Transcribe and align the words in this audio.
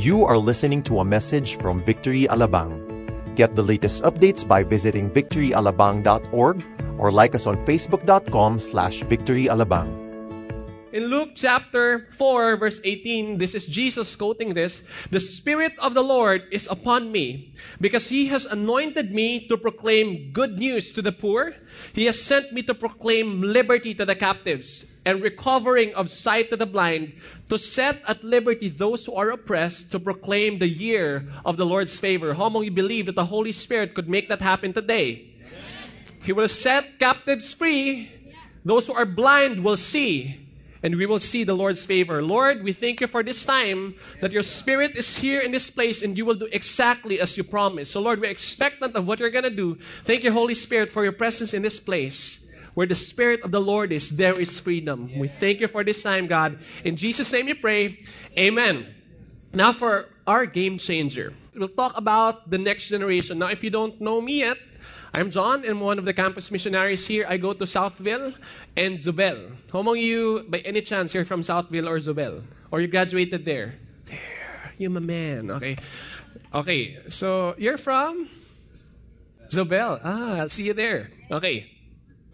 You 0.00 0.24
are 0.24 0.40
listening 0.40 0.80
to 0.88 1.00
a 1.00 1.04
message 1.04 1.60
from 1.60 1.84
Victory 1.84 2.24
Alabang. 2.24 2.72
Get 3.36 3.52
the 3.52 3.60
latest 3.60 4.00
updates 4.00 4.40
by 4.40 4.64
visiting 4.64 5.12
victoryalabang.org 5.12 6.56
or 6.96 7.12
like 7.12 7.34
us 7.36 7.44
on 7.44 7.60
facebook.com 7.68 8.58
slash 8.58 9.04
victoryalabang. 9.04 9.92
In 10.96 11.12
Luke 11.12 11.36
chapter 11.36 12.08
4, 12.16 12.56
verse 12.56 12.80
18, 12.82 13.36
this 13.36 13.54
is 13.54 13.66
Jesus 13.66 14.16
quoting 14.16 14.54
this. 14.54 14.80
The 15.12 15.20
Spirit 15.20 15.76
of 15.76 15.92
the 15.92 16.02
Lord 16.02 16.48
is 16.50 16.66
upon 16.72 17.12
me 17.12 17.52
because 17.78 18.08
He 18.08 18.32
has 18.32 18.46
anointed 18.46 19.12
me 19.12 19.46
to 19.52 19.58
proclaim 19.58 20.32
good 20.32 20.56
news 20.56 20.94
to 20.94 21.02
the 21.02 21.12
poor. 21.12 21.52
He 21.92 22.06
has 22.06 22.16
sent 22.16 22.54
me 22.54 22.62
to 22.62 22.72
proclaim 22.72 23.42
liberty 23.42 23.92
to 24.00 24.06
the 24.06 24.16
captives 24.16 24.88
and 25.04 25.22
recovering 25.22 25.94
of 25.94 26.10
sight 26.10 26.50
to 26.50 26.56
the 26.56 26.66
blind, 26.66 27.12
to 27.48 27.58
set 27.58 28.02
at 28.06 28.22
liberty 28.22 28.68
those 28.68 29.06
who 29.06 29.14
are 29.14 29.30
oppressed, 29.30 29.90
to 29.90 29.98
proclaim 29.98 30.58
the 30.58 30.68
year 30.68 31.26
of 31.44 31.56
the 31.56 31.66
Lord's 31.66 31.96
favor. 31.96 32.34
How 32.34 32.48
many 32.48 32.68
believe 32.68 33.06
that 33.06 33.14
the 33.14 33.24
Holy 33.24 33.52
Spirit 33.52 33.94
could 33.94 34.08
make 34.08 34.28
that 34.28 34.42
happen 34.42 34.72
today? 34.72 35.26
He 36.22 36.32
will 36.32 36.48
set 36.48 36.98
captives 36.98 37.52
free. 37.52 38.12
Those 38.64 38.86
who 38.86 38.92
are 38.92 39.06
blind 39.06 39.64
will 39.64 39.78
see 39.78 40.46
and 40.82 40.96
we 40.96 41.06
will 41.06 41.20
see 41.20 41.44
the 41.44 41.54
Lord's 41.54 41.84
favor. 41.84 42.22
Lord, 42.22 42.62
we 42.62 42.72
thank 42.72 43.00
you 43.00 43.06
for 43.06 43.22
this 43.22 43.44
time 43.44 43.94
that 44.20 44.32
your 44.32 44.42
Spirit 44.42 44.96
is 44.96 45.16
here 45.16 45.40
in 45.40 45.52
this 45.52 45.68
place 45.70 46.02
and 46.02 46.16
you 46.16 46.24
will 46.24 46.34
do 46.34 46.48
exactly 46.52 47.20
as 47.20 47.36
you 47.36 47.44
promised. 47.44 47.92
So, 47.92 48.00
Lord, 48.00 48.20
we're 48.20 48.30
expectant 48.30 48.96
of 48.96 49.06
what 49.06 49.18
you're 49.18 49.30
going 49.30 49.44
to 49.44 49.50
do. 49.50 49.78
Thank 50.04 50.24
you, 50.24 50.32
Holy 50.32 50.54
Spirit, 50.54 50.90
for 50.90 51.04
your 51.04 51.12
presence 51.12 51.52
in 51.52 51.62
this 51.62 51.78
place. 51.78 52.40
Where 52.74 52.86
the 52.86 52.94
Spirit 52.94 53.42
of 53.42 53.50
the 53.50 53.60
Lord 53.60 53.92
is, 53.92 54.10
there 54.10 54.38
is 54.38 54.58
freedom. 54.58 55.10
We 55.18 55.28
thank 55.28 55.60
you 55.60 55.68
for 55.68 55.82
this 55.84 56.02
time, 56.02 56.26
God. 56.26 56.58
In 56.84 56.96
Jesus' 56.96 57.32
name 57.32 57.46
we 57.46 57.54
pray. 57.54 58.04
Amen. 58.38 58.94
Now, 59.52 59.72
for 59.72 60.06
our 60.26 60.46
game 60.46 60.78
changer, 60.78 61.34
we'll 61.54 61.68
talk 61.68 61.96
about 61.96 62.48
the 62.48 62.58
next 62.58 62.88
generation. 62.88 63.38
Now, 63.38 63.48
if 63.48 63.64
you 63.64 63.70
don't 63.70 64.00
know 64.00 64.20
me 64.20 64.38
yet, 64.38 64.58
I'm 65.12 65.32
John, 65.32 65.62
and 65.62 65.70
I'm 65.70 65.80
one 65.80 65.98
of 65.98 66.04
the 66.04 66.12
campus 66.12 66.52
missionaries 66.52 67.04
here. 67.04 67.26
I 67.28 67.36
go 67.36 67.52
to 67.52 67.64
Southville 67.64 68.32
and 68.76 68.98
Zobel. 68.98 69.56
How 69.72 69.80
among 69.80 69.98
you, 69.98 70.46
by 70.48 70.58
any 70.58 70.82
chance, 70.82 71.12
you're 71.12 71.24
from 71.24 71.42
Southville 71.42 71.88
or 71.88 71.98
Zobel? 71.98 72.44
Or 72.70 72.80
you 72.80 72.86
graduated 72.86 73.44
there? 73.44 73.74
There, 74.06 74.72
you're 74.78 74.90
my 74.90 75.00
man. 75.00 75.50
Okay. 75.50 75.76
Okay, 76.54 76.98
so 77.08 77.56
you're 77.58 77.78
from 77.78 78.28
Zobel. 79.48 80.00
Ah, 80.04 80.38
I'll 80.38 80.48
see 80.48 80.64
you 80.64 80.74
there. 80.74 81.10
Okay. 81.28 81.79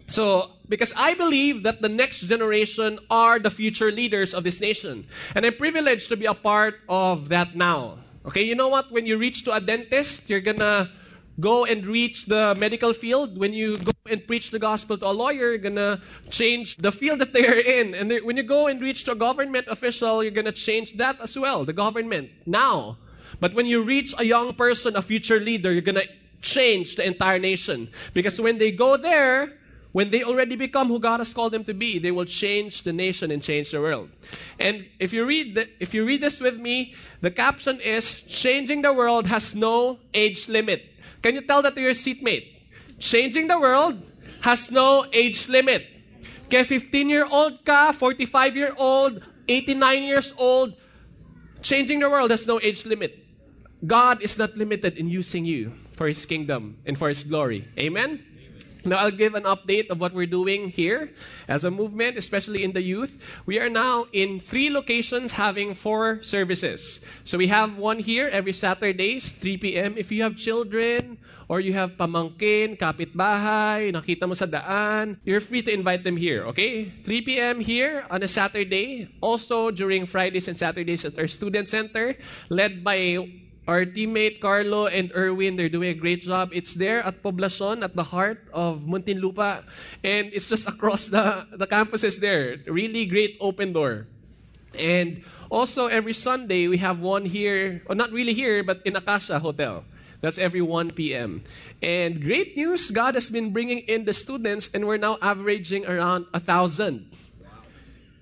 So, 0.07 0.51
because 0.69 0.93
I 0.95 1.15
believe 1.15 1.63
that 1.63 1.81
the 1.81 1.89
next 1.89 2.21
generation 2.21 2.99
are 3.09 3.39
the 3.39 3.51
future 3.51 3.91
leaders 3.91 4.33
of 4.33 4.43
this 4.43 4.61
nation. 4.61 5.07
And 5.35 5.45
I'm 5.45 5.55
privileged 5.55 6.09
to 6.09 6.17
be 6.17 6.25
a 6.25 6.33
part 6.33 6.75
of 6.87 7.29
that 7.29 7.55
now. 7.55 7.99
Okay, 8.25 8.43
you 8.43 8.55
know 8.55 8.67
what? 8.67 8.91
When 8.91 9.05
you 9.05 9.17
reach 9.17 9.43
to 9.45 9.53
a 9.53 9.61
dentist, 9.61 10.29
you're 10.29 10.41
gonna 10.41 10.91
go 11.39 11.65
and 11.65 11.85
reach 11.85 12.25
the 12.25 12.55
medical 12.57 12.93
field. 12.93 13.37
When 13.37 13.53
you 13.53 13.77
go 13.77 13.91
and 14.09 14.25
preach 14.25 14.51
the 14.51 14.59
gospel 14.59 14.97
to 14.97 15.07
a 15.07 15.15
lawyer, 15.15 15.51
you're 15.51 15.57
gonna 15.57 16.01
change 16.29 16.77
the 16.77 16.91
field 16.91 17.19
that 17.19 17.31
they're 17.31 17.59
in. 17.59 17.93
And 17.93 18.11
when 18.23 18.35
you 18.35 18.43
go 18.43 18.67
and 18.67 18.81
reach 18.81 19.03
to 19.05 19.11
a 19.11 19.15
government 19.15 19.67
official, 19.69 20.23
you're 20.23 20.35
gonna 20.35 20.51
change 20.51 20.97
that 20.97 21.19
as 21.21 21.37
well, 21.37 21.63
the 21.63 21.73
government, 21.73 22.31
now. 22.45 22.97
But 23.39 23.53
when 23.53 23.65
you 23.65 23.83
reach 23.83 24.13
a 24.17 24.23
young 24.23 24.53
person, 24.55 24.95
a 24.95 25.01
future 25.01 25.39
leader, 25.39 25.71
you're 25.71 25.81
gonna 25.81 26.07
change 26.41 26.95
the 26.95 27.05
entire 27.05 27.39
nation. 27.39 27.89
Because 28.13 28.39
when 28.41 28.57
they 28.57 28.71
go 28.71 28.97
there, 28.97 29.53
when 29.97 30.11
they 30.11 30.21
already 30.21 30.55
become 30.55 30.89
who 30.89 30.99
God 30.99 31.21
has 31.21 31.33
called 31.33 31.53
them 31.53 31.63
to 31.63 31.73
be, 31.73 31.97
they 31.97 32.11
will 32.11 32.29
change 32.29 32.83
the 32.83 32.93
nation 32.93 33.31
and 33.31 33.41
change 33.41 33.71
the 33.71 33.81
world. 33.81 34.11
And 34.59 34.85
if 34.99 35.11
you 35.11 35.25
read 35.25 35.55
the, 35.55 35.67
if 35.79 35.91
you 35.91 36.05
read 36.05 36.21
this 36.21 36.39
with 36.39 36.53
me, 36.53 36.93
the 37.21 37.31
caption 37.31 37.81
is 37.81 38.21
changing 38.29 38.83
the 38.83 38.93
world 38.93 39.25
has 39.25 39.55
no 39.55 39.97
age 40.13 40.47
limit. 40.47 40.85
Can 41.23 41.33
you 41.33 41.41
tell 41.41 41.63
that 41.63 41.73
to 41.73 41.81
your 41.81 41.95
seatmate? 41.97 42.45
Changing 42.99 43.47
the 43.47 43.57
world 43.57 43.97
has 44.41 44.69
no 44.69 45.07
age 45.13 45.49
limit. 45.49 45.89
Kaya 46.51 46.61
15-year-old 46.61 47.65
ka, 47.65 47.89
45-year-old, 47.89 49.25
89 49.49 50.03
years 50.03 50.31
old, 50.37 50.77
changing 51.63 52.01
the 52.05 52.09
world 52.11 52.29
has 52.29 52.45
no 52.45 52.61
age 52.61 52.85
limit. 52.85 53.17
God 53.81 54.21
is 54.21 54.37
not 54.37 54.55
limited 54.55 54.93
in 54.93 55.09
using 55.09 55.43
you 55.43 55.73
for 55.97 56.05
His 56.07 56.23
kingdom 56.27 56.77
and 56.85 56.93
for 56.93 57.09
His 57.09 57.23
glory. 57.23 57.65
Amen? 57.79 58.26
Now, 58.87 59.03
I'll 59.03 59.11
give 59.11 59.35
an 59.35 59.43
update 59.43 59.89
of 59.89 59.99
what 59.99 60.13
we're 60.13 60.31
doing 60.31 60.69
here 60.69 61.11
as 61.47 61.65
a 61.65 61.71
movement, 61.71 62.17
especially 62.17 62.63
in 62.63 62.71
the 62.71 62.81
youth. 62.81 63.19
We 63.45 63.59
are 63.59 63.69
now 63.69 64.07
in 64.13 64.39
three 64.39 64.69
locations 64.69 65.31
having 65.31 65.75
four 65.75 66.23
services. 66.23 67.01
So 67.25 67.37
we 67.37 67.47
have 67.47 67.77
one 67.77 67.99
here 67.99 68.29
every 68.31 68.53
Saturdays, 68.53 69.29
3 69.31 69.57
p.m. 69.57 69.95
If 69.97 70.11
you 70.11 70.23
have 70.23 70.37
children 70.37 71.19
or 71.49 71.59
you 71.59 71.73
have 71.73 71.99
pamangkin, 71.99 72.79
kapitbahay, 72.79 73.91
nakita 73.91 74.27
mo 74.27 74.35
sa 74.35 74.47
daan, 74.47 75.19
you're 75.23 75.43
free 75.43 75.61
to 75.63 75.71
invite 75.71 76.03
them 76.03 76.15
here, 76.15 76.47
okay? 76.47 76.91
3 77.03 77.21
p.m. 77.21 77.59
here 77.59 78.07
on 78.09 78.23
a 78.23 78.27
Saturday. 78.27 79.07
Also 79.19 79.71
during 79.71 80.05
Fridays 80.05 80.47
and 80.47 80.57
Saturdays 80.57 81.03
at 81.03 81.19
our 81.19 81.27
student 81.27 81.67
center, 81.67 82.15
led 82.49 82.83
by 82.83 83.27
our 83.67 83.83
teammate 83.83 84.39
Carlo 84.39 84.87
and 84.87 85.11
Erwin, 85.11 85.55
they're 85.59 85.69
doing 85.69 85.91
a 85.91 85.99
great 85.99 86.23
job. 86.23 86.49
It's 86.53 86.73
there 86.73 87.03
at 87.03 87.21
Poblacion, 87.21 87.83
at 87.83 87.95
the 87.95 88.03
heart 88.03 88.47
of 88.53 88.87
Muntinlupa. 88.87 89.67
And 90.03 90.31
it's 90.31 90.47
just 90.47 90.67
across 90.67 91.07
the, 91.07 91.45
the 91.51 91.67
campuses 91.67 92.19
there. 92.19 92.57
Really 92.65 93.05
great 93.05 93.35
open 93.41 93.73
door. 93.73 94.07
And 94.73 95.23
also 95.51 95.87
every 95.87 96.13
Sunday, 96.13 96.67
we 96.67 96.77
have 96.77 96.99
one 96.99 97.25
here, 97.25 97.83
or 97.87 97.95
not 97.95 98.11
really 98.11 98.33
here, 98.33 98.63
but 98.63 98.81
in 98.85 98.95
Acacia 98.95 99.39
Hotel. 99.39 99.83
That's 100.21 100.37
every 100.37 100.61
1 100.61 100.91
p.m. 100.91 101.43
And 101.81 102.21
great 102.23 102.55
news, 102.55 102.89
God 102.89 103.15
has 103.15 103.29
been 103.29 103.51
bringing 103.51 103.79
in 103.79 104.05
the 104.05 104.13
students, 104.13 104.69
and 104.73 104.87
we're 104.87 104.97
now 104.97 105.17
averaging 105.21 105.85
around 105.85 106.25
a 106.33 106.39
thousand. 106.39 107.11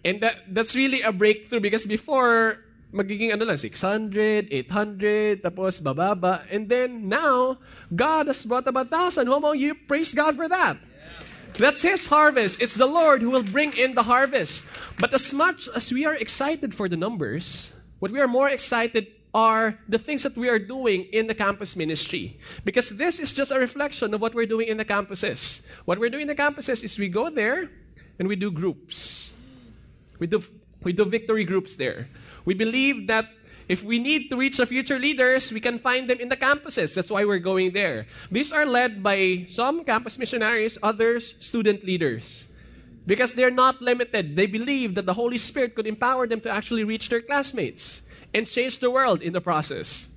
And 0.03 0.21
that, 0.21 0.53
that's 0.53 0.75
really 0.75 1.01
a 1.01 1.11
breakthrough 1.11 1.61
because 1.61 1.85
before, 1.85 2.64
magiging 2.93 3.33
ano 3.33 3.45
lang, 3.45 3.57
600, 3.57 4.47
800, 4.51 5.43
tapos 5.43 5.81
bababa. 5.81 6.43
And 6.51 6.69
then 6.69 7.09
now, 7.09 7.57
God 7.93 8.27
has 8.27 8.43
brought 8.43 8.67
about 8.67 8.91
1,000. 8.91 9.27
How 9.27 9.37
about 9.37 9.57
you 9.59 9.75
praise 9.75 10.13
God 10.13 10.35
for 10.35 10.49
that? 10.49 10.77
That's 11.57 11.81
His 11.81 12.07
harvest. 12.07 12.61
It's 12.61 12.75
the 12.75 12.85
Lord 12.85 13.21
who 13.21 13.29
will 13.29 13.43
bring 13.43 13.75
in 13.77 13.95
the 13.95 14.03
harvest. 14.03 14.65
But 14.99 15.13
as 15.13 15.33
much 15.33 15.69
as 15.73 15.91
we 15.91 16.05
are 16.05 16.15
excited 16.15 16.75
for 16.75 16.89
the 16.89 16.97
numbers, 16.97 17.71
what 17.99 18.11
we 18.11 18.19
are 18.19 18.27
more 18.27 18.49
excited 18.49 19.07
are 19.35 19.77
the 19.89 19.99
things 19.99 20.23
that 20.23 20.35
we 20.37 20.47
are 20.47 20.59
doing 20.59 21.03
in 21.11 21.27
the 21.27 21.35
campus 21.35 21.75
ministry. 21.75 22.39
Because 22.63 22.89
this 22.89 23.19
is 23.19 23.33
just 23.33 23.51
a 23.51 23.59
reflection 23.59 24.13
of 24.13 24.21
what 24.21 24.33
we're 24.33 24.45
doing 24.45 24.67
in 24.67 24.77
the 24.77 24.85
campuses. 24.85 25.59
What 25.83 25.99
we're 25.99 26.09
doing 26.09 26.23
in 26.23 26.27
the 26.27 26.35
campuses 26.35 26.83
is 26.83 26.97
we 26.97 27.09
go 27.09 27.29
there 27.29 27.69
and 28.17 28.27
we 28.27 28.35
do 28.37 28.49
groups. 28.49 29.33
We 30.19 30.27
do, 30.27 30.41
we 30.85 30.93
do 30.93 31.03
victory 31.03 31.43
groups 31.43 31.75
there. 31.75 32.07
We 32.45 32.53
believe 32.53 33.07
that 33.07 33.27
if 33.67 33.83
we 33.83 33.97
need 33.97 34.29
to 34.29 34.37
reach 34.37 34.57
the 34.57 34.65
future 34.65 34.99
leaders, 34.99 35.51
we 35.51 35.59
can 35.59 35.79
find 35.79 36.07
them 36.07 36.19
in 36.19 36.29
the 36.29 36.37
campuses. 36.37 36.93
That's 36.93 37.09
why 37.09 37.25
we're 37.25 37.39
going 37.39 37.73
there. 37.73 38.05
These 38.29 38.53
are 38.53 38.65
led 38.65 39.01
by 39.01 39.47
some 39.49 39.83
campus 39.83 40.19
missionaries, 40.19 40.77
others 40.83 41.33
student 41.39 41.83
leaders. 41.83 42.45
Because 43.07 43.33
they're 43.33 43.51
not 43.51 43.81
limited. 43.81 44.35
They 44.35 44.45
believe 44.45 44.93
that 44.95 45.05
the 45.05 45.13
Holy 45.13 45.37
Spirit 45.37 45.75
could 45.75 45.87
empower 45.87 46.27
them 46.27 46.41
to 46.41 46.49
actually 46.49 46.83
reach 46.83 47.09
their 47.09 47.21
classmates 47.21 48.01
and 48.33 48.45
change 48.45 48.79
the 48.79 48.91
world 48.91 49.21
in 49.21 49.33
the 49.33 49.41
process. 49.41 50.07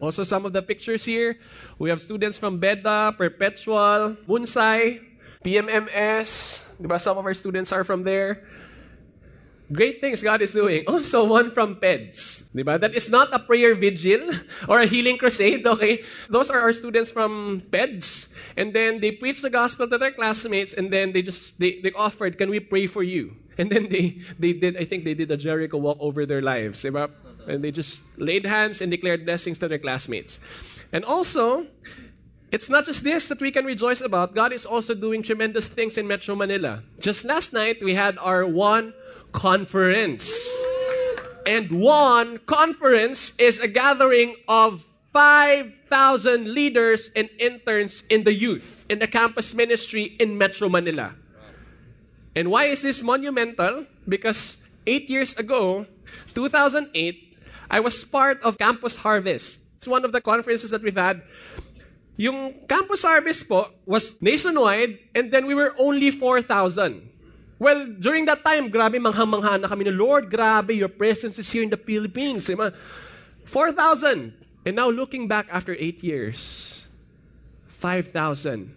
Also, 0.00 0.24
some 0.24 0.46
of 0.46 0.52
the 0.52 0.62
pictures 0.62 1.04
here, 1.04 1.36
we 1.78 1.90
have 1.90 2.00
students 2.00 2.38
from 2.38 2.58
Beda, 2.58 3.14
Perpetual, 3.18 4.16
Bunsai, 4.28 5.00
PMMS. 5.44 6.60
Some 6.98 7.18
of 7.18 7.24
our 7.24 7.34
students 7.34 7.72
are 7.72 7.84
from 7.84 8.04
there. 8.04 8.46
Great 9.72 10.00
things 10.00 10.22
God 10.22 10.40
is 10.40 10.52
doing. 10.52 10.84
Oh, 10.86 10.94
also, 10.94 11.24
one 11.24 11.52
from 11.52 11.76
PEDS. 11.76 12.44
Diba? 12.56 12.80
That 12.80 12.94
is 12.94 13.10
not 13.10 13.32
a 13.34 13.38
prayer 13.38 13.74
vigil 13.74 14.30
or 14.68 14.80
a 14.80 14.86
healing 14.86 15.18
crusade, 15.18 15.66
okay? 15.66 16.04
Those 16.30 16.48
are 16.48 16.58
our 16.58 16.72
students 16.72 17.10
from 17.10 17.62
PEDS. 17.70 18.28
And 18.56 18.72
then 18.72 19.00
they 19.00 19.12
preach 19.12 19.42
the 19.42 19.50
gospel 19.50 19.86
to 19.88 19.98
their 19.98 20.12
classmates 20.12 20.72
and 20.72 20.90
then 20.90 21.12
they 21.12 21.20
just, 21.20 21.58
they, 21.58 21.80
they 21.82 21.92
offered, 21.92 22.38
can 22.38 22.48
we 22.48 22.60
pray 22.60 22.86
for 22.86 23.02
you? 23.02 23.36
And 23.58 23.68
then 23.72 23.88
they, 23.90 24.22
they 24.38 24.52
did, 24.52 24.76
I 24.76 24.84
think 24.84 25.02
they 25.02 25.14
did 25.14 25.32
a 25.32 25.36
Jericho 25.36 25.78
walk 25.78 25.98
over 25.98 26.24
their 26.24 26.40
lives. 26.40 26.84
Diba? 26.84 27.10
And 27.48 27.58
they 27.62 27.72
just 27.72 28.02
laid 28.16 28.46
hands 28.46 28.80
and 28.80 28.88
declared 28.88 29.26
blessings 29.26 29.58
to 29.58 29.66
their 29.66 29.80
classmates. 29.80 30.38
And 30.92 31.04
also, 31.04 31.66
it's 32.52 32.70
not 32.70 32.86
just 32.86 33.02
this 33.02 33.26
that 33.26 33.40
we 33.40 33.50
can 33.50 33.64
rejoice 33.64 34.00
about. 34.00 34.34
God 34.34 34.52
is 34.52 34.64
also 34.64 34.94
doing 34.94 35.24
tremendous 35.24 35.68
things 35.68 35.98
in 35.98 36.06
Metro 36.06 36.36
Manila. 36.36 36.84
Just 37.00 37.24
last 37.24 37.52
night, 37.52 37.82
we 37.82 37.94
had 37.94 38.16
our 38.18 38.46
one 38.46 38.94
conference. 39.38 40.34
And 41.46 41.70
one 41.70 42.42
conference 42.50 43.32
is 43.38 43.62
a 43.62 43.68
gathering 43.70 44.34
of 44.48 44.82
5,000 45.14 46.52
leaders 46.52 47.08
and 47.14 47.30
interns 47.38 48.02
in 48.10 48.24
the 48.24 48.34
youth, 48.34 48.84
in 48.90 48.98
the 48.98 49.06
campus 49.06 49.54
ministry 49.54 50.16
in 50.18 50.36
Metro 50.36 50.68
Manila. 50.68 51.14
And 52.34 52.50
why 52.50 52.66
is 52.66 52.82
this 52.82 53.02
monumental? 53.02 53.86
Because 54.08 54.58
eight 54.86 55.08
years 55.08 55.32
ago, 55.38 55.86
2008, 56.34 57.38
I 57.70 57.80
was 57.80 58.02
part 58.04 58.42
of 58.42 58.58
Campus 58.58 58.96
Harvest. 58.96 59.60
It's 59.78 59.86
one 59.86 60.04
of 60.04 60.10
the 60.10 60.20
conferences 60.20 60.70
that 60.70 60.82
we've 60.82 60.98
had. 60.98 61.22
Yung 62.16 62.66
Campus 62.68 63.02
Harvest 63.06 63.48
po 63.48 63.70
was 63.86 64.12
nationwide 64.20 64.98
and 65.14 65.30
then 65.30 65.46
we 65.46 65.54
were 65.54 65.72
only 65.78 66.10
4,000. 66.10 67.17
Well, 67.58 67.86
during 67.86 68.24
that 68.26 68.44
time, 68.44 68.70
grabe 68.70 69.02
manghang-mangha 69.02 69.60
na 69.60 69.68
kami 69.68 69.84
na, 69.84 69.90
Lord, 69.90 70.30
grabe, 70.30 70.76
your 70.76 70.88
presence 70.88 71.38
is 71.38 71.50
here 71.50 71.62
in 71.62 71.70
the 71.70 71.76
Philippines. 71.76 72.48
4,000. 72.48 74.32
And 74.64 74.76
now 74.76 74.90
looking 74.90 75.26
back 75.26 75.46
after 75.50 75.74
eight 75.78 76.04
years, 76.04 76.84
5,000 77.80 78.74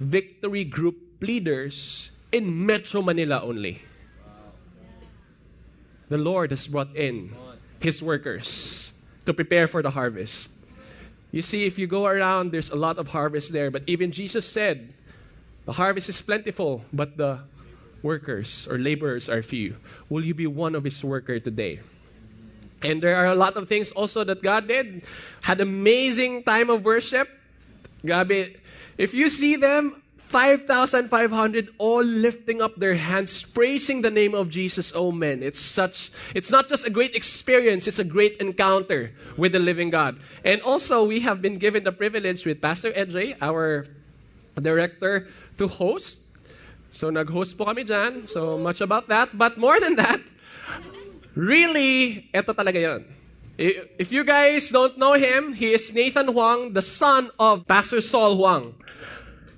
victory 0.00 0.64
group 0.64 0.96
leaders 1.20 2.10
in 2.32 2.66
Metro 2.66 3.02
Manila 3.02 3.42
only. 3.42 3.82
The 6.08 6.18
Lord 6.18 6.50
has 6.50 6.66
brought 6.66 6.94
in 6.96 7.34
His 7.80 8.02
workers 8.02 8.92
to 9.26 9.32
prepare 9.32 9.66
for 9.66 9.82
the 9.82 9.90
harvest. 9.90 10.50
You 11.32 11.42
see, 11.42 11.64
if 11.66 11.78
you 11.78 11.86
go 11.86 12.06
around, 12.06 12.52
there's 12.52 12.70
a 12.70 12.76
lot 12.76 12.98
of 12.98 13.08
harvest 13.08 13.52
there. 13.52 13.70
But 13.70 13.82
even 13.86 14.12
Jesus 14.12 14.46
said, 14.46 14.92
the 15.64 15.72
harvest 15.72 16.08
is 16.08 16.20
plentiful, 16.20 16.84
but 16.92 17.16
the 17.16 17.40
workers 18.04 18.68
or 18.70 18.78
laborers 18.78 19.28
are 19.28 19.42
few. 19.42 19.74
Will 20.08 20.22
you 20.22 20.34
be 20.34 20.46
one 20.46 20.76
of 20.76 20.84
His 20.84 21.02
worker 21.02 21.40
today? 21.40 21.80
And 22.84 23.02
there 23.02 23.16
are 23.16 23.32
a 23.32 23.34
lot 23.34 23.56
of 23.56 23.66
things 23.66 23.90
also 23.92 24.22
that 24.24 24.42
God 24.42 24.68
did. 24.68 25.02
Had 25.40 25.60
amazing 25.60 26.44
time 26.44 26.68
of 26.68 26.84
worship. 26.84 27.28
Gabi, 28.04 28.56
if 28.98 29.14
you 29.14 29.30
see 29.30 29.56
them, 29.56 30.02
5,500 30.28 31.68
all 31.78 32.02
lifting 32.02 32.60
up 32.60 32.74
their 32.76 32.94
hands, 32.94 33.44
praising 33.44 34.02
the 34.02 34.10
name 34.10 34.34
of 34.34 34.50
Jesus. 34.50 34.90
Oh 34.92 35.12
man, 35.12 35.42
it's 35.42 35.60
such, 35.60 36.10
it's 36.34 36.50
not 36.50 36.68
just 36.68 36.84
a 36.84 36.90
great 36.90 37.14
experience, 37.14 37.86
it's 37.86 38.00
a 38.00 38.04
great 38.04 38.36
encounter 38.38 39.12
with 39.36 39.52
the 39.52 39.60
living 39.60 39.90
God. 39.90 40.18
And 40.44 40.60
also, 40.62 41.04
we 41.04 41.20
have 41.20 41.40
been 41.40 41.58
given 41.58 41.84
the 41.84 41.92
privilege 41.92 42.44
with 42.44 42.60
Pastor 42.60 42.92
Edre, 42.92 43.36
our 43.40 43.86
director, 44.60 45.28
to 45.58 45.68
host. 45.68 46.18
So, 46.94 47.10
nag-host 47.10 47.58
po 47.58 47.66
kami 47.66 47.82
dyan. 47.82 48.30
So, 48.30 48.54
much 48.54 48.78
about 48.78 49.10
that. 49.10 49.34
But 49.34 49.58
more 49.58 49.82
than 49.82 49.98
that, 49.98 50.22
really, 51.34 52.30
eto 52.30 52.54
talaga 52.54 52.78
yon. 52.78 53.02
If 53.58 54.14
you 54.14 54.22
guys 54.22 54.70
don't 54.70 54.94
know 54.98 55.18
him, 55.18 55.54
he 55.54 55.74
is 55.74 55.90
Nathan 55.90 56.30
Huang, 56.30 56.70
the 56.74 56.82
son 56.82 57.34
of 57.38 57.66
Pastor 57.66 57.98
Saul 57.98 58.38
Huang. 58.38 58.78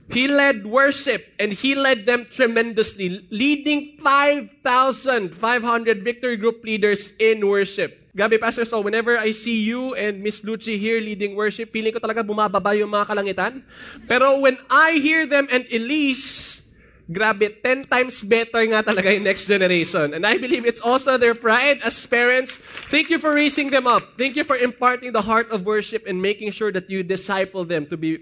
He 0.08 0.28
led 0.28 0.64
worship 0.64 1.26
and 1.40 1.52
he 1.52 1.74
led 1.74 2.06
them 2.06 2.24
tremendously, 2.30 3.26
leading 3.28 3.98
5,500 4.00 5.32
victory 6.04 6.36
group 6.36 6.64
leaders 6.64 7.12
in 7.18 7.44
worship. 7.44 8.00
Gabi, 8.16 8.40
Pastor 8.40 8.64
Saul, 8.64 8.80
whenever 8.84 9.18
I 9.18 9.32
see 9.32 9.60
you 9.60 9.92
and 9.92 10.22
Miss 10.22 10.40
Luchi 10.40 10.78
here 10.80 11.00
leading 11.04 11.36
worship, 11.36 11.72
feeling 11.72 11.92
ko 11.92 12.00
talaga 12.00 12.24
bumababa 12.24 12.72
yung 12.78 12.96
mga 12.96 13.12
kalangitan. 13.12 13.60
Pero 14.08 14.40
when 14.40 14.56
I 14.70 14.96
hear 14.96 15.26
them 15.28 15.48
and 15.52 15.68
Elise, 15.68 16.64
grabe, 17.10 17.62
10 17.62 17.86
times 17.86 18.22
better 18.22 18.62
nga 18.66 18.82
talaga 18.82 19.14
yung 19.14 19.22
next 19.22 19.46
generation. 19.46 20.14
And 20.14 20.26
I 20.26 20.38
believe 20.38 20.66
it's 20.66 20.80
also 20.80 21.16
their 21.16 21.34
pride 21.34 21.80
as 21.82 21.94
parents. 22.06 22.58
Thank 22.90 23.10
you 23.10 23.18
for 23.18 23.32
raising 23.32 23.70
them 23.70 23.86
up. 23.86 24.18
Thank 24.18 24.34
you 24.36 24.44
for 24.44 24.56
imparting 24.56 25.12
the 25.12 25.22
heart 25.22 25.50
of 25.50 25.64
worship 25.64 26.06
and 26.06 26.20
making 26.20 26.50
sure 26.50 26.72
that 26.72 26.90
you 26.90 27.02
disciple 27.02 27.64
them 27.64 27.86
to 27.86 27.96
be 27.96 28.18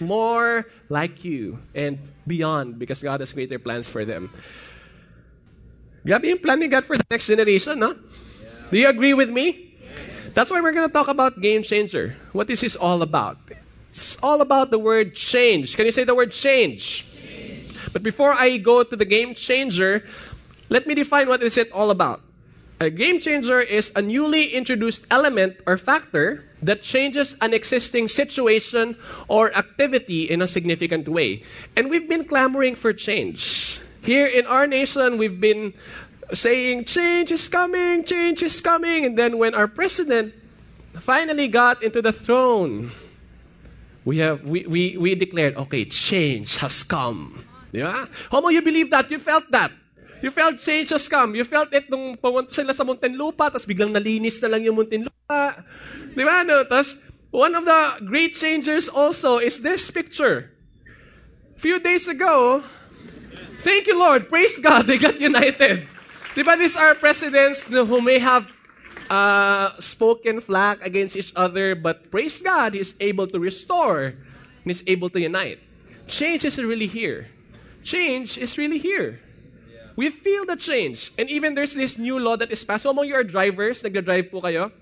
more 0.00 0.66
like 0.88 1.22
you 1.24 1.58
and 1.74 1.98
beyond 2.26 2.78
because 2.78 3.02
God 3.02 3.20
has 3.20 3.32
greater 3.32 3.58
plans 3.58 3.88
for 3.88 4.04
them. 4.04 4.30
Grabe 6.04 6.24
yung 6.24 6.42
plan 6.42 6.58
ni 6.60 6.68
God 6.68 6.84
for 6.84 6.98
the 6.98 7.06
next 7.10 7.26
generation, 7.26 7.78
no? 7.78 7.94
Yeah. 7.94 8.48
Do 8.70 8.76
you 8.78 8.88
agree 8.88 9.14
with 9.14 9.30
me? 9.30 9.72
That's 10.34 10.50
why 10.50 10.60
we're 10.60 10.74
going 10.74 10.86
to 10.86 10.92
talk 10.92 11.08
about 11.08 11.40
game 11.40 11.62
changer. 11.62 12.16
What 12.32 12.48
this 12.48 12.62
is 12.62 12.74
all 12.74 13.00
about. 13.00 13.38
It's 13.90 14.18
all 14.20 14.42
about 14.42 14.70
the 14.70 14.78
word 14.78 15.14
change. 15.14 15.76
Can 15.76 15.86
you 15.86 15.92
say 15.92 16.02
the 16.02 16.14
word 16.14 16.32
change? 16.32 17.06
But 17.94 18.02
before 18.02 18.34
I 18.34 18.58
go 18.58 18.82
to 18.82 18.96
the 18.96 19.06
game 19.06 19.38
changer, 19.38 20.02
let 20.68 20.86
me 20.86 20.98
define 20.98 21.28
what 21.28 21.42
is 21.46 21.56
it 21.56 21.70
all 21.70 21.90
about. 21.94 22.20
A 22.80 22.90
game 22.90 23.20
changer 23.20 23.60
is 23.62 23.92
a 23.94 24.02
newly 24.02 24.50
introduced 24.50 25.06
element 25.12 25.56
or 25.64 25.78
factor 25.78 26.42
that 26.60 26.82
changes 26.82 27.36
an 27.40 27.54
existing 27.54 28.08
situation 28.08 28.98
or 29.28 29.54
activity 29.54 30.28
in 30.28 30.42
a 30.42 30.48
significant 30.50 31.06
way. 31.06 31.44
And 31.76 31.88
we've 31.88 32.08
been 32.08 32.26
clamoring 32.26 32.74
for 32.74 32.92
change. 32.92 33.78
Here 34.02 34.26
in 34.26 34.44
our 34.46 34.66
nation, 34.66 35.16
we've 35.16 35.40
been 35.40 35.72
saying, 36.32 36.86
change 36.86 37.30
is 37.30 37.48
coming, 37.48 38.02
change 38.04 38.42
is 38.42 38.60
coming. 38.60 39.06
And 39.06 39.16
then 39.16 39.38
when 39.38 39.54
our 39.54 39.68
president 39.68 40.34
finally 40.98 41.46
got 41.46 41.80
into 41.80 42.02
the 42.02 42.12
throne, 42.12 42.90
we, 44.04 44.18
have, 44.18 44.42
we, 44.42 44.66
we, 44.66 44.96
we 44.98 45.14
declared, 45.14 45.54
okay, 45.56 45.84
change 45.84 46.56
has 46.56 46.82
come. 46.82 47.44
Yeah? 47.74 48.06
How 48.30 48.38
many 48.38 48.54
you 48.54 48.62
believe 48.62 48.90
that? 48.94 49.10
You 49.10 49.18
felt 49.18 49.50
that? 49.50 49.74
You 50.22 50.30
felt 50.30 50.62
change 50.62 50.94
has 50.94 51.10
come. 51.10 51.34
You 51.34 51.44
felt 51.44 51.74
it 51.74 51.90
nung 51.90 52.16
pumunta 52.16 52.54
sila 52.54 52.72
sa 52.72 52.86
Muntinlupa, 52.86 53.50
tapos 53.50 53.66
biglang 53.66 53.90
nalinis 53.90 54.38
na 54.40 54.54
lang 54.54 54.62
yung 54.62 54.78
Muntinlupa. 54.78 55.58
Di 56.14 56.22
ba? 56.22 56.46
No? 56.46 56.62
Tapos, 56.62 56.96
one 57.34 57.52
of 57.58 57.66
the 57.66 58.06
great 58.06 58.38
changers 58.38 58.86
also 58.86 59.42
is 59.42 59.58
this 59.58 59.90
picture. 59.90 60.54
Few 61.58 61.82
days 61.82 62.06
ago, 62.06 62.62
thank 63.66 63.90
you 63.90 63.98
Lord, 63.98 64.30
praise 64.30 64.56
God, 64.62 64.86
they 64.88 64.96
got 64.96 65.18
united. 65.18 65.90
Di 66.34 66.42
ba 66.46 66.54
these 66.54 66.78
are 66.78 66.94
presidents 66.94 67.62
who 67.66 68.00
may 68.00 68.18
have 68.18 68.46
uh, 69.10 69.74
spoken 69.82 70.40
flack 70.40 70.78
against 70.82 71.18
each 71.18 71.34
other, 71.34 71.74
but 71.74 72.10
praise 72.10 72.38
God, 72.40 72.74
He 72.74 72.80
is 72.80 72.94
able 73.02 73.26
to 73.28 73.38
restore 73.38 74.14
is 74.64 74.82
able 74.86 75.10
to 75.10 75.20
unite. 75.20 75.60
Change 76.06 76.44
is 76.44 76.56
really 76.56 76.86
here. 76.86 77.28
Change 77.84 78.38
is 78.40 78.56
really 78.56 78.80
here. 78.80 79.20
We 79.94 80.10
feel 80.10 80.44
the 80.44 80.56
change. 80.56 81.12
And 81.18 81.30
even 81.30 81.54
there's 81.54 81.74
this 81.74 81.98
new 81.98 82.18
law 82.18 82.36
that 82.36 82.50
is 82.50 82.64
passed. 82.64 82.82
So 82.82 82.90
among 82.90 83.06
your 83.06 83.22
drivers, 83.22 83.84
nagda-drive 83.84 84.32
po 84.32 84.42
kayo? 84.42 84.72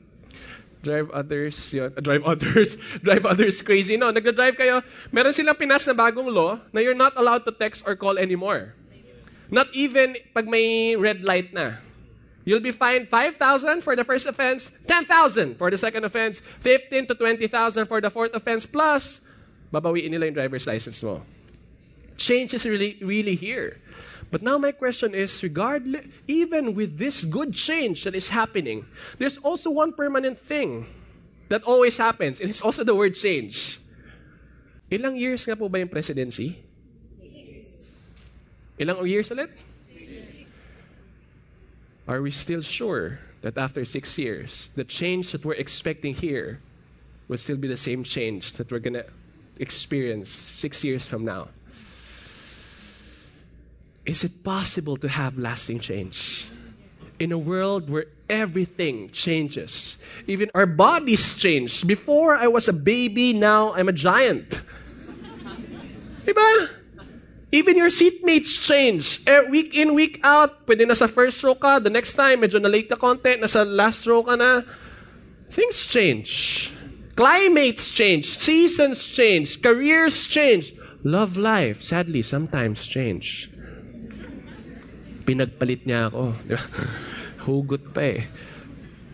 Drive 0.82 1.10
others, 1.12 1.54
yun. 1.72 1.93
Drive 2.06 2.25
others. 2.25 2.78
drive 3.06 3.26
others 3.26 3.60
crazy. 3.60 4.00
No, 4.00 4.10
nagda-drive 4.10 4.56
kayo. 4.56 4.81
Meron 5.12 5.34
silang 5.37 5.54
pinas 5.54 5.84
na 5.84 5.93
bagong 5.93 6.32
law 6.32 6.58
na 6.72 6.81
you're 6.81 6.96
not 6.96 7.12
allowed 7.19 7.44
to 7.44 7.52
text 7.52 7.84
or 7.87 7.94
call 7.94 8.16
anymore. 8.16 8.75
Not 9.52 9.69
even 9.76 10.16
pag 10.32 10.48
may 10.48 10.96
red 10.96 11.20
light 11.20 11.52
na. 11.52 11.76
You'll 12.43 12.64
be 12.64 12.72
fined 12.72 13.06
5,000 13.06 13.84
for 13.84 13.94
the 13.94 14.02
first 14.02 14.26
offense, 14.26 14.72
10,000 14.88 15.60
for 15.60 15.70
the 15.70 15.78
second 15.78 16.02
offense, 16.02 16.43
15 16.64 17.06
to 17.06 17.15
20,000 17.15 17.86
for 17.86 18.00
the 18.00 18.10
fourth 18.10 18.34
offense, 18.34 18.67
plus 18.67 19.20
babawiin 19.70 20.10
nila 20.10 20.27
yung 20.27 20.34
driver's 20.34 20.67
license 20.67 20.98
mo. 21.06 21.22
Change 22.16 22.54
is 22.54 22.64
really, 22.64 22.98
really 23.00 23.34
here. 23.34 23.78
But 24.31 24.42
now 24.42 24.56
my 24.56 24.72
question 24.72 25.14
is, 25.14 25.42
regardless, 25.42 26.06
even 26.26 26.74
with 26.74 26.96
this 26.96 27.24
good 27.24 27.52
change 27.52 28.04
that 28.04 28.14
is 28.14 28.28
happening, 28.31 28.86
there's 29.19 29.36
also 29.38 29.70
one 29.70 29.92
permanent 29.92 30.38
thing 30.38 30.86
that 31.48 31.62
always 31.64 31.98
happens, 31.98 32.40
and 32.40 32.48
it's 32.48 32.62
also 32.62 32.82
the 32.82 32.94
word 32.94 33.14
change. 33.14 33.78
Ilang 34.90 35.20
years 35.20 35.44
nga 35.44 35.56
po 35.56 35.69
ba 35.69 35.81
yung 35.81 35.88
presidency? 35.88 36.56
Ilang 38.81 39.04
years 39.04 39.28
ulit? 39.28 39.52
Are 42.08 42.20
we 42.20 42.31
still 42.32 42.62
sure 42.62 43.20
that 43.42 43.56
after 43.56 43.84
six 43.84 44.16
years, 44.16 44.70
the 44.74 44.84
change 44.84 45.32
that 45.32 45.44
we're 45.44 45.60
expecting 45.60 46.14
here 46.14 46.60
will 47.28 47.38
still 47.38 47.56
be 47.56 47.69
the 47.69 47.76
same 47.76 48.02
change 48.02 48.52
that 48.54 48.72
we're 48.72 48.81
going 48.81 48.96
to 48.96 49.06
experience 49.60 50.31
six 50.31 50.82
years 50.82 51.04
from 51.04 51.24
now? 51.24 51.48
Is 54.05 54.25
it 54.25 54.43
possible 54.43 54.97
to 54.99 55.09
have 55.09 55.39
lasting 55.39 55.81
change? 55.81 56.49
In 57.19 57.31
a 57.31 57.39
world 57.39 57.89
where 57.89 58.06
everything 58.29 59.11
changes, 59.13 59.97
even 60.27 60.51
our 60.55 60.67
bodies 60.67 61.35
change. 61.35 61.87
Before 61.87 62.35
I 62.35 62.49
was 62.49 62.67
a 62.67 62.73
baby, 62.73 63.32
now 63.32 63.75
I'm 63.75 63.89
a 63.89 63.94
giant. 63.94 64.61
Even 67.53 67.77
your 67.77 67.91
seatmates 67.93 68.59
change. 68.59 69.21
Eh, 69.27 69.44
week 69.51 69.77
in, 69.77 69.94
week 69.94 70.19
out, 70.25 70.67
pwede 70.67 70.89
nasa 70.89 71.05
first 71.05 71.44
row 71.44 71.55
ka, 71.55 71.79
the 71.79 71.93
next 71.93 72.15
time, 72.15 72.41
medyo 72.41 72.56
na-late 72.56 72.89
ka 72.89 72.97
konti, 72.97 73.37
nasa 73.37 73.61
last 73.61 74.09
row 74.09 74.25
ka 74.25 74.35
na. 74.35 74.65
Things 75.53 75.85
change. 75.85 76.73
Climates 77.15 77.93
change. 77.93 78.32
Seasons 78.41 79.05
change. 79.05 79.61
Careers 79.61 80.27
change. 80.27 80.73
Love 81.05 81.37
life, 81.37 81.85
sadly, 81.85 82.25
sometimes 82.25 82.89
change. 82.89 83.52
Pinagpalit 85.32 85.89
niya 85.89 86.12
ako. 86.12 86.36
Hugot 87.48 87.96
pa 87.96 88.05
eh. 88.05 88.29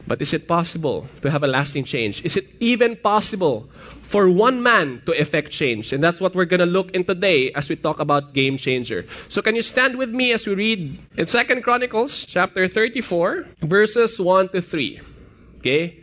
But 0.08 0.18
is 0.20 0.32
it 0.32 0.48
possible 0.48 1.06
to 1.22 1.30
have 1.30 1.44
a 1.44 1.46
lasting 1.46 1.84
change? 1.84 2.24
Is 2.24 2.34
it 2.34 2.50
even 2.58 2.96
possible 2.96 3.68
for 4.02 4.26
one 4.28 4.62
man 4.62 5.02
to 5.06 5.12
effect 5.12 5.52
change? 5.52 5.92
And 5.92 6.02
that's 6.02 6.18
what 6.18 6.34
we're 6.34 6.48
going 6.48 6.64
to 6.64 6.66
look 6.66 6.90
in 6.90 7.04
today 7.04 7.52
as 7.52 7.68
we 7.68 7.76
talk 7.76 8.00
about 8.00 8.32
game 8.32 8.56
changer. 8.56 9.04
So 9.28 9.42
can 9.42 9.54
you 9.54 9.62
stand 9.62 9.98
with 9.98 10.08
me 10.08 10.32
as 10.32 10.46
we 10.46 10.54
read 10.54 10.98
in 11.14 11.26
Second 11.28 11.62
Chronicles 11.62 12.24
chapter 12.24 12.66
34 12.66 13.46
verses 13.60 14.18
1 14.18 14.48
to 14.48 14.62
3. 14.62 15.00
Okay? 15.58 16.02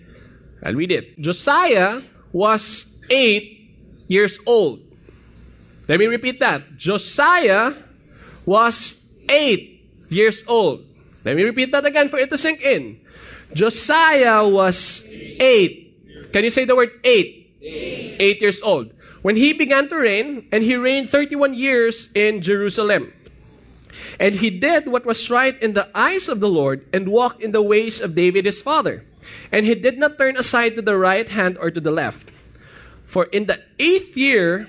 I'll 0.63 0.75
read 0.75 0.91
it. 0.91 1.19
Josiah 1.19 2.01
was 2.31 2.85
eight 3.09 3.73
years 4.07 4.39
old. 4.45 4.85
Let 5.89 5.99
me 5.99 6.05
repeat 6.05 6.39
that. 6.39 6.77
Josiah 6.77 7.73
was 8.45 9.01
eight 9.29 9.74
years 10.09 10.43
old. 10.47 10.85
Let 11.23 11.35
me 11.35 11.43
repeat 11.43 11.71
that 11.71 11.85
again 11.85 12.09
for 12.09 12.19
it 12.19 12.29
to 12.29 12.37
sink 12.37 12.61
in. 12.61 12.99
Josiah 13.53 14.47
was 14.47 15.03
eight. 15.09 16.31
Can 16.31 16.43
you 16.43 16.51
say 16.51 16.65
the 16.65 16.75
word 16.75 16.91
eight? 17.03 17.55
Eight, 17.61 18.17
eight 18.19 18.41
years 18.41 18.61
old. 18.61 18.91
When 19.21 19.35
he 19.35 19.53
began 19.53 19.89
to 19.89 19.95
reign, 19.97 20.47
and 20.51 20.63
he 20.63 20.75
reigned 20.75 21.09
31 21.09 21.55
years 21.55 22.09
in 22.13 22.41
Jerusalem. 22.41 23.11
And 24.19 24.35
he 24.35 24.49
did 24.49 24.87
what 24.87 25.05
was 25.05 25.29
right 25.29 25.57
in 25.61 25.73
the 25.73 25.89
eyes 25.97 26.29
of 26.29 26.39
the 26.39 26.49
Lord 26.49 26.85
and 26.93 27.09
walked 27.09 27.41
in 27.41 27.51
the 27.51 27.61
ways 27.61 28.01
of 28.01 28.13
David 28.13 28.45
his 28.45 28.61
father. 28.61 29.03
And 29.51 29.65
he 29.65 29.73
did 29.73 29.97
not 29.97 30.17
turn 30.17 30.37
aside 30.37 30.75
to 30.75 30.81
the 30.81 30.97
right 30.97 31.27
hand 31.27 31.57
or 31.57 31.71
to 31.71 31.81
the 31.81 31.91
left. 31.91 32.29
For 33.07 33.25
in 33.25 33.45
the 33.47 33.61
eighth 33.79 34.15
year 34.15 34.67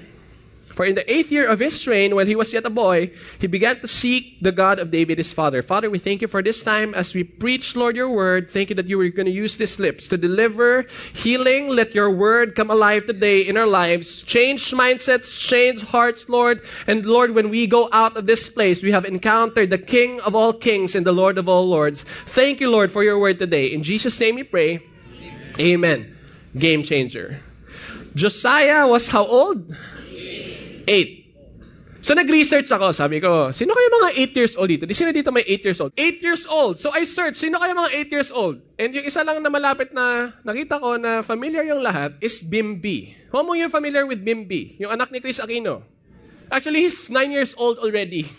for 0.77 0.85
in 0.85 0.95
the 0.95 1.11
eighth 1.11 1.33
year 1.33 1.49
of 1.49 1.59
his 1.59 1.87
reign, 1.87 2.15
while 2.15 2.27
he 2.27 2.37
was 2.37 2.53
yet 2.53 2.67
a 2.67 2.71
boy, 2.71 3.11
he 3.41 3.47
began 3.47 3.81
to 3.81 3.89
seek 3.89 4.37
the 4.43 4.53
God 4.53 4.79
of 4.79 4.91
David 4.91 5.17
his 5.17 5.33
father. 5.33 5.63
Father, 5.63 5.89
we 5.89 5.99
thank 5.99 6.21
you 6.21 6.29
for 6.29 6.43
this 6.43 6.63
time 6.63 6.93
as 6.95 7.15
we 7.15 7.25
preach, 7.25 7.75
Lord, 7.75 7.97
your 7.97 8.11
word. 8.11 8.51
Thank 8.51 8.69
you 8.69 8.77
that 8.77 8.87
you 8.87 8.99
were 8.99 9.09
going 9.09 9.25
to 9.25 9.33
use 9.33 9.57
these 9.57 9.79
lips 9.79 10.07
to 10.09 10.19
deliver 10.19 10.85
healing. 11.15 11.69
Let 11.69 11.95
your 11.95 12.11
word 12.11 12.55
come 12.55 12.71
alive 12.71 13.07
today 13.07 13.41
in 13.41 13.57
our 13.57 13.67
lives. 13.67 14.23
Change 14.25 14.71
mindsets, 14.73 15.31
change 15.31 15.81
hearts, 15.81 16.29
Lord. 16.29 16.61
And 16.87 17.07
Lord, 17.07 17.35
when 17.35 17.49
we 17.49 17.67
go 17.67 17.89
out 17.91 18.19
of 18.19 18.27
this 18.27 18.51
place, 18.51 18.83
we 18.83 18.93
have 18.93 19.07
encountered 19.07 19.71
the 19.71 19.79
King 19.79 20.21
of 20.21 20.35
all 20.35 20.53
kings 20.53 20.95
and 20.95 21.07
the 21.07 21.13
Lord 21.13 21.39
of 21.39 21.49
all 21.49 21.67
lords. 21.67 22.05
Thank 22.27 22.61
you, 22.61 22.69
Lord, 22.69 22.93
for 22.93 23.03
your 23.03 23.19
word 23.19 23.39
today. 23.39 23.73
In 23.73 23.83
Jesus' 23.83 24.21
name 24.21 24.35
we 24.35 24.45
pray. 24.45 24.85
Amen. 25.59 25.59
Amen. 25.59 26.17
Game 26.59 26.83
changer. 26.83 27.41
Josiah 28.15 28.87
was 28.87 29.09
how 29.09 29.25
old? 29.25 29.75
Eight. 30.87 31.27
So 32.07 32.15
nag-research 32.15 32.71
ako, 32.71 32.95
sabi 32.95 33.19
ko, 33.19 33.51
sino 33.51 33.75
kayo 33.75 33.89
mga 33.91 34.31
8 34.31 34.39
years 34.39 34.55
old 34.55 34.71
dito? 34.71 34.87
Di 34.87 34.95
sino 34.95 35.11
dito 35.11 35.35
may 35.35 35.43
8 35.43 35.67
years 35.67 35.83
old? 35.83 35.91
8 35.99 36.23
years 36.23 36.47
old. 36.47 36.79
So 36.79 36.95
I 36.95 37.03
search, 37.03 37.35
sino 37.35 37.59
kayo 37.59 37.75
mga 37.75 38.07
8 38.07 38.15
years 38.15 38.31
old? 38.31 38.63
And 38.79 38.95
yung 38.95 39.03
isa 39.03 39.27
lang 39.27 39.43
na 39.43 39.51
malapit 39.51 39.91
na 39.91 40.31
nakita 40.47 40.79
ko 40.79 40.95
na 40.95 41.27
familiar 41.27 41.67
yung 41.67 41.83
lahat 41.83 42.15
is 42.23 42.39
Bimbi. 42.39 43.11
Kung 43.35 43.51
mo 43.51 43.59
yung 43.59 43.75
familiar 43.75 44.07
with 44.07 44.23
Bimbi? 44.23 44.79
Yung 44.79 44.95
anak 44.95 45.11
ni 45.11 45.19
Chris 45.19 45.43
Aquino. 45.43 45.83
Actually, 46.47 46.87
he's 46.87 47.11
9 47.11 47.19
years 47.35 47.59
old 47.59 47.83
already. 47.83 48.31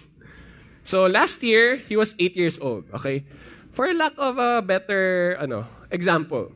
So 0.87 1.03
last 1.03 1.43
year, 1.43 1.75
he 1.75 1.99
was 1.99 2.15
8 2.15 2.39
years 2.39 2.55
old. 2.63 2.87
Okay? 2.95 3.27
For 3.75 3.91
lack 3.91 4.15
of 4.15 4.39
a 4.39 4.63
better 4.63 5.35
ano 5.43 5.67
example, 5.91 6.55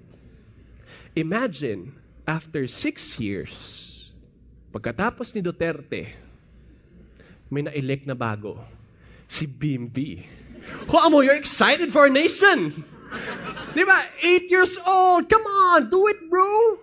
imagine 1.20 1.92
after 2.24 2.72
6 2.72 3.20
years, 3.20 3.52
Pagkatapos 4.72 5.36
ni 5.36 5.44
Duterte, 5.44 6.16
may 7.52 7.68
na-elect 7.68 8.08
na 8.08 8.16
bago. 8.16 8.56
Si 9.28 9.44
Bimbi. 9.44 10.24
Ho, 10.88 10.98
mo, 11.12 11.20
you're 11.20 11.36
excited 11.36 11.92
for 11.92 12.08
our 12.08 12.14
nation. 12.14 12.88
Di 13.76 13.84
ba? 13.84 14.08
Eight 14.24 14.48
years 14.48 14.80
old. 14.88 15.28
Come 15.28 15.44
on, 15.44 15.92
do 15.92 16.08
it, 16.08 16.20
bro. 16.32 16.80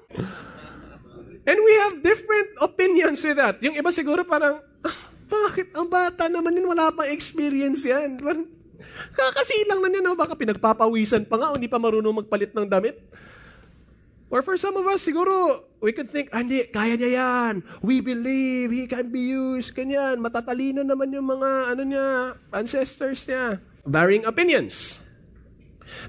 And 1.49 1.57
we 1.57 1.73
have 1.89 2.05
different 2.05 2.53
opinions 2.61 3.25
with 3.25 3.41
that. 3.41 3.57
Yung 3.65 3.73
iba 3.73 3.89
siguro 3.89 4.21
parang, 4.21 4.61
ah, 4.85 4.99
bakit 5.29 5.73
ang 5.73 5.89
bata 5.89 6.29
naman 6.29 6.57
yun, 6.61 6.69
wala 6.69 6.93
pang 6.93 7.09
experience 7.09 7.89
yan. 7.89 8.21
Parang, 8.21 8.45
kakasilang 9.17 9.81
na 9.81 9.89
niya, 9.89 10.05
no? 10.05 10.13
baka 10.13 10.37
pinagpapawisan 10.37 11.25
pa 11.25 11.41
nga, 11.41 11.57
hindi 11.57 11.73
pa 11.73 11.81
marunong 11.81 12.25
magpalit 12.25 12.53
ng 12.53 12.69
damit. 12.69 13.01
Or 14.29 14.45
for 14.45 14.61
some 14.61 14.77
of 14.77 14.85
us, 14.85 15.01
siguro, 15.01 15.65
we 15.81 15.93
could 15.93 16.13
think, 16.13 16.29
ah, 16.37 16.45
hindi, 16.45 16.69
kaya 16.69 17.01
niya 17.01 17.11
yan. 17.17 17.55
We 17.81 18.05
believe 18.05 18.69
he 18.69 18.85
can 18.85 19.09
be 19.09 19.33
used. 19.33 19.73
Kanyan, 19.73 20.21
matatalino 20.21 20.85
naman 20.85 21.17
yung 21.17 21.33
mga, 21.33 21.73
ano 21.73 21.83
niya, 21.89 22.07
ancestors 22.53 23.25
niya. 23.25 23.57
Varying 23.89 24.29
opinions. 24.29 25.01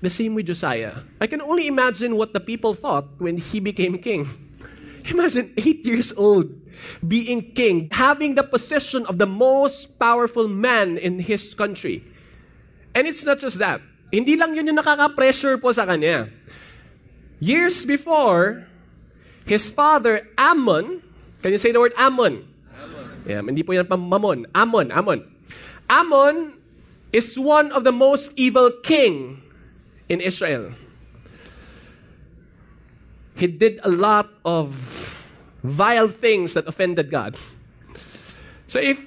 The 0.04 0.12
same 0.12 0.36
with 0.36 0.52
Josiah. 0.52 1.08
I 1.24 1.28
can 1.32 1.40
only 1.40 1.68
imagine 1.72 2.20
what 2.20 2.36
the 2.36 2.44
people 2.44 2.76
thought 2.76 3.08
when 3.24 3.40
he 3.40 3.64
became 3.64 3.96
king. 4.04 4.28
Imagine 5.16 5.56
eight 5.56 5.88
years 5.88 6.12
old, 6.20 6.52
being 7.08 7.56
king, 7.56 7.88
having 7.96 8.36
the 8.36 8.44
position 8.44 9.08
of 9.08 9.16
the 9.16 9.26
most 9.26 9.96
powerful 9.96 10.52
man 10.52 11.00
in 11.00 11.24
his 11.24 11.56
country. 11.56 12.04
And 12.92 13.08
it's 13.08 13.24
not 13.24 13.40
just 13.40 13.64
that. 13.64 13.80
Hindi 14.12 14.36
lang 14.36 14.60
yun 14.60 14.68
yung 14.68 14.80
nakaka-pressure 14.84 15.56
po 15.64 15.72
sa 15.72 15.88
kanya. 15.88 16.28
Years 17.39 17.86
before, 17.86 18.67
his 19.46 19.69
father, 19.69 20.27
Amon, 20.38 21.01
can 21.41 21.51
you 21.51 21.58
say 21.58 21.72
the 21.72 21.79
word 21.79 21.93
Amon? 21.98 22.46
Amon. 22.75 23.24
Yeah, 23.25 23.41
hindi 23.41 23.63
po 23.63 23.72
yan 23.72 23.88
pamamon. 23.88 24.46
Amon, 24.53 24.91
Amon. 24.91 25.24
Amon 25.89 26.53
is 27.12 27.39
one 27.39 27.72
of 27.72 27.84
the 27.84 27.91
most 27.91 28.31
evil 28.36 28.69
king 28.84 29.41
in 30.08 30.22
Israel. 30.22 30.74
He 33.36 33.48
did 33.48 33.79
a 33.84 33.89
lot 33.89 34.29
of 34.43 34.75
vile 35.63 36.10
things 36.10 36.53
that 36.53 36.67
offended 36.67 37.10
God. 37.10 37.39
So 38.67 38.79
if 38.79 39.00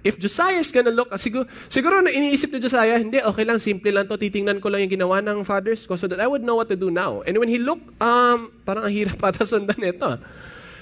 If 0.00 0.16
Josiah 0.16 0.56
is 0.56 0.72
gonna 0.72 0.90
look, 0.90 1.12
siguro, 1.20 1.44
siguro 1.68 2.00
na 2.00 2.08
iniisip 2.08 2.48
ni 2.56 2.58
Josiah, 2.60 2.96
hindi, 2.96 3.20
okay 3.20 3.44
lang, 3.44 3.60
simple 3.60 3.92
lang 3.92 4.08
to, 4.08 4.16
titingnan 4.16 4.56
ko 4.56 4.72
lang 4.72 4.88
yung 4.88 4.96
ginawa 4.96 5.20
ng 5.20 5.44
fathers 5.44 5.84
ko 5.84 5.96
so 6.00 6.08
that 6.08 6.20
I 6.20 6.26
would 6.26 6.40
know 6.40 6.56
what 6.56 6.72
to 6.72 6.76
do 6.76 6.88
now. 6.88 7.20
And 7.28 7.36
when 7.36 7.52
he 7.52 7.60
looked, 7.60 7.84
um, 8.00 8.48
parang 8.64 8.88
ang 8.88 8.94
hirap 8.96 9.20
pata 9.24 9.44
sundan 9.44 9.76
ito. 9.76 10.16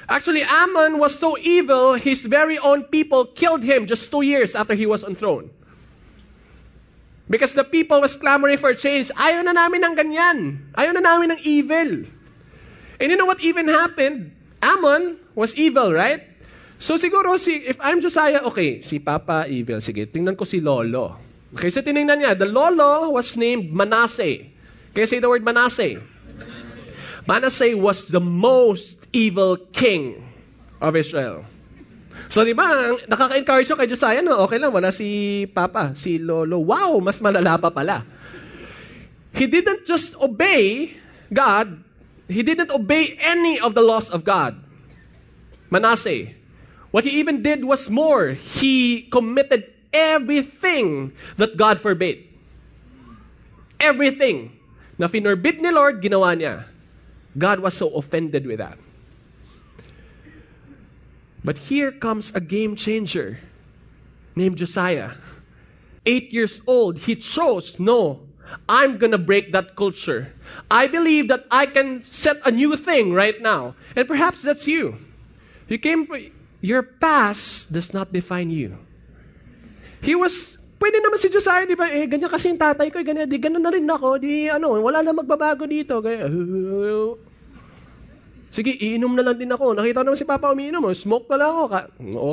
Actually, 0.09 0.47
Ammon 0.47 1.03
was 1.03 1.19
so 1.19 1.37
evil, 1.37 1.99
his 1.99 2.23
very 2.25 2.57
own 2.63 2.87
people 2.89 3.27
killed 3.27 3.61
him 3.61 3.91
just 3.91 4.09
two 4.09 4.23
years 4.23 4.55
after 4.55 4.73
he 4.73 4.87
was 4.87 5.03
on 5.03 5.19
throne. 5.19 5.51
Because 7.29 7.53
the 7.53 7.65
people 7.65 8.01
was 8.01 8.17
clamoring 8.17 8.57
for 8.57 8.73
change. 8.73 9.13
Ayaw 9.13 9.45
na 9.45 9.53
namin 9.53 9.85
ng 9.85 9.95
ganyan. 9.99 10.39
Ayaw 10.73 10.97
na 10.97 11.05
namin 11.05 11.37
ng 11.37 11.41
evil. 11.45 12.09
And 13.03 13.07
you 13.13 13.19
know 13.21 13.29
what 13.29 13.45
even 13.45 13.69
happened? 13.69 14.33
Ammon 14.63 15.21
was 15.37 15.53
evil, 15.59 15.93
right? 15.93 16.25
So 16.79 16.95
siguro, 16.95 17.35
si, 17.43 17.67
if 17.67 17.75
I'm 17.83 17.99
Josiah, 17.99 18.47
okay, 18.47 18.81
si 18.87 19.03
Papa 19.03 19.51
evil, 19.51 19.83
sige, 19.83 20.07
tingnan 20.07 20.39
ko 20.39 20.47
si 20.47 20.63
Lolo. 20.63 21.19
Okay, 21.59 21.75
so 21.75 21.83
tinignan 21.83 22.23
niya, 22.23 22.39
the 22.39 22.47
Lolo 22.47 23.11
was 23.19 23.35
named 23.35 23.75
Manasseh. 23.75 24.47
Can 24.95 25.03
you 25.03 25.11
say 25.11 25.19
the 25.19 25.27
word 25.27 25.43
Manasseh? 25.43 25.99
Manasseh 27.27 27.75
was 27.75 28.07
the 28.09 28.23
most 28.23 28.95
evil 29.11 29.59
king 29.75 30.23
of 30.79 30.95
Israel. 30.95 31.43
So, 32.31 32.47
di 32.47 32.55
ba, 32.55 32.95
nakaka-encourage 33.11 33.75
kay 33.75 33.91
Josiah, 33.91 34.23
no? 34.23 34.39
Okay 34.47 34.63
lang, 34.63 34.71
wala 34.71 34.95
si 34.95 35.45
Papa, 35.51 35.99
si 35.99 36.23
Lolo. 36.23 36.63
Wow, 36.63 37.03
mas 37.03 37.19
malala 37.19 37.59
pa 37.59 37.75
pala. 37.75 38.07
He 39.35 39.51
didn't 39.51 39.83
just 39.83 40.15
obey 40.23 40.95
God, 41.33 41.83
he 42.31 42.47
didn't 42.47 42.71
obey 42.71 43.19
any 43.21 43.59
of 43.59 43.75
the 43.75 43.83
laws 43.85 44.09
of 44.15 44.23
God. 44.23 44.57
Manasseh. 45.69 46.38
What 46.91 47.05
he 47.05 47.19
even 47.21 47.43
did 47.43 47.65
was 47.65 47.91
more. 47.91 48.31
He 48.33 49.03
committed 49.03 49.73
everything 49.93 51.13
that 51.37 51.57
God 51.57 51.81
forbade. 51.81 52.27
Everything 53.81 54.59
na 54.99 55.07
finorbid 55.07 55.61
ni 55.61 55.71
Lord, 55.71 56.03
ginawa 56.03 56.35
niya. 56.35 56.65
God 57.37 57.61
was 57.61 57.75
so 57.75 57.91
offended 57.95 58.47
with 58.47 58.59
that. 58.59 58.79
But 61.45 61.57
here 61.71 61.93
comes 61.93 62.33
a 62.35 62.41
game 62.41 62.75
changer 62.75 63.39
named 64.35 64.59
Josiah. 64.59 65.13
Eight 66.05 66.33
years 66.33 66.61
old, 66.67 66.99
he 66.99 67.15
chose, 67.15 67.79
no, 67.79 68.21
I'm 68.69 68.99
gonna 68.99 69.19
break 69.19 69.53
that 69.53 69.77
culture. 69.77 70.33
I 70.71 70.87
believe 70.89 71.29
that 71.29 71.45
I 71.51 71.67
can 71.67 72.03
set 72.03 72.39
a 72.45 72.51
new 72.51 72.77
thing 72.77 73.13
right 73.13 73.41
now. 73.41 73.77
And 73.95 74.09
perhaps 74.09 74.43
that's 74.43 74.67
you. 74.67 74.99
You 75.69 75.79
came, 75.79 76.09
Your 76.59 76.83
past 76.83 77.71
does 77.71 77.95
not 77.95 78.11
define 78.11 78.51
you. 78.51 78.75
He 80.03 80.19
was, 80.19 80.59
pwede 80.83 80.99
naman 80.99 81.19
si 81.23 81.31
Josiah, 81.31 81.67
di 81.67 81.79
ba? 81.79 81.87
Eh, 81.91 82.07
ganyan 82.07 82.31
kasi 82.31 82.51
yung 82.51 82.59
tatay 82.59 82.91
ko, 82.91 82.99
ganyan, 83.03 83.31
di 83.31 83.39
ganun 83.39 83.63
na 83.63 83.71
rin 83.71 83.87
ako, 83.87 84.19
di 84.19 84.51
ano, 84.51 84.75
wala 84.79 85.03
na 85.03 85.15
magbabago 85.15 85.67
dito. 85.67 86.03
Kaya, 86.03 86.27
sige, 88.51 88.75
iinom 88.79 89.15
na 89.15 89.23
lang 89.23 89.39
din 89.39 89.51
ako. 89.55 89.75
Nakita 89.79 90.03
naman 90.03 90.19
si 90.19 90.27
Papa 90.27 90.51
umiinom, 90.51 90.83
oh, 90.83 90.95
smoke 90.95 91.31
na 91.31 91.39
lang 91.39 91.51
ako. 91.51 91.65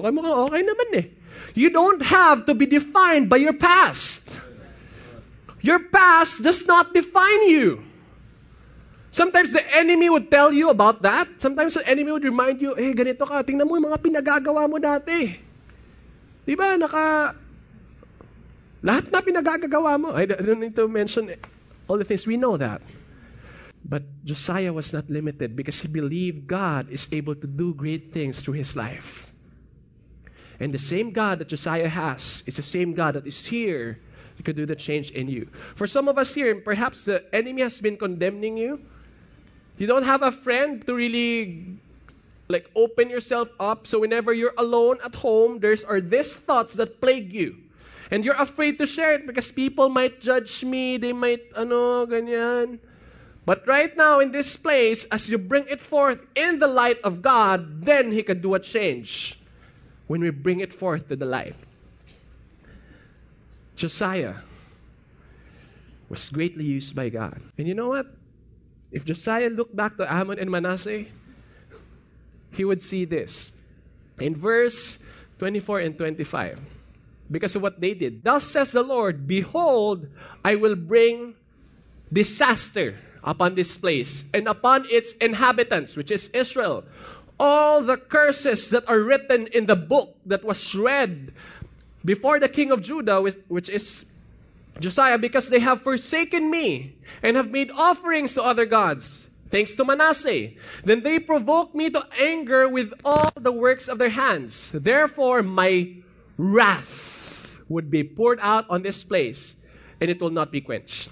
Okay 0.01 0.11
mo 0.13 0.19
ka, 0.21 0.31
okay 0.49 0.61
naman 0.65 0.89
eh. 0.97 1.05
You 1.53 1.69
don't 1.69 2.01
have 2.01 2.49
to 2.49 2.53
be 2.57 2.65
defined 2.65 3.29
by 3.29 3.37
your 3.37 3.57
past. 3.57 4.25
Your 5.65 5.81
past 5.89 6.41
does 6.45 6.65
not 6.65 6.93
define 6.93 7.49
you. 7.49 7.81
Sometimes 9.15 9.55
the 9.55 9.63
enemy 9.71 10.11
would 10.11 10.27
tell 10.27 10.51
you 10.51 10.67
about 10.67 10.99
that. 11.07 11.39
Sometimes 11.39 11.79
the 11.79 11.87
enemy 11.87 12.11
would 12.11 12.27
remind 12.27 12.59
you, 12.59 12.75
eh, 12.75 12.91
ganito 12.91 13.23
ka, 13.23 13.47
tingnan 13.47 13.63
mo 13.63 13.79
yung 13.79 13.87
mga 13.87 14.03
pinagagawa 14.03 14.67
mo 14.67 14.75
dati. 14.75 15.39
Di 16.43 16.51
ba, 16.51 16.75
naka... 16.75 17.31
Lahat 18.83 19.07
na 19.07 19.23
pinagagawa 19.23 19.95
mo. 19.95 20.11
I 20.11 20.27
don't 20.27 20.59
need 20.59 20.75
to 20.75 20.91
mention 20.91 21.31
all 21.87 21.95
the 21.95 22.03
things. 22.03 22.27
We 22.27 22.35
know 22.35 22.59
that. 22.59 22.83
But 23.87 24.03
Josiah 24.27 24.75
was 24.75 24.91
not 24.91 25.07
limited 25.07 25.55
because 25.55 25.79
he 25.79 25.87
believed 25.87 26.43
God 26.43 26.91
is 26.91 27.07
able 27.15 27.39
to 27.39 27.47
do 27.47 27.71
great 27.71 28.11
things 28.11 28.43
through 28.43 28.59
his 28.59 28.75
life. 28.75 29.31
And 30.59 30.75
the 30.75 30.81
same 30.81 31.15
God 31.15 31.39
that 31.39 31.47
Josiah 31.47 31.87
has 31.87 32.43
is 32.45 32.59
the 32.59 32.67
same 32.67 32.91
God 32.91 33.15
that 33.15 33.25
is 33.25 33.47
here 33.47 34.03
to 34.43 34.51
do 34.51 34.67
the 34.67 34.75
change 34.75 35.15
in 35.15 35.31
you. 35.31 35.47
For 35.79 35.87
some 35.87 36.11
of 36.11 36.19
us 36.19 36.35
here, 36.35 36.51
perhaps 36.59 37.07
the 37.07 37.23
enemy 37.31 37.63
has 37.63 37.79
been 37.79 37.95
condemning 37.95 38.59
you. 38.59 38.83
You 39.77 39.87
don't 39.87 40.03
have 40.03 40.21
a 40.21 40.31
friend 40.31 40.85
to 40.85 40.93
really 40.93 41.77
like 42.47 42.69
open 42.75 43.09
yourself 43.09 43.49
up. 43.59 43.87
So 43.87 43.99
whenever 43.99 44.33
you're 44.33 44.53
alone 44.57 44.97
at 45.03 45.15
home, 45.15 45.59
there's 45.59 45.83
are 45.83 45.99
these 45.99 46.35
thoughts 46.35 46.75
that 46.75 47.01
plague 47.01 47.33
you. 47.33 47.57
And 48.11 48.23
you're 48.23 48.39
afraid 48.39 48.77
to 48.77 48.85
share 48.85 49.13
it 49.13 49.25
because 49.25 49.51
people 49.51 49.89
might 49.89 50.21
judge 50.21 50.63
me, 50.63 50.97
they 50.97 51.11
might 51.11 51.41
ano 51.55 52.05
ganyan. 52.05 52.79
But 53.45 53.65
right 53.67 53.95
now 53.97 54.19
in 54.19 54.31
this 54.31 54.57
place, 54.57 55.05
as 55.11 55.29
you 55.29 55.37
bring 55.37 55.67
it 55.67 55.81
forth 55.81 56.19
in 56.35 56.59
the 56.59 56.67
light 56.67 57.01
of 57.03 57.21
God, 57.21 57.85
then 57.85 58.11
He 58.11 58.23
can 58.23 58.41
do 58.41 58.53
a 58.53 58.59
change 58.59 59.37
when 60.07 60.21
we 60.21 60.29
bring 60.29 60.61
it 60.61 60.73
forth 60.73 61.09
to 61.09 61.15
the 61.15 61.25
light. 61.25 61.55
Josiah 63.75 64.35
was 66.09 66.29
greatly 66.29 66.63
used 66.63 66.95
by 66.95 67.09
God. 67.09 67.41
And 67.57 67.67
you 67.67 67.73
know 67.73 67.89
what? 67.89 68.07
If 68.95 69.03
Josiah 69.03 69.51
looked 69.51 69.75
back 69.75 69.99
to 69.99 70.07
Amon 70.07 70.39
and 70.39 70.49
Manasseh, 70.49 71.03
he 72.55 72.63
would 72.63 72.81
see 72.81 73.03
this. 73.03 73.51
In 74.21 74.39
verse 74.39 74.97
24 75.39 75.79
and 75.81 75.97
25, 75.97 76.61
because 77.29 77.55
of 77.57 77.61
what 77.61 77.81
they 77.81 77.93
did. 77.93 78.23
Thus 78.23 78.45
says 78.47 78.71
the 78.71 78.83
Lord, 78.83 79.27
Behold, 79.27 80.07
I 80.45 80.55
will 80.55 80.79
bring 80.79 81.35
disaster 82.07 82.97
upon 83.21 83.55
this 83.55 83.75
place 83.75 84.23
and 84.33 84.47
upon 84.47 84.87
its 84.89 85.11
inhabitants, 85.19 85.97
which 85.97 86.09
is 86.09 86.29
Israel. 86.31 86.85
All 87.37 87.81
the 87.81 87.97
curses 87.97 88.69
that 88.69 88.87
are 88.87 88.99
written 88.99 89.47
in 89.47 89.65
the 89.65 89.75
book 89.75 90.15
that 90.25 90.45
was 90.45 90.73
read 90.73 91.33
before 92.05 92.39
the 92.39 92.47
king 92.47 92.71
of 92.71 92.81
Judah, 92.81 93.19
which 93.19 93.67
is 93.67 94.05
Josiah, 94.79 95.17
because 95.17 95.49
they 95.49 95.59
have 95.59 95.81
forsaken 95.81 96.49
me 96.49 96.94
and 97.23 97.37
have 97.37 97.51
made 97.51 97.71
offerings 97.71 98.33
to 98.33 98.43
other 98.43 98.65
gods, 98.65 99.25
thanks 99.49 99.73
to 99.75 99.85
Manasseh. 99.85 100.51
Then 100.83 101.03
they 101.03 101.19
provoked 101.19 101.75
me 101.75 101.89
to 101.89 102.05
anger 102.19 102.67
with 102.67 102.93
all 103.03 103.31
the 103.35 103.51
works 103.51 103.87
of 103.87 103.97
their 103.97 104.09
hands. 104.09 104.69
Therefore, 104.73 105.43
my 105.43 105.95
wrath 106.37 107.59
would 107.69 107.89
be 107.89 108.03
poured 108.03 108.39
out 108.41 108.65
on 108.69 108.83
this 108.83 109.03
place, 109.03 109.55
and 110.01 110.09
it 110.09 110.21
will 110.21 110.29
not 110.29 110.51
be 110.51 110.61
quenched. 110.61 111.09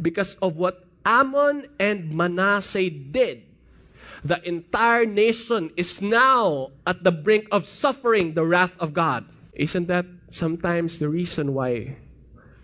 Because 0.00 0.34
of 0.42 0.56
what 0.56 0.84
Amon 1.04 1.68
and 1.78 2.10
Manasseh 2.14 2.90
did, 2.90 3.42
the 4.24 4.40
entire 4.46 5.04
nation 5.04 5.70
is 5.76 6.00
now 6.00 6.70
at 6.86 7.02
the 7.02 7.10
brink 7.10 7.48
of 7.50 7.66
suffering 7.66 8.34
the 8.34 8.44
wrath 8.44 8.74
of 8.78 8.94
God. 8.94 9.26
Isn't 9.52 9.86
that 9.88 10.06
sometimes 10.30 10.98
the 10.98 11.08
reason 11.08 11.54
why 11.54 11.96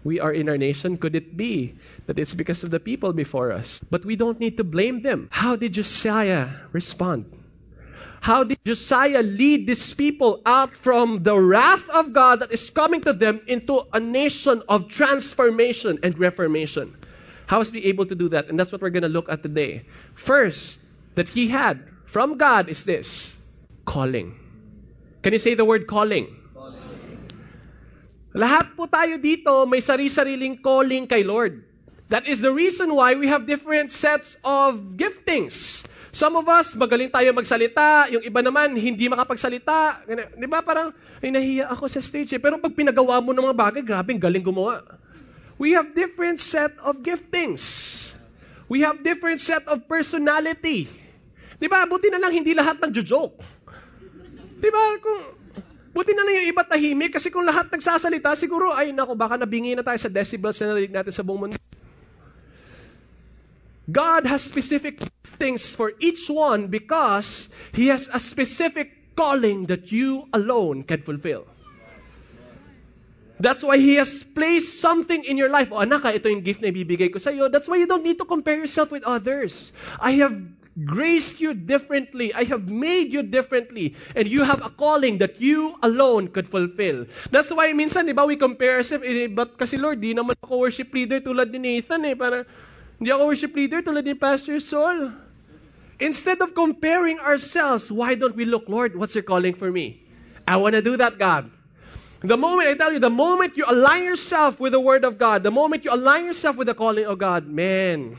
we 0.04 0.20
are 0.20 0.32
in 0.32 0.48
our 0.48 0.56
nation? 0.56 0.96
Could 0.96 1.14
it 1.14 1.36
be 1.36 1.74
that 2.06 2.18
it's 2.18 2.34
because 2.34 2.62
of 2.62 2.70
the 2.70 2.80
people 2.80 3.12
before 3.12 3.52
us? 3.52 3.80
But 3.90 4.04
we 4.04 4.16
don't 4.16 4.40
need 4.40 4.56
to 4.56 4.64
blame 4.64 5.02
them. 5.02 5.28
How 5.30 5.56
did 5.56 5.74
Josiah 5.74 6.48
respond? 6.72 7.26
How 8.20 8.42
did 8.42 8.58
Josiah 8.64 9.22
lead 9.22 9.66
these 9.66 9.94
people 9.94 10.42
out 10.44 10.74
from 10.74 11.22
the 11.22 11.38
wrath 11.38 11.88
of 11.90 12.12
God 12.12 12.40
that 12.40 12.50
is 12.52 12.70
coming 12.70 13.00
to 13.02 13.12
them 13.12 13.40
into 13.46 13.86
a 13.92 14.00
nation 14.00 14.62
of 14.68 14.88
transformation 14.88 15.98
and 16.02 16.18
reformation? 16.18 16.96
How 17.46 17.60
was 17.60 17.70
he 17.70 17.84
able 17.86 18.06
to 18.06 18.14
do 18.14 18.28
that? 18.30 18.48
And 18.48 18.58
that's 18.58 18.72
what 18.72 18.82
we're 18.82 18.90
going 18.90 19.04
to 19.04 19.08
look 19.08 19.28
at 19.28 19.42
today. 19.42 19.86
First, 20.14 20.80
that 21.14 21.28
he 21.28 21.48
had 21.48 21.86
from 22.06 22.36
God 22.36 22.68
is 22.68 22.84
this 22.84 23.36
calling. 23.84 24.38
Can 25.22 25.32
you 25.32 25.38
say 25.38 25.54
the 25.54 25.64
word 25.64 25.86
calling? 25.86 26.26
calling. 26.26 26.37
Lahat 28.38 28.70
po 28.78 28.86
tayo 28.86 29.18
dito 29.18 29.50
may 29.66 29.82
sari-sariling 29.82 30.62
calling 30.62 31.10
kay 31.10 31.26
Lord. 31.26 31.58
That 32.06 32.30
is 32.30 32.38
the 32.38 32.54
reason 32.54 32.94
why 32.94 33.18
we 33.18 33.26
have 33.26 33.50
different 33.50 33.90
sets 33.90 34.38
of 34.46 34.94
giftings. 34.94 35.82
Some 36.14 36.38
of 36.38 36.46
us, 36.46 36.70
magaling 36.78 37.10
tayo 37.10 37.34
magsalita. 37.34 38.06
Yung 38.14 38.22
iba 38.22 38.38
naman, 38.38 38.78
hindi 38.78 39.10
makapagsalita. 39.10 40.06
Di 40.38 40.46
ba? 40.46 40.62
Parang, 40.62 40.94
ay, 41.18 41.34
nahiya 41.34 41.66
ako 41.66 41.90
sa 41.90 41.98
stage 41.98 42.38
eh. 42.38 42.40
Pero 42.40 42.62
pag 42.62 42.70
pinagawa 42.72 43.18
mo 43.18 43.34
ng 43.34 43.42
mga 43.42 43.58
bagay, 43.58 43.82
grabe, 43.82 44.14
galing 44.14 44.46
gumawa. 44.46 44.86
We 45.58 45.74
have 45.74 45.90
different 45.92 46.38
set 46.38 46.78
of 46.80 47.02
giftings. 47.02 47.66
We 48.70 48.86
have 48.86 49.02
different 49.02 49.42
set 49.42 49.66
of 49.66 49.82
personality. 49.90 50.86
Di 51.58 51.66
ba? 51.66 51.82
Buti 51.90 52.06
na 52.06 52.22
lang 52.22 52.30
hindi 52.30 52.54
lahat 52.54 52.78
nagjo-joke. 52.78 53.34
Di 54.62 54.70
ba? 54.70 54.82
Kung, 55.02 55.37
buti 55.92 56.12
na 56.14 56.24
lang 56.24 56.34
yung 56.42 56.48
iba 56.52 56.62
tahimik 56.64 57.16
kasi 57.16 57.32
kung 57.32 57.44
lahat 57.44 57.68
nagsasalita, 57.72 58.36
siguro, 58.36 58.72
ay 58.72 58.92
nako, 58.92 59.16
baka 59.16 59.36
nabingi 59.40 59.74
na 59.74 59.84
tayo 59.84 59.98
sa 59.98 60.12
decibels 60.12 60.58
na 60.60 60.72
narinig 60.74 60.94
natin 60.94 61.12
sa 61.12 61.24
buong 61.24 61.48
mundo. 61.48 61.58
God 63.88 64.28
has 64.28 64.44
specific 64.44 65.00
things 65.40 65.72
for 65.72 65.96
each 65.96 66.28
one 66.28 66.68
because 66.68 67.48
He 67.72 67.88
has 67.88 68.04
a 68.12 68.20
specific 68.20 69.16
calling 69.16 69.64
that 69.72 69.88
you 69.88 70.28
alone 70.36 70.84
can 70.84 71.00
fulfill. 71.00 71.48
That's 73.40 73.62
why 73.62 73.78
He 73.78 73.96
has 73.96 74.22
placed 74.22 74.82
something 74.82 75.24
in 75.24 75.38
your 75.38 75.48
life. 75.48 75.72
O 75.72 75.80
anak, 75.80 76.04
ito 76.10 76.28
yung 76.28 76.42
gift 76.42 76.60
na 76.60 76.68
ibibigay 76.68 77.08
ko 77.08 77.22
sa 77.22 77.30
iyo. 77.30 77.48
That's 77.48 77.70
why 77.70 77.78
you 77.78 77.86
don't 77.86 78.04
need 78.04 78.18
to 78.18 78.26
compare 78.28 78.58
yourself 78.58 78.90
with 78.90 79.06
others. 79.06 79.72
I 80.02 80.18
have 80.20 80.34
graced 80.84 81.40
you 81.40 81.54
differently. 81.54 82.34
I 82.34 82.44
have 82.44 82.68
made 82.68 83.12
you 83.12 83.22
differently. 83.22 83.96
And 84.14 84.28
you 84.28 84.44
have 84.44 84.64
a 84.64 84.70
calling 84.70 85.18
that 85.18 85.40
you 85.40 85.74
alone 85.82 86.28
could 86.28 86.48
fulfill. 86.48 87.06
That's 87.30 87.50
why 87.50 87.72
minsan, 87.72 88.06
di 88.06 88.12
ba, 88.12 88.26
we 88.26 88.36
compare 88.36 88.78
ourselves. 88.78 89.04
Eh, 89.06 89.26
but 89.26 89.58
kasi 89.58 89.76
Lord, 89.76 90.00
di 90.00 90.14
naman 90.14 90.36
ako 90.42 90.58
worship 90.58 90.92
leader 90.94 91.20
tulad 91.20 91.50
ni 91.50 91.58
Nathan 91.58 92.04
eh. 92.04 92.14
Para, 92.14 92.44
hindi 92.98 93.10
ako 93.10 93.22
worship 93.26 93.54
leader 93.54 93.82
tulad 93.82 94.04
ni 94.04 94.14
Pastor 94.14 94.60
Saul. 94.60 95.10
Instead 95.98 96.38
of 96.40 96.54
comparing 96.54 97.18
ourselves, 97.18 97.90
why 97.90 98.14
don't 98.14 98.38
we 98.38 98.46
look, 98.46 98.70
Lord, 98.70 98.94
what's 98.94 99.18
your 99.18 99.26
calling 99.26 99.54
for 99.54 99.70
me? 99.74 100.06
I 100.46 100.54
want 100.56 100.78
to 100.78 100.82
do 100.82 100.96
that, 100.96 101.18
God. 101.18 101.50
The 102.22 102.36
moment, 102.36 102.68
I 102.68 102.74
tell 102.74 102.92
you, 102.92 102.98
the 102.98 103.10
moment 103.10 103.56
you 103.56 103.64
align 103.66 104.02
yourself 104.02 104.58
with 104.58 104.72
the 104.72 104.80
Word 104.80 105.04
of 105.04 105.18
God, 105.18 105.42
the 105.42 105.50
moment 105.50 105.84
you 105.84 105.94
align 105.94 106.26
yourself 106.26 106.56
with 106.56 106.66
the 106.66 106.74
calling 106.74 107.06
of 107.06 107.18
God, 107.18 107.46
man, 107.46 108.18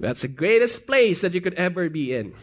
that's 0.00 0.22
the 0.22 0.28
greatest 0.28 0.86
place 0.86 1.20
that 1.22 1.34
you 1.34 1.40
could 1.40 1.54
ever 1.54 1.88
be 1.88 2.14
in. 2.14 2.34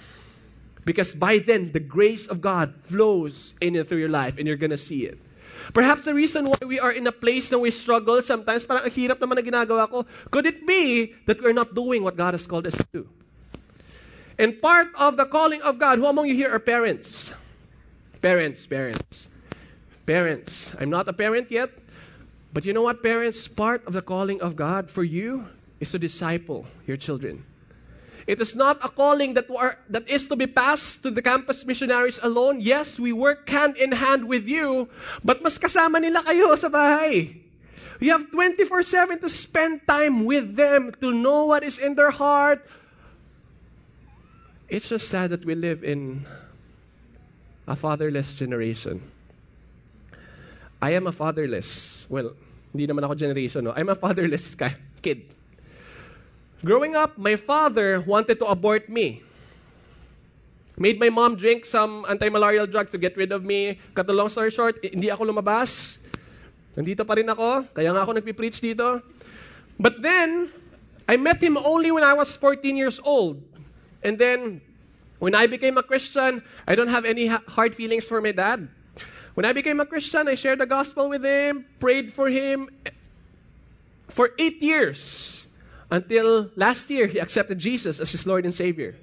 Because 0.83 1.15
by 1.15 1.39
then, 1.39 1.71
the 1.71 1.79
grace 1.79 2.27
of 2.27 2.41
God 2.41 2.73
flows 2.83 3.55
in 3.59 3.75
and 3.75 3.87
through 3.87 3.97
your 3.99 4.09
life, 4.09 4.37
and 4.37 4.47
you're 4.47 4.59
going 4.59 4.75
to 4.75 4.77
see 4.77 5.05
it. 5.05 5.17
Perhaps 5.73 6.05
the 6.05 6.13
reason 6.13 6.45
why 6.45 6.57
we 6.65 6.79
are 6.79 6.91
in 6.91 7.07
a 7.07 7.11
place 7.11 7.49
that 7.49 7.57
we 7.57 7.71
struggle 7.71 8.21
sometimes, 8.21 8.65
parang 8.65 8.85
hirap 8.91 9.17
naman 9.17 9.41
na 9.41 9.41
ginagawa 9.41 9.89
ko, 9.89 10.05
could 10.29 10.45
it 10.45 10.67
be 10.67 11.15
that 11.25 11.41
we're 11.41 11.57
not 11.57 11.73
doing 11.73 12.03
what 12.03 12.15
God 12.15 12.35
has 12.35 12.45
called 12.45 12.67
us 12.67 12.75
to 12.77 12.85
do? 12.93 13.09
And 14.37 14.61
part 14.61 14.89
of 14.95 15.17
the 15.17 15.25
calling 15.25 15.61
of 15.63 15.79
God, 15.79 15.97
who 15.97 16.05
among 16.05 16.27
you 16.27 16.35
here 16.35 16.51
are 16.51 16.59
parents? 16.59 17.31
Parents, 18.21 18.67
parents. 18.67 19.27
Parents. 20.05 20.73
I'm 20.77 20.91
not 20.91 21.07
a 21.07 21.13
parent 21.13 21.49
yet, 21.49 21.71
but 22.53 22.65
you 22.65 22.73
know 22.73 22.83
what, 22.83 23.01
parents? 23.01 23.47
Part 23.47 23.87
of 23.87 23.93
the 23.93 24.03
calling 24.03 24.41
of 24.41 24.55
God 24.55 24.91
for 24.91 25.03
you 25.03 25.47
is 25.79 25.91
to 25.91 25.99
disciple 25.99 26.65
your 26.87 26.97
children. 26.97 27.43
It 28.27 28.41
is 28.41 28.55
not 28.55 28.81
a 28.83 28.89
calling 28.89 29.35
that, 29.35 29.45
are, 29.51 29.77
that 29.89 30.09
is 30.09 30.25
to 30.27 30.35
be 30.35 30.47
passed 30.47 31.03
to 31.03 31.11
the 31.11 31.21
campus 31.21 31.63
missionaries 31.65 32.19
alone. 32.23 32.59
Yes, 32.59 32.99
we 32.99 33.13
work 33.13 33.47
hand 33.47 33.77
in 33.77 33.91
hand 33.91 34.25
with 34.27 34.47
you, 34.47 34.89
but 35.23 35.43
mas 35.43 35.59
kasama 35.59 36.01
nila 36.01 36.23
kayo 36.25 36.57
sa 36.57 36.69
bahay. 36.69 37.37
You 37.99 38.11
have 38.11 38.27
24-7 38.33 39.21
to 39.21 39.29
spend 39.29 39.87
time 39.87 40.25
with 40.25 40.55
them, 40.55 40.91
to 40.99 41.13
know 41.13 41.45
what 41.45 41.63
is 41.63 41.77
in 41.77 41.95
their 41.95 42.11
heart. 42.11 42.65
It's 44.67 44.89
just 44.89 45.07
sad 45.07 45.29
that 45.29 45.45
we 45.45 45.53
live 45.53 45.83
in 45.83 46.25
a 47.67 47.75
fatherless 47.75 48.33
generation. 48.33 49.01
I 50.81 50.91
am 50.97 51.07
a 51.07 51.13
fatherless, 51.13 52.05
well, 52.09 52.33
hindi 52.73 52.91
naman 52.91 53.05
ako 53.05 53.15
generation, 53.15 53.63
no? 53.63 53.71
I'm 53.71 53.89
a 53.89 53.95
fatherless 53.95 54.57
kid. 55.01 55.29
Growing 56.63 56.95
up, 56.95 57.17
my 57.17 57.35
father 57.35 57.99
wanted 58.01 58.39
to 58.39 58.45
abort 58.45 58.87
me. 58.87 59.21
Made 60.77 60.99
my 60.99 61.09
mom 61.09 61.35
drink 61.35 61.65
some 61.65 62.05
anti-malarial 62.07 62.67
drugs 62.67 62.91
to 62.91 62.97
get 62.97 63.15
rid 63.15 63.31
of 63.31 63.43
me. 63.43 63.79
Cut 63.93 64.07
the 64.07 64.13
long 64.13 64.29
story 64.29 64.51
short, 64.51 64.79
hindi 64.83 65.11
ako 65.11 65.31
lumabas. 65.31 65.97
Nandito 66.75 67.07
pa 67.07 67.15
rin 67.15 67.27
ako. 67.31 67.63
Kaya 67.71 67.95
nga 67.95 68.03
ako 68.03 68.19
nagpipreach 68.19 68.59
dito. 68.59 68.99
But 69.79 70.03
then, 70.03 70.51
I 71.07 71.15
met 71.15 71.39
him 71.39 71.55
only 71.55 71.91
when 71.91 72.03
I 72.03 72.11
was 72.11 72.35
14 72.35 72.75
years 72.75 72.99
old. 73.03 73.39
And 74.03 74.19
then, 74.19 74.59
when 75.19 75.35
I 75.35 75.47
became 75.47 75.77
a 75.77 75.83
Christian, 75.83 76.43
I 76.67 76.75
don't 76.75 76.91
have 76.91 77.07
any 77.07 77.27
hard 77.27 77.75
feelings 77.75 78.03
for 78.03 78.19
my 78.19 78.31
dad. 78.31 78.67
When 79.35 79.45
I 79.47 79.51
became 79.51 79.79
a 79.79 79.85
Christian, 79.87 80.27
I 80.27 80.35
shared 80.35 80.59
the 80.59 80.67
gospel 80.67 81.07
with 81.07 81.23
him, 81.23 81.63
prayed 81.79 82.11
for 82.11 82.27
him, 82.27 82.67
for 84.11 84.31
eight 84.39 84.63
years 84.63 85.44
until 85.91 86.49
last 86.55 86.89
year 86.89 87.07
he 87.07 87.19
accepted 87.19 87.59
Jesus 87.59 87.99
as 87.99 88.11
his 88.11 88.25
Lord 88.25 88.45
and 88.45 88.53
Savior. 88.53 88.95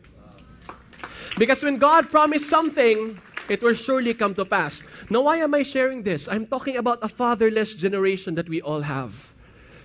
Because 1.38 1.62
when 1.62 1.79
God 1.79 2.11
promised 2.11 2.49
something, 2.49 3.21
it 3.49 3.62
will 3.62 3.75
surely 3.75 4.14
come 4.14 4.35
to 4.35 4.45
pass. 4.45 4.83
Now, 5.09 5.23
why 5.23 5.38
am 5.38 5.55
I 5.55 5.62
sharing 5.62 6.03
this? 6.03 6.29
I'm 6.29 6.47
talking 6.47 6.77
about 6.77 6.99
a 7.03 7.09
fatherless 7.09 7.75
generation 7.75 8.35
that 8.37 8.49
we 8.49 8.61
all 8.61 8.81
have. 8.81 9.14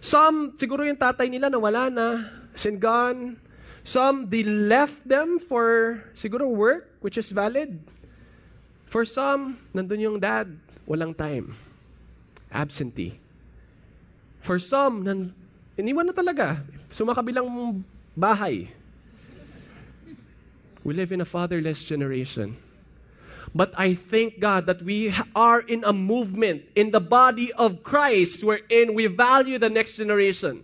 Some, 0.02 0.54
siguro 0.58 0.86
yung 0.86 0.98
tatay 0.98 1.30
nila 1.30 1.50
nawala 1.50 1.92
na, 1.92 2.30
sin 2.56 2.80
gone. 2.80 3.40
Some, 3.84 4.30
they 4.30 4.44
left 4.44 5.00
them 5.08 5.40
for 5.40 6.04
siguro 6.14 6.48
work, 6.48 6.92
which 7.02 7.18
is 7.18 7.32
valid. 7.32 7.80
For 8.86 9.06
some, 9.06 9.58
nandun 9.74 10.00
yung 10.00 10.20
dad, 10.20 10.52
walang 10.88 11.18
time. 11.18 11.56
Absentee. 12.52 13.20
For 14.40 14.60
some, 14.60 15.04
nan, 15.04 15.36
iniwan 15.78 16.10
na 16.10 16.13
talaga. 16.13 16.60
Sumakabilang 16.92 17.48
bahay. 18.18 18.68
We 20.84 20.94
live 20.98 21.12
in 21.12 21.22
a 21.22 21.28
fatherless 21.28 21.84
generation. 21.84 22.58
But 23.56 23.74
I 23.78 23.96
thank 23.96 24.40
God 24.40 24.66
that 24.68 24.82
we 24.84 25.13
are 25.36 25.62
in 25.62 25.84
a 25.84 25.94
movement 25.94 26.63
in 26.76 26.92
the 26.92 27.00
body 27.00 27.52
of 27.54 27.82
Christ 27.84 28.44
wherein 28.44 28.94
we 28.94 29.08
value 29.08 29.58
the 29.58 29.70
next 29.70 29.96
generation. 29.96 30.63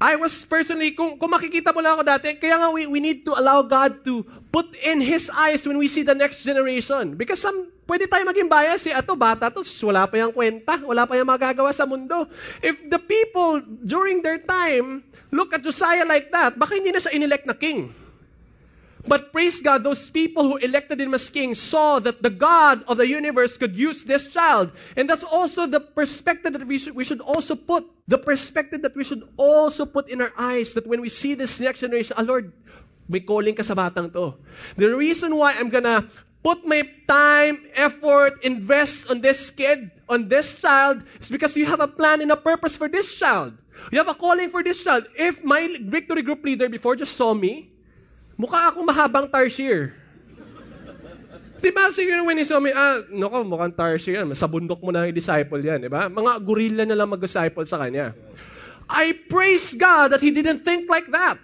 I 0.00 0.16
was 0.16 0.44
personally, 0.44 0.92
kung, 0.92 1.16
kung 1.16 1.32
makikita 1.32 1.72
mo 1.72 1.80
lang 1.80 1.96
ako 1.96 2.04
dati, 2.04 2.36
kaya 2.36 2.60
nga 2.60 2.68
we, 2.68 2.84
we 2.84 3.00
need 3.00 3.24
to 3.24 3.32
allow 3.32 3.64
God 3.64 4.04
to 4.04 4.28
put 4.56 4.72
in 4.80 5.04
His 5.04 5.28
eyes 5.28 5.68
when 5.68 5.76
we 5.76 5.84
see 5.84 6.00
the 6.00 6.16
next 6.16 6.40
generation. 6.40 7.12
Because 7.12 7.44
some, 7.44 7.68
pwede 7.84 8.08
tayo 8.08 8.24
maging 8.24 8.48
bias 8.48 8.88
eh. 8.88 8.96
Ato, 8.96 9.12
bata 9.12 9.52
to, 9.52 9.60
wala 9.84 10.08
pa 10.08 10.16
yung 10.16 10.32
kwenta, 10.32 10.80
wala 10.80 11.04
pa 11.04 11.12
yung 11.12 11.28
magagawa 11.28 11.76
sa 11.76 11.84
mundo. 11.84 12.24
If 12.64 12.80
the 12.88 12.96
people 12.96 13.60
during 13.84 14.24
their 14.24 14.40
time 14.40 15.04
look 15.28 15.52
at 15.52 15.60
Josiah 15.60 16.08
like 16.08 16.32
that, 16.32 16.56
baka 16.56 16.80
hindi 16.80 16.88
na 16.88 17.04
siya 17.04 17.12
inelect 17.12 17.44
na 17.44 17.52
king. 17.52 17.92
But 19.06 19.30
praise 19.30 19.60
God, 19.60 19.84
those 19.84 20.08
people 20.10 20.42
who 20.48 20.56
elected 20.56 20.98
him 20.98 21.14
as 21.14 21.30
king 21.30 21.54
saw 21.54 22.00
that 22.00 22.24
the 22.24 22.32
God 22.32 22.82
of 22.88 22.96
the 22.96 23.06
universe 23.06 23.60
could 23.60 23.76
use 23.76 24.02
this 24.02 24.26
child. 24.26 24.72
And 24.96 25.06
that's 25.06 25.22
also 25.22 25.68
the 25.68 25.78
perspective 25.78 26.56
that 26.56 26.66
we 26.66 26.80
should, 26.80 26.96
we 26.96 27.04
should 27.04 27.20
also 27.20 27.54
put, 27.54 27.86
the 28.08 28.18
perspective 28.18 28.82
that 28.82 28.96
we 28.96 29.04
should 29.04 29.22
also 29.36 29.86
put 29.86 30.08
in 30.08 30.18
our 30.24 30.32
eyes 30.34 30.74
that 30.74 30.88
when 30.88 31.00
we 31.00 31.08
see 31.08 31.34
this 31.34 31.60
next 31.60 31.86
generation, 31.86 32.16
ah, 32.18 32.26
Lord, 32.26 32.50
may 33.06 33.22
calling 33.22 33.54
ka 33.54 33.62
sa 33.62 33.74
batang 33.74 34.10
to. 34.12 34.34
The 34.74 34.90
reason 34.92 35.34
why 35.34 35.54
I'm 35.54 35.70
gonna 35.70 36.06
put 36.42 36.62
my 36.66 36.86
time, 37.06 37.66
effort, 37.74 38.38
invest 38.42 39.10
on 39.10 39.22
this 39.22 39.50
kid, 39.50 39.90
on 40.06 40.30
this 40.30 40.54
child, 40.54 41.02
is 41.18 41.30
because 41.30 41.56
you 41.58 41.66
have 41.66 41.82
a 41.82 41.90
plan 41.90 42.22
and 42.22 42.30
a 42.30 42.38
purpose 42.38 42.74
for 42.78 42.86
this 42.86 43.10
child. 43.14 43.58
You 43.90 43.98
have 43.98 44.10
a 44.10 44.18
calling 44.18 44.50
for 44.50 44.62
this 44.62 44.82
child. 44.82 45.06
If 45.14 45.42
my 45.42 45.78
victory 45.86 46.22
group 46.22 46.42
leader 46.42 46.68
before 46.68 46.94
just 46.94 47.14
saw 47.14 47.34
me, 47.34 47.76
Mukha 48.36 48.68
akong 48.68 48.84
mahabang 48.84 49.26
tarsier. 49.32 49.96
Di 51.56 51.72
ba? 51.72 51.88
Siguro 51.88 52.28
when 52.28 52.36
he 52.36 52.44
saw 52.44 52.60
me, 52.60 52.68
ah, 52.68 53.00
nako, 53.08 53.48
mukhang 53.48 53.72
tarsier 53.72 54.20
yan. 54.20 54.28
Sa 54.36 54.44
bundok 54.44 54.84
mo 54.84 54.92
na 54.92 55.08
yung 55.08 55.16
disciple 55.16 55.56
yan, 55.56 55.80
di 55.80 55.88
ba? 55.88 56.12
Mga 56.12 56.32
gorilla 56.44 56.84
na 56.84 56.92
lang 56.92 57.08
mag-disciple 57.08 57.64
sa 57.64 57.80
kanya. 57.80 58.12
I 58.92 59.16
praise 59.32 59.72
God 59.72 60.12
that 60.12 60.20
he 60.20 60.28
didn't 60.28 60.68
think 60.68 60.84
like 60.86 61.08
that. 61.10 61.40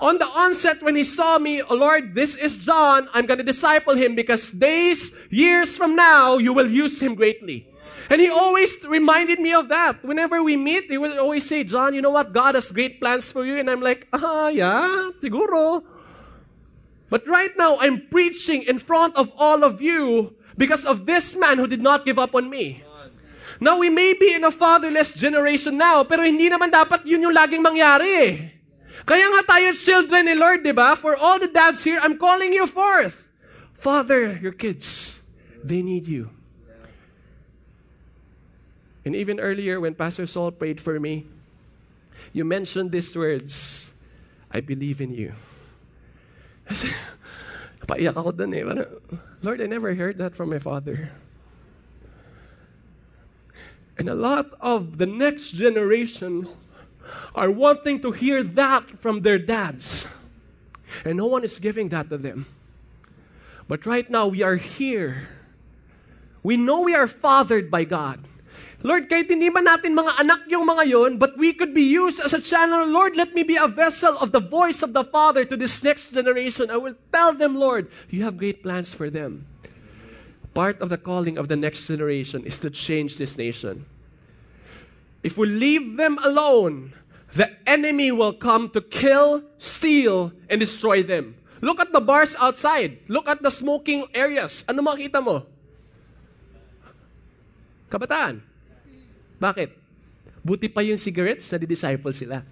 On 0.00 0.18
the 0.18 0.26
onset, 0.26 0.82
when 0.82 0.96
he 0.96 1.04
saw 1.04 1.38
me, 1.38 1.62
oh 1.62 1.74
Lord, 1.74 2.14
this 2.14 2.34
is 2.34 2.56
John, 2.56 3.08
I'm 3.14 3.26
going 3.26 3.38
to 3.38 3.44
disciple 3.44 3.94
him 3.94 4.14
because 4.14 4.50
days, 4.50 5.12
years 5.30 5.76
from 5.76 5.94
now, 5.94 6.38
you 6.38 6.52
will 6.52 6.68
use 6.68 7.00
him 7.00 7.14
greatly. 7.14 7.68
And 8.10 8.20
he 8.20 8.28
always 8.28 8.74
reminded 8.82 9.38
me 9.38 9.54
of 9.54 9.68
that. 9.68 10.04
Whenever 10.04 10.42
we 10.42 10.56
meet, 10.56 10.90
he 10.90 10.98
would 10.98 11.16
always 11.16 11.46
say, 11.46 11.62
John, 11.62 11.94
you 11.94 12.02
know 12.02 12.10
what? 12.10 12.32
God 12.32 12.56
has 12.56 12.72
great 12.72 12.98
plans 13.00 13.30
for 13.30 13.46
you. 13.46 13.58
And 13.58 13.70
I'm 13.70 13.80
like, 13.80 14.08
ah, 14.12 14.48
yeah, 14.48 15.10
siguro. 15.22 15.84
But 17.08 17.26
right 17.28 17.52
now, 17.56 17.78
I'm 17.78 18.08
preaching 18.10 18.62
in 18.62 18.80
front 18.80 19.16
of 19.16 19.30
all 19.36 19.62
of 19.62 19.80
you 19.80 20.34
because 20.56 20.84
of 20.84 21.06
this 21.06 21.36
man 21.36 21.58
who 21.58 21.66
did 21.66 21.80
not 21.80 22.04
give 22.04 22.18
up 22.18 22.34
on 22.34 22.50
me. 22.50 22.82
Now, 23.60 23.78
we 23.78 23.90
may 23.90 24.14
be 24.14 24.34
in 24.34 24.42
a 24.42 24.50
fatherless 24.50 25.12
generation 25.12 25.76
now, 25.76 26.02
pero 26.04 26.24
hindi 26.24 26.50
naman 26.50 26.72
dapat 26.72 27.06
yun 27.06 27.22
yung 27.22 27.36
laging 27.36 27.62
mangyari 27.62 28.10
eh. 28.18 28.34
Kaya 29.06 29.26
nga 29.32 29.42
tayo 29.48 29.72
children 29.74 30.26
ni 30.28 30.34
Lord, 30.36 30.62
di 30.62 30.72
ba? 30.72 30.94
For 30.96 31.16
all 31.16 31.40
the 31.40 31.48
dads 31.48 31.82
here, 31.82 31.98
I'm 32.00 32.18
calling 32.18 32.52
you 32.52 32.66
forth. 32.66 33.16
Father, 33.80 34.38
your 34.38 34.52
kids, 34.52 35.18
they 35.64 35.82
need 35.82 36.06
you. 36.06 36.30
And 39.04 39.16
even 39.16 39.40
earlier, 39.40 39.80
when 39.80 39.94
Pastor 39.94 40.26
Saul 40.26 40.52
prayed 40.52 40.80
for 40.80 41.00
me, 41.00 41.26
you 42.32 42.44
mentioned 42.44 42.92
these 42.92 43.10
words, 43.16 43.90
I 44.52 44.60
believe 44.60 45.00
in 45.00 45.12
you. 45.12 45.34
Ako 47.90 48.30
dun 48.30 48.54
eh. 48.54 48.62
Lord, 49.42 49.60
I 49.60 49.66
never 49.66 49.94
heard 49.94 50.18
that 50.18 50.36
from 50.36 50.50
my 50.50 50.60
father. 50.60 51.10
And 53.98 54.08
a 54.08 54.14
lot 54.14 54.54
of 54.60 54.98
the 54.98 55.06
next 55.06 55.50
generation 55.50 56.46
are 57.34 57.50
wanting 57.50 58.00
to 58.02 58.12
hear 58.12 58.42
that 58.42 59.00
from 59.00 59.22
their 59.22 59.38
dads. 59.38 60.06
And 61.04 61.16
no 61.16 61.26
one 61.26 61.44
is 61.44 61.58
giving 61.58 61.88
that 61.90 62.10
to 62.10 62.18
them. 62.18 62.46
But 63.68 63.86
right 63.86 64.08
now, 64.10 64.26
we 64.28 64.42
are 64.42 64.56
here. 64.56 65.28
We 66.42 66.56
know 66.56 66.80
we 66.80 66.94
are 66.94 67.06
fathered 67.06 67.70
by 67.70 67.84
God. 67.84 68.20
Lord, 68.82 69.08
kahit 69.08 69.30
hindi 69.30 69.48
man 69.48 69.64
natin 69.70 69.94
mga 69.94 70.18
anak 70.18 70.40
yung 70.50 70.66
mga 70.66 70.90
yon, 70.90 71.16
but 71.16 71.38
we 71.38 71.54
could 71.54 71.72
be 71.72 71.86
used 71.86 72.18
as 72.18 72.34
a 72.34 72.42
channel. 72.42 72.84
Lord, 72.84 73.14
let 73.14 73.32
me 73.32 73.46
be 73.46 73.54
a 73.54 73.70
vessel 73.70 74.18
of 74.18 74.32
the 74.34 74.42
voice 74.42 74.82
of 74.82 74.92
the 74.92 75.04
Father 75.04 75.44
to 75.46 75.56
this 75.56 75.82
next 75.82 76.10
generation. 76.10 76.68
I 76.68 76.76
will 76.76 76.98
tell 77.14 77.32
them, 77.32 77.54
Lord, 77.54 77.86
you 78.10 78.24
have 78.24 78.36
great 78.36 78.62
plans 78.62 78.92
for 78.92 79.08
them. 79.08 79.46
Part 80.52 80.82
of 80.82 80.90
the 80.90 80.98
calling 80.98 81.38
of 81.38 81.46
the 81.46 81.56
next 81.56 81.86
generation 81.86 82.44
is 82.44 82.58
to 82.58 82.70
change 82.70 83.16
this 83.16 83.38
nation. 83.38 83.86
If 85.22 85.38
we 85.38 85.46
leave 85.46 85.96
them 85.96 86.18
alone, 86.18 86.92
the 87.32 87.48
enemy 87.66 88.12
will 88.12 88.32
come 88.32 88.68
to 88.76 88.80
kill, 88.80 89.42
steal, 89.58 90.32
and 90.48 90.60
destroy 90.60 91.02
them. 91.02 91.34
Look 91.62 91.78
at 91.78 91.92
the 91.94 92.02
bars 92.02 92.34
outside. 92.36 92.98
Look 93.06 93.28
at 93.30 93.40
the 93.40 93.50
smoking 93.50 94.10
areas. 94.12 94.66
Ano 94.66 94.82
makita 94.82 95.22
mo? 95.22 95.46
Kabataan. 97.86 98.42
Bakit? 99.38 99.70
Buti 100.42 100.66
pa 100.66 100.82
yung 100.82 100.98
cigarettes, 100.98 101.46
nadi-disciple 101.54 102.10
sila. 102.10 102.42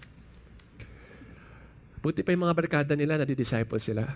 Buti 1.99 2.23
pa 2.23 2.31
yung 2.31 2.47
mga 2.47 2.57
barkada 2.57 2.93
nila, 2.95 3.19
nadi-disciple 3.19 3.83
sila. 3.83 4.15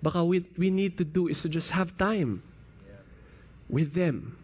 Baka 0.00 0.24
we, 0.24 0.44
we 0.56 0.72
need 0.72 0.96
to 0.96 1.04
do 1.04 1.28
is 1.28 1.40
to 1.44 1.48
just 1.48 1.76
have 1.76 1.92
time 2.00 2.40
with 3.68 3.92
them. 3.92 4.36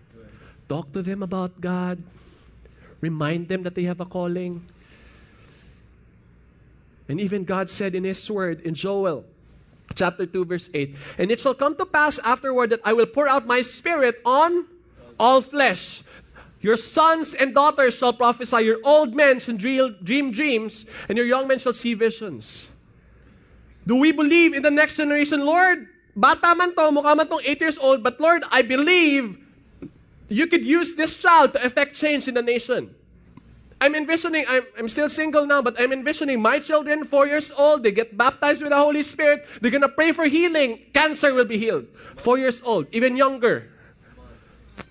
Talk 0.69 0.93
to 0.93 1.01
them 1.01 1.25
about 1.25 1.57
God. 1.61 2.01
Remind 3.03 3.49
them 3.49 3.65
that 3.65 3.75
they 3.75 3.83
have 3.83 4.01
a 4.01 4.07
calling. 4.07 4.65
And 7.09 7.21
even 7.21 7.45
God 7.45 7.69
said 7.69 7.95
in 7.95 8.05
His 8.05 8.31
Word 8.31 8.63
in 8.63 8.75
Joel 8.75 9.27
chapter 9.95 10.25
2, 10.25 10.45
verse 10.47 10.71
8, 10.73 10.97
And 11.19 11.31
it 11.31 11.41
shall 11.41 11.53
come 11.53 11.77
to 11.77 11.85
pass 11.85 12.19
afterward 12.21 12.71
that 12.71 12.81
I 12.85 12.95
will 12.95 13.05
pour 13.05 13.29
out 13.29 13.47
my 13.47 13.61
Spirit 13.61 14.23
on 14.25 14.67
all 15.19 15.43
flesh. 15.43 16.03
Your 16.63 16.77
sons 16.77 17.35
and 17.35 17.53
daughters 17.53 17.95
shall 17.95 18.13
prophesy, 18.13 18.63
your 18.63 18.79
old 18.85 19.15
men 19.15 19.41
shall 19.41 19.57
dream 19.57 20.31
dreams, 20.31 20.87
and 21.09 21.19
your 21.19 21.27
young 21.27 21.49
men 21.49 21.59
shall 21.59 21.75
see 21.75 21.95
visions. 21.95 22.69
Do 23.85 23.97
we 23.97 24.13
believe 24.13 24.55
in 24.55 24.63
the 24.63 24.71
next 24.71 24.97
generation? 24.97 25.45
Lord, 25.45 25.89
bata 26.15 26.55
man 26.55 26.71
to, 26.77 26.83
mukha 26.95 27.17
man 27.17 27.27
tong 27.27 27.43
8 27.45 27.61
years 27.61 27.79
old, 27.79 28.05
but 28.05 28.21
Lord, 28.21 28.45
I 28.49 28.63
believe 28.63 29.42
you 30.29 30.47
could 30.47 30.65
use 30.65 30.95
this 30.95 31.17
child 31.17 31.53
to 31.55 31.65
effect 31.65 31.97
change 31.97 32.29
in 32.29 32.35
the 32.35 32.43
nation. 32.43 32.95
I'm 33.83 33.97
envisioning, 33.97 34.45
I'm, 34.49 34.63
I'm 34.79 34.89
still 34.89 35.09
single 35.09 35.45
now, 35.45 35.61
but 35.61 35.75
I'm 35.79 35.93
envisioning 35.93 36.41
my 36.41 36.61
children, 36.61 37.03
four 37.05 37.27
years 37.27 37.51
old, 37.51 37.83
they 37.83 37.91
get 37.91 38.17
baptized 38.17 38.63
with 38.63 38.71
the 38.71 38.77
Holy 38.77 39.03
Spirit, 39.03 39.45
they're 39.61 39.73
gonna 39.73 39.89
pray 39.89 40.13
for 40.13 40.25
healing, 40.27 40.79
cancer 40.95 41.35
will 41.35 41.45
be 41.45 41.59
healed. 41.59 41.87
Four 42.17 42.39
years 42.39 42.61
old, 42.63 42.87
even 42.93 43.17
younger. 43.17 43.69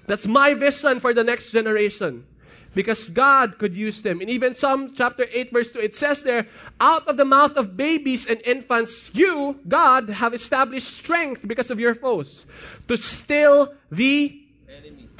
That's 0.08 0.28
my 0.28 0.56
vision 0.56 1.00
for 1.00 1.14
the 1.14 1.24
next 1.24 1.52
generation. 1.52 2.26
Because 2.74 3.10
God 3.10 3.58
could 3.60 3.76
use 3.76 4.02
them. 4.02 4.20
And 4.20 4.30
even 4.30 4.56
Psalm 4.56 4.94
chapter 4.96 5.26
8, 5.32 5.52
verse 5.52 5.72
2, 5.72 5.80
it 5.80 5.96
says 5.96 6.24
there, 6.24 6.48
out 6.80 7.08
of 7.08 7.16
the 7.18 7.26
mouth 7.26 7.56
of 7.56 7.76
babies 7.78 8.26
and 8.26 8.42
infants, 8.46 9.12
you, 9.14 9.60
God, 9.68 10.10
have 10.10 10.34
established 10.34 10.98
strength 10.98 11.46
because 11.46 11.70
of 11.70 11.80
your 11.80 11.96
foes 11.96 12.46
to 12.88 12.98
still 12.98 13.74
the 13.90 14.41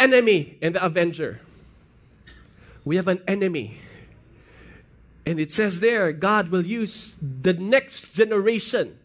enemy, 0.02 0.58
and 0.62 0.74
the 0.74 0.82
avenger. 0.82 1.40
We 2.82 2.98
have 2.98 3.08
an 3.08 3.22
enemy. 3.30 3.78
And 5.22 5.38
it 5.38 5.54
says 5.54 5.80
there, 5.80 6.10
God 6.12 6.50
will 6.50 6.66
use 6.66 7.14
the 7.22 7.54
next 7.54 8.10
generation 8.18 8.98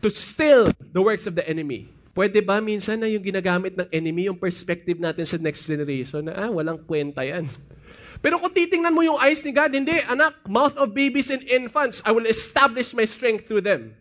to 0.00 0.08
still 0.08 0.72
the 0.80 1.04
works 1.04 1.28
of 1.28 1.36
the 1.36 1.44
enemy. 1.44 1.92
Pwede 2.16 2.40
ba 2.40 2.64
minsan 2.64 3.04
na 3.04 3.12
yung 3.12 3.20
ginagamit 3.20 3.76
ng 3.76 3.92
enemy 3.92 4.32
yung 4.32 4.40
perspective 4.40 4.96
natin 4.96 5.28
sa 5.28 5.36
next 5.36 5.68
generation 5.68 6.24
na 6.24 6.32
ah, 6.32 6.48
walang 6.48 6.80
kwenta 6.80 7.20
yan. 7.20 7.52
Pero 8.24 8.40
kung 8.40 8.48
titingnan 8.48 8.96
mo 8.96 9.04
yung 9.04 9.20
eyes 9.20 9.44
ni 9.44 9.52
God, 9.52 9.76
hindi, 9.76 10.00
anak, 10.08 10.40
mouth 10.48 10.72
of 10.80 10.96
babies 10.96 11.28
and 11.28 11.44
infants, 11.44 12.00
I 12.00 12.16
will 12.16 12.24
establish 12.24 12.96
my 12.96 13.04
strength 13.04 13.44
through 13.44 13.68
them. 13.68 13.92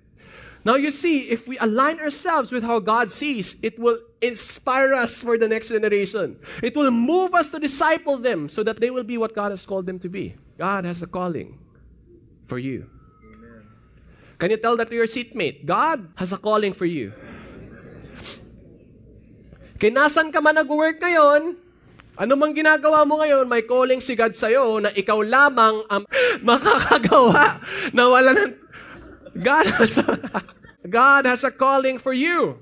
Now 0.65 0.82
you 0.82 0.89
see, 0.89 1.30
if 1.30 1.47
we 1.47 1.62
align 1.62 2.01
ourselves 2.01 2.51
with 2.51 2.65
how 2.65 2.82
God 2.82 3.13
sees, 3.13 3.56
it 3.62 3.78
will 3.78 4.01
inspire 4.19 4.97
us 4.97 5.21
for 5.21 5.38
the 5.38 5.47
next 5.47 5.69
generation. 5.69 6.41
It 6.65 6.75
will 6.75 6.89
move 6.89 7.38
us 7.38 7.54
to 7.54 7.62
disciple 7.62 8.17
them 8.17 8.49
so 8.49 8.65
that 8.65 8.82
they 8.82 8.89
will 8.89 9.06
be 9.06 9.21
what 9.21 9.38
God 9.38 9.54
has 9.54 9.62
called 9.62 9.86
them 9.86 10.01
to 10.01 10.10
be. 10.10 10.34
God 10.58 10.84
has 10.89 11.06
a 11.06 11.08
calling 11.08 11.62
for 12.49 12.58
you. 12.58 12.89
Can 14.41 14.49
you 14.49 14.58
tell 14.58 14.75
that 14.78 14.89
to 14.89 14.95
your 14.97 15.08
seatmate? 15.08 15.69
God 15.69 16.10
has 16.17 16.34
a 16.34 16.38
calling 16.41 16.73
for 16.73 16.89
you. 16.89 17.13
Kaya 19.78 19.91
nasan 19.93 20.34
ka 20.34 20.41
man 20.41 20.58
nag-work 20.58 20.97
ngayon, 20.97 21.62
ano 22.15 22.34
mang 22.34 22.56
ginagawa 22.56 23.04
mo 23.04 23.19
ngayon, 23.19 23.45
may 23.45 23.62
calling 23.62 23.99
si 23.99 24.15
God 24.15 24.34
sa'yo 24.34 24.80
na 24.82 24.89
ikaw 24.95 25.19
lamang 25.19 25.84
ang 25.91 26.04
makakagawa 26.47 27.62
na 27.93 28.04
wala 28.10 28.34
ng... 28.34 28.56
God 29.36 29.67
has 29.67 29.99
a, 29.99 30.15
God 30.89 31.25
has 31.25 31.43
a 31.43 31.51
calling 31.51 31.99
for 31.99 32.13
you. 32.13 32.59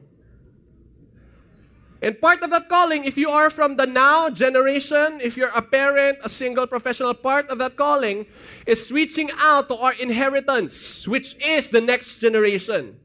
And 2.04 2.20
part 2.20 2.44
of 2.44 2.50
that 2.50 2.68
calling, 2.68 3.06
if 3.06 3.16
you 3.16 3.30
are 3.30 3.50
from 3.50 3.78
the 3.78 3.86
now 3.86 4.30
generation, 4.30 5.22
if 5.22 5.38
you're 5.38 5.56
a 5.56 5.62
parent, 5.62 6.20
a 6.22 6.28
single 6.28 6.68
professional, 6.68 7.14
part 7.14 7.48
of 7.48 7.60
that 7.60 7.78
calling 7.78 8.26
is 8.68 8.92
reaching 8.92 9.32
out 9.38 9.70
to 9.70 9.78
our 9.78 9.94
inheritance, 9.94 11.08
which 11.08 11.36
is 11.40 11.70
the 11.70 11.80
next 11.80 12.18
generation. 12.18 12.98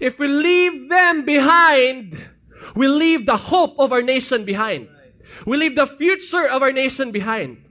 If 0.00 0.18
we 0.18 0.28
leave 0.28 0.88
them 0.88 1.26
behind, 1.26 2.18
we 2.74 2.88
leave 2.88 3.26
the 3.26 3.36
hope 3.36 3.78
of 3.78 3.92
our 3.92 4.00
nation 4.00 4.46
behind. 4.46 4.88
We 5.44 5.58
leave 5.58 5.76
the 5.76 5.86
future 5.86 6.48
of 6.48 6.62
our 6.62 6.72
nation 6.72 7.12
behind. 7.12 7.62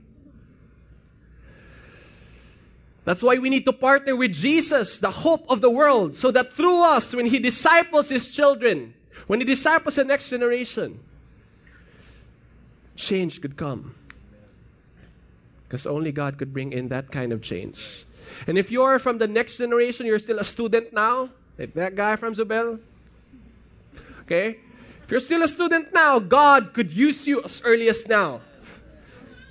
That's 3.08 3.22
why 3.22 3.38
we 3.38 3.48
need 3.48 3.64
to 3.64 3.72
partner 3.72 4.14
with 4.14 4.34
Jesus, 4.34 4.98
the 4.98 5.10
hope 5.10 5.46
of 5.48 5.62
the 5.62 5.70
world, 5.70 6.14
so 6.14 6.30
that 6.30 6.52
through 6.52 6.82
us, 6.82 7.14
when 7.14 7.24
He 7.24 7.38
disciples 7.38 8.10
His 8.10 8.28
children, 8.28 8.92
when 9.28 9.40
He 9.40 9.46
disciples 9.46 9.94
the 9.94 10.04
next 10.04 10.28
generation, 10.28 11.00
change 12.96 13.40
could 13.40 13.56
come. 13.56 13.94
Because 15.66 15.86
only 15.86 16.12
God 16.12 16.36
could 16.36 16.52
bring 16.52 16.74
in 16.74 16.88
that 16.88 17.10
kind 17.10 17.32
of 17.32 17.40
change. 17.40 18.04
And 18.46 18.58
if 18.58 18.70
you're 18.70 18.98
from 18.98 19.16
the 19.16 19.26
next 19.26 19.56
generation, 19.56 20.04
you're 20.04 20.18
still 20.18 20.38
a 20.38 20.44
student 20.44 20.92
now, 20.92 21.30
like 21.58 21.72
that 21.80 21.96
guy 21.96 22.16
from 22.16 22.34
Zobel, 22.34 22.78
okay? 24.24 24.58
If 25.04 25.10
you're 25.10 25.20
still 25.20 25.42
a 25.42 25.48
student 25.48 25.94
now, 25.94 26.18
God 26.18 26.74
could 26.74 26.92
use 26.92 27.26
you 27.26 27.42
as 27.42 27.62
early 27.64 27.88
as 27.88 28.06
now. 28.06 28.42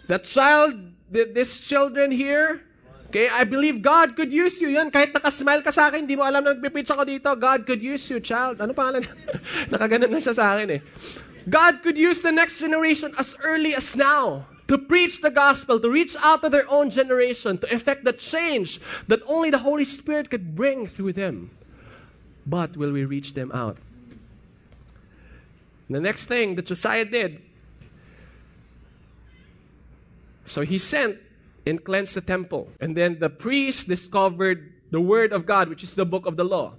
That 0.10 0.26
child, 0.26 0.76
this 1.10 1.60
children 1.60 2.12
here, 2.12 2.62
okay, 3.08 3.30
I 3.30 3.44
believe 3.44 3.82
God 3.82 4.16
could 4.16 4.32
use 4.32 4.60
you. 4.60 4.70
Yan, 4.70 4.92
kahit 4.92 5.16
nakasmile 5.16 5.64
ka 5.64 5.72
sa 5.72 5.88
akin, 5.88 6.04
hindi 6.04 6.16
mo 6.16 6.24
alam 6.24 6.44
na 6.44 6.54
nagpipreach 6.54 6.92
ako 6.92 7.04
dito, 7.08 7.30
God 7.40 7.66
could 7.66 7.82
use 7.82 8.08
you, 8.12 8.20
child. 8.20 8.60
Ano 8.60 8.76
pangalan? 8.76 9.08
Nakaganon 9.74 10.12
na 10.12 10.20
siya 10.20 10.36
sa 10.36 10.56
akin 10.56 10.80
eh. 10.80 10.82
God 11.48 11.80
could 11.82 11.98
use 11.98 12.22
the 12.22 12.32
next 12.32 12.60
generation 12.60 13.16
as 13.16 13.36
early 13.40 13.72
as 13.72 13.96
now 13.96 14.44
to 14.68 14.78
preach 14.78 15.22
the 15.22 15.32
gospel, 15.32 15.80
to 15.80 15.90
reach 15.90 16.16
out 16.20 16.44
to 16.44 16.50
their 16.50 16.68
own 16.70 16.92
generation, 16.92 17.58
to 17.60 17.74
effect 17.74 18.04
the 18.04 18.12
change 18.12 18.82
that 19.08 19.24
only 19.26 19.50
the 19.50 19.58
Holy 19.58 19.86
Spirit 19.86 20.30
could 20.30 20.56
bring 20.56 20.88
through 20.88 21.14
them. 21.14 21.50
But 22.46 22.76
will 22.76 22.92
we 22.92 23.06
reach 23.06 23.34
them 23.34 23.52
out? 23.52 23.78
The 25.90 26.02
next 26.02 26.26
thing 26.26 26.56
that 26.56 26.66
Josiah 26.66 27.06
did, 27.06 27.42
so 30.46 30.62
he 30.62 30.80
sent 30.80 31.18
and 31.68 31.84
cleansed 31.84 32.16
the 32.16 32.22
temple. 32.22 32.70
And 32.80 32.96
then 32.96 33.20
the 33.20 33.30
priest 33.30 33.88
discovered 33.88 34.74
the 34.92 35.02
word 35.02 35.34
of 35.34 35.46
God, 35.46 35.70
which 35.70 35.84
is 35.84 35.94
the 35.94 36.06
book 36.06 36.26
of 36.26 36.38
the 36.38 36.44
law. 36.44 36.74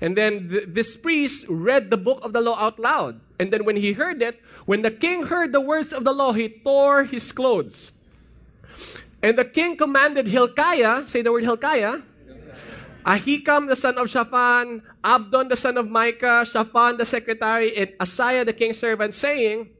And 0.00 0.16
then 0.16 0.50
th- 0.50 0.64
this 0.68 0.96
priest 0.96 1.46
read 1.48 1.90
the 1.90 1.96
book 1.96 2.20
of 2.22 2.32
the 2.32 2.40
law 2.40 2.58
out 2.58 2.78
loud. 2.78 3.20
And 3.38 3.52
then 3.52 3.64
when 3.64 3.76
he 3.76 3.92
heard 3.92 4.20
it, 4.20 4.40
when 4.66 4.82
the 4.82 4.90
king 4.90 5.26
heard 5.26 5.52
the 5.52 5.60
words 5.60 5.92
of 5.92 6.04
the 6.04 6.12
law, 6.12 6.32
he 6.32 6.48
tore 6.48 7.04
his 7.04 7.30
clothes. 7.32 7.92
And 9.22 9.38
the 9.38 9.44
king 9.44 9.76
commanded 9.76 10.26
Hilkiah, 10.26 11.06
say 11.06 11.22
the 11.22 11.30
word 11.30 11.44
Hilkiah, 11.44 12.02
Ahikam 13.06 13.68
the 13.68 13.76
son 13.76 13.98
of 13.98 14.10
Shaphan, 14.10 14.82
Abdon 15.02 15.48
the 15.48 15.56
son 15.56 15.76
of 15.76 15.88
Micah, 15.88 16.46
Shaphan 16.46 16.98
the 16.98 17.06
secretary, 17.06 17.76
and 17.76 17.90
Asaiah 17.98 18.44
the 18.44 18.52
king's 18.52 18.78
servant, 18.78 19.14
saying, 19.14 19.70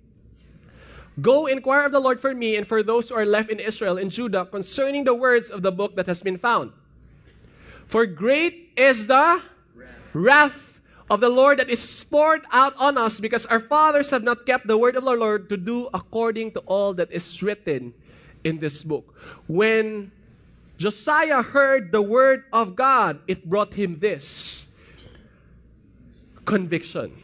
Go 1.20 1.46
inquire 1.46 1.84
of 1.84 1.92
the 1.92 2.00
Lord 2.00 2.20
for 2.20 2.34
me 2.34 2.56
and 2.56 2.66
for 2.66 2.82
those 2.82 3.08
who 3.08 3.14
are 3.14 3.26
left 3.26 3.50
in 3.50 3.60
Israel 3.60 3.98
and 3.98 4.10
Judah 4.10 4.46
concerning 4.46 5.04
the 5.04 5.14
words 5.14 5.50
of 5.50 5.62
the 5.62 5.72
book 5.72 5.96
that 5.96 6.06
has 6.06 6.22
been 6.22 6.38
found. 6.38 6.72
For 7.86 8.06
great 8.06 8.70
is 8.76 9.06
the 9.06 9.42
wrath 10.14 10.80
of 11.10 11.20
the 11.20 11.28
Lord 11.28 11.58
that 11.58 11.68
is 11.68 12.04
poured 12.04 12.42
out 12.52 12.74
on 12.78 12.96
us 12.96 13.20
because 13.20 13.44
our 13.46 13.60
fathers 13.60 14.08
have 14.08 14.22
not 14.22 14.46
kept 14.46 14.66
the 14.66 14.78
word 14.78 14.96
of 14.96 15.04
the 15.04 15.12
Lord 15.12 15.50
to 15.50 15.58
do 15.58 15.90
according 15.92 16.52
to 16.52 16.60
all 16.60 16.94
that 16.94 17.12
is 17.12 17.42
written 17.42 17.92
in 18.44 18.58
this 18.58 18.82
book. 18.82 19.14
When 19.46 20.10
Josiah 20.78 21.42
heard 21.42 21.92
the 21.92 22.00
word 22.00 22.44
of 22.52 22.74
God, 22.74 23.20
it 23.28 23.44
brought 23.44 23.74
him 23.74 23.98
this 24.00 24.66
conviction. 26.46 27.21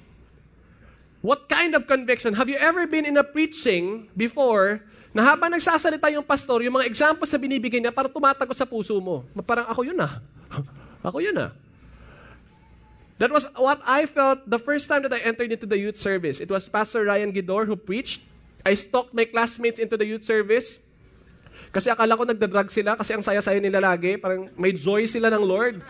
What 1.21 1.51
kind 1.51 1.75
of 1.75 1.91
conviction? 1.91 2.35
Have 2.39 2.47
you 2.47 2.57
ever 2.57 2.87
been 2.87 3.03
in 3.03 3.19
a 3.19 3.27
preaching 3.27 4.07
before 4.15 4.87
na 5.11 5.25
habang 5.25 5.51
nagsasalita 5.51 6.13
yung 6.15 6.23
pastor, 6.23 6.63
yung 6.63 6.79
mga 6.79 6.87
examples 6.87 7.33
na 7.35 7.39
binibigay 7.41 7.81
niya, 7.83 7.91
parang 7.91 8.13
tumatago 8.13 8.55
sa 8.55 8.69
puso 8.69 8.95
mo. 9.03 9.27
Parang 9.43 9.67
ako 9.67 9.83
yun 9.83 9.99
ah. 9.99 10.23
ako 11.09 11.19
yun 11.19 11.35
ah. 11.35 11.51
That 13.19 13.35
was 13.35 13.51
what 13.59 13.83
I 13.83 14.07
felt 14.07 14.47
the 14.47 14.63
first 14.63 14.87
time 14.87 15.03
that 15.03 15.11
I 15.11 15.19
entered 15.27 15.51
into 15.51 15.67
the 15.67 15.75
youth 15.75 15.99
service. 15.99 16.39
It 16.39 16.47
was 16.55 16.71
Pastor 16.71 17.03
Ryan 17.03 17.35
Gidor 17.35 17.67
who 17.67 17.75
preached. 17.75 18.23
I 18.63 18.79
stalked 18.79 19.11
my 19.11 19.27
classmates 19.27 19.83
into 19.83 19.99
the 19.99 20.07
youth 20.07 20.23
service. 20.23 20.79
Kasi 21.75 21.91
akala 21.91 22.15
ko 22.15 22.23
nagda-drug 22.23 22.71
sila 22.71 22.95
kasi 22.95 23.19
ang 23.19 23.27
saya-saya 23.27 23.59
nila 23.59 23.83
lagi. 23.83 24.23
Parang 24.23 24.55
may 24.55 24.71
joy 24.71 25.03
sila 25.11 25.35
ng 25.35 25.43
Lord. 25.43 25.83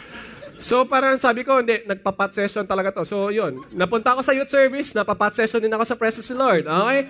So 0.59 0.83
parang 0.85 1.19
sabi 1.23 1.47
ko, 1.47 1.63
hindi, 1.63 1.87
nagpa-pot 1.87 2.35
session 2.35 2.67
talaga 2.67 2.91
to. 2.99 3.07
So 3.07 3.31
yun, 3.31 3.63
napunta 3.71 4.15
ako 4.15 4.27
sa 4.27 4.35
youth 4.35 4.51
service, 4.51 4.91
napapa-pot 4.91 5.35
session 5.35 5.63
din 5.63 5.71
ako 5.71 5.85
sa 5.87 5.95
presence 5.95 6.31
of 6.35 6.39
Lord. 6.39 6.67
Okay? 6.67 7.09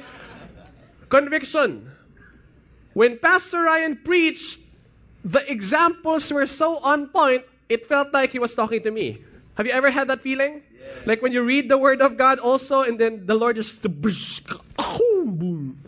Conviction. 1.09 1.89
When 2.93 3.17
Pastor 3.17 3.65
Ryan 3.65 3.97
preached, 4.05 4.61
the 5.25 5.41
examples 5.51 6.29
were 6.33 6.47
so 6.47 6.77
on 6.85 7.09
point, 7.09 7.45
it 7.69 7.89
felt 7.89 8.13
like 8.13 8.33
he 8.33 8.39
was 8.39 8.55
talking 8.55 8.83
to 8.83 8.91
me. 8.91 9.23
Have 9.57 9.67
you 9.67 9.73
ever 9.73 9.91
had 9.91 10.09
that 10.09 10.21
feeling? 10.21 10.63
Yeah. 10.73 11.07
Like 11.07 11.23
when 11.23 11.33
you 11.33 11.43
read 11.43 11.69
the 11.69 11.79
Word 11.79 12.01
of 12.01 12.17
God 12.17 12.39
also, 12.39 12.83
and 12.83 12.99
then 12.99 13.25
the 13.27 13.35
Lord 13.35 13.57
just, 13.57 13.83
boom. 13.83 15.79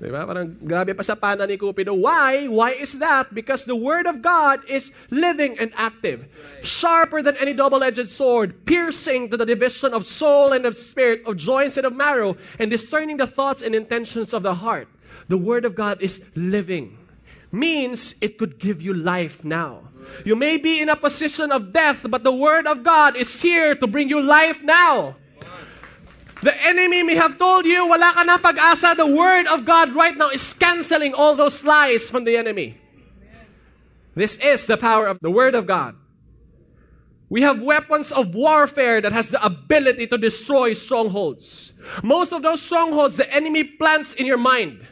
Diba? 0.00 0.26
Parang 0.26 0.58
grabe 0.66 0.96
pa 0.96 1.02
sa 1.02 1.14
pana 1.14 1.46
ni 1.46 1.56
Cupido. 1.56 1.94
Why? 1.94 2.48
Why 2.48 2.72
is 2.74 2.98
that? 2.98 3.32
Because 3.32 3.64
the 3.64 3.76
Word 3.76 4.06
of 4.06 4.20
God 4.20 4.60
is 4.68 4.90
living 5.10 5.58
and 5.58 5.72
active. 5.76 6.26
Sharper 6.62 7.22
than 7.22 7.36
any 7.38 7.54
double-edged 7.54 8.08
sword, 8.08 8.66
piercing 8.66 9.30
to 9.30 9.36
the 9.36 9.46
division 9.46 9.94
of 9.94 10.06
soul 10.06 10.52
and 10.52 10.66
of 10.66 10.76
spirit, 10.76 11.22
of 11.26 11.36
joints 11.36 11.76
and 11.76 11.86
of 11.86 11.94
marrow, 11.94 12.36
and 12.58 12.70
discerning 12.70 13.16
the 13.16 13.26
thoughts 13.26 13.62
and 13.62 13.74
intentions 13.74 14.34
of 14.34 14.42
the 14.42 14.54
heart. 14.54 14.88
The 15.28 15.38
Word 15.38 15.64
of 15.64 15.74
God 15.74 16.02
is 16.02 16.20
living. 16.34 16.98
Means 17.52 18.14
it 18.20 18.36
could 18.36 18.58
give 18.58 18.82
you 18.82 18.92
life 18.92 19.44
now. 19.44 19.88
You 20.24 20.36
may 20.36 20.58
be 20.58 20.80
in 20.80 20.88
a 20.88 20.96
position 20.96 21.52
of 21.52 21.72
death, 21.72 22.04
but 22.04 22.24
the 22.24 22.34
Word 22.34 22.66
of 22.66 22.82
God 22.82 23.16
is 23.16 23.30
here 23.40 23.74
to 23.74 23.86
bring 23.86 24.08
you 24.08 24.20
life 24.20 24.60
now. 24.62 25.16
The 26.44 26.52
enemy 26.62 27.02
may 27.02 27.14
have 27.14 27.38
told 27.38 27.64
you, 27.64 27.88
wala 27.88 28.12
ka 28.12 28.22
na 28.22 28.36
pag-asa. 28.36 28.92
The 28.94 29.08
Word 29.08 29.46
of 29.48 29.64
God 29.64 29.96
right 29.96 30.14
now 30.14 30.28
is 30.28 30.52
canceling 30.52 31.14
all 31.14 31.34
those 31.34 31.64
lies 31.64 32.10
from 32.10 32.24
the 32.24 32.36
enemy. 32.36 32.76
This 34.14 34.36
is 34.36 34.66
the 34.66 34.76
power 34.76 35.08
of 35.08 35.16
the 35.24 35.30
Word 35.30 35.54
of 35.54 35.66
God. 35.66 35.96
We 37.30 37.40
have 37.40 37.62
weapons 37.64 38.12
of 38.12 38.34
warfare 38.34 39.00
that 39.00 39.12
has 39.12 39.30
the 39.30 39.42
ability 39.42 40.06
to 40.08 40.18
destroy 40.18 40.74
strongholds. 40.74 41.72
Most 42.02 42.30
of 42.30 42.42
those 42.42 42.60
strongholds 42.60 43.16
the 43.16 43.32
enemy 43.32 43.64
plants 43.64 44.12
in 44.12 44.26
your 44.26 44.36
mind. 44.36 44.84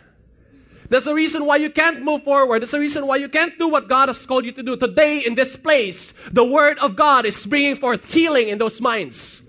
That's 0.89 1.05
the 1.05 1.13
reason 1.15 1.45
why 1.45 1.57
you 1.57 1.69
can't 1.69 2.01
move 2.01 2.25
forward. 2.25 2.63
That's 2.63 2.73
the 2.73 2.81
reason 2.81 3.07
why 3.07 3.17
you 3.17 3.29
can't 3.29 3.53
do 3.59 3.69
what 3.69 3.91
God 3.91 4.09
has 4.09 4.25
called 4.25 4.47
you 4.47 4.53
to 4.53 4.63
do. 4.63 4.79
Today, 4.79 5.21
in 5.21 5.35
this 5.35 5.55
place, 5.55 6.15
the 6.33 6.45
Word 6.45 6.79
of 6.79 6.97
God 6.97 7.27
is 7.27 7.45
bringing 7.45 7.77
forth 7.77 8.05
healing 8.07 8.49
in 8.49 8.57
those 8.57 8.81
minds. 8.81 9.42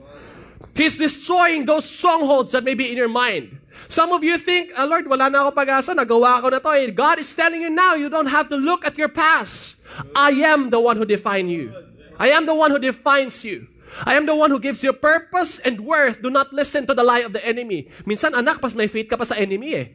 He's 0.73 0.97
destroying 0.97 1.65
those 1.65 1.85
strongholds 1.85 2.51
that 2.51 2.63
may 2.63 2.73
be 2.73 2.89
in 2.89 2.97
your 2.97 3.09
mind. 3.09 3.59
Some 3.89 4.11
of 4.11 4.23
you 4.23 4.37
think, 4.37 4.71
oh, 4.77 4.85
Lord, 4.85 5.05
wala 5.05 5.29
na 5.29 5.45
ako 5.45 5.51
pag-asa, 5.53 5.93
nagawa 5.93 6.41
ko 6.41 6.49
na 6.49 6.57
to. 6.57 6.91
God 6.91 7.19
is 7.19 7.29
telling 7.33 7.61
you 7.61 7.69
now, 7.69 7.93
you 7.93 8.09
don't 8.09 8.31
have 8.31 8.49
to 8.49 8.57
look 8.57 8.85
at 8.85 8.97
your 8.97 9.09
past. 9.09 9.75
I 10.15 10.33
am 10.49 10.69
the 10.73 10.79
one 10.79 10.97
who 10.97 11.05
defines 11.05 11.51
you. 11.51 11.69
I 12.17 12.33
am 12.33 12.45
the 12.45 12.55
one 12.55 12.71
who 12.71 12.79
defines 12.79 13.43
you. 13.43 13.67
I 14.01 14.17
am 14.17 14.25
the 14.25 14.33
one 14.33 14.49
who 14.49 14.57
gives 14.57 14.81
you 14.81 14.93
purpose 14.93 15.59
and 15.61 15.85
worth. 15.85 16.21
Do 16.21 16.33
not 16.33 16.49
listen 16.49 16.87
to 16.87 16.97
the 16.97 17.03
lie 17.05 17.21
of 17.21 17.33
the 17.33 17.43
enemy. 17.45 17.93
Minsan, 18.09 18.33
anak, 18.33 18.57
pas 18.57 18.73
may 18.73 18.89
faith 18.89 19.09
ka 19.09 19.17
pa 19.17 19.29
sa 19.29 19.37
enemy 19.37 19.77
eh. 19.77 19.87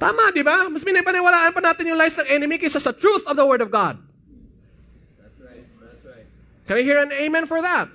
Tama, 0.00 0.32
di 0.32 0.40
ba? 0.40 0.70
Mas 0.70 0.86
pinipaniwalaan 0.86 1.52
pa 1.52 1.60
natin 1.60 1.92
yung 1.92 1.98
lies 1.98 2.16
ng 2.16 2.28
enemy 2.30 2.56
kaysa 2.56 2.80
sa 2.80 2.94
truth 2.94 3.26
of 3.28 3.36
the 3.36 3.44
Word 3.44 3.60
of 3.60 3.68
God. 3.68 4.00
That's 5.20 5.36
right. 5.42 5.66
That's 5.82 6.04
right. 6.06 6.24
Can 6.70 6.80
I 6.80 6.82
hear 6.86 7.02
an 7.02 7.12
amen 7.12 7.44
for 7.44 7.60
that? 7.60 7.90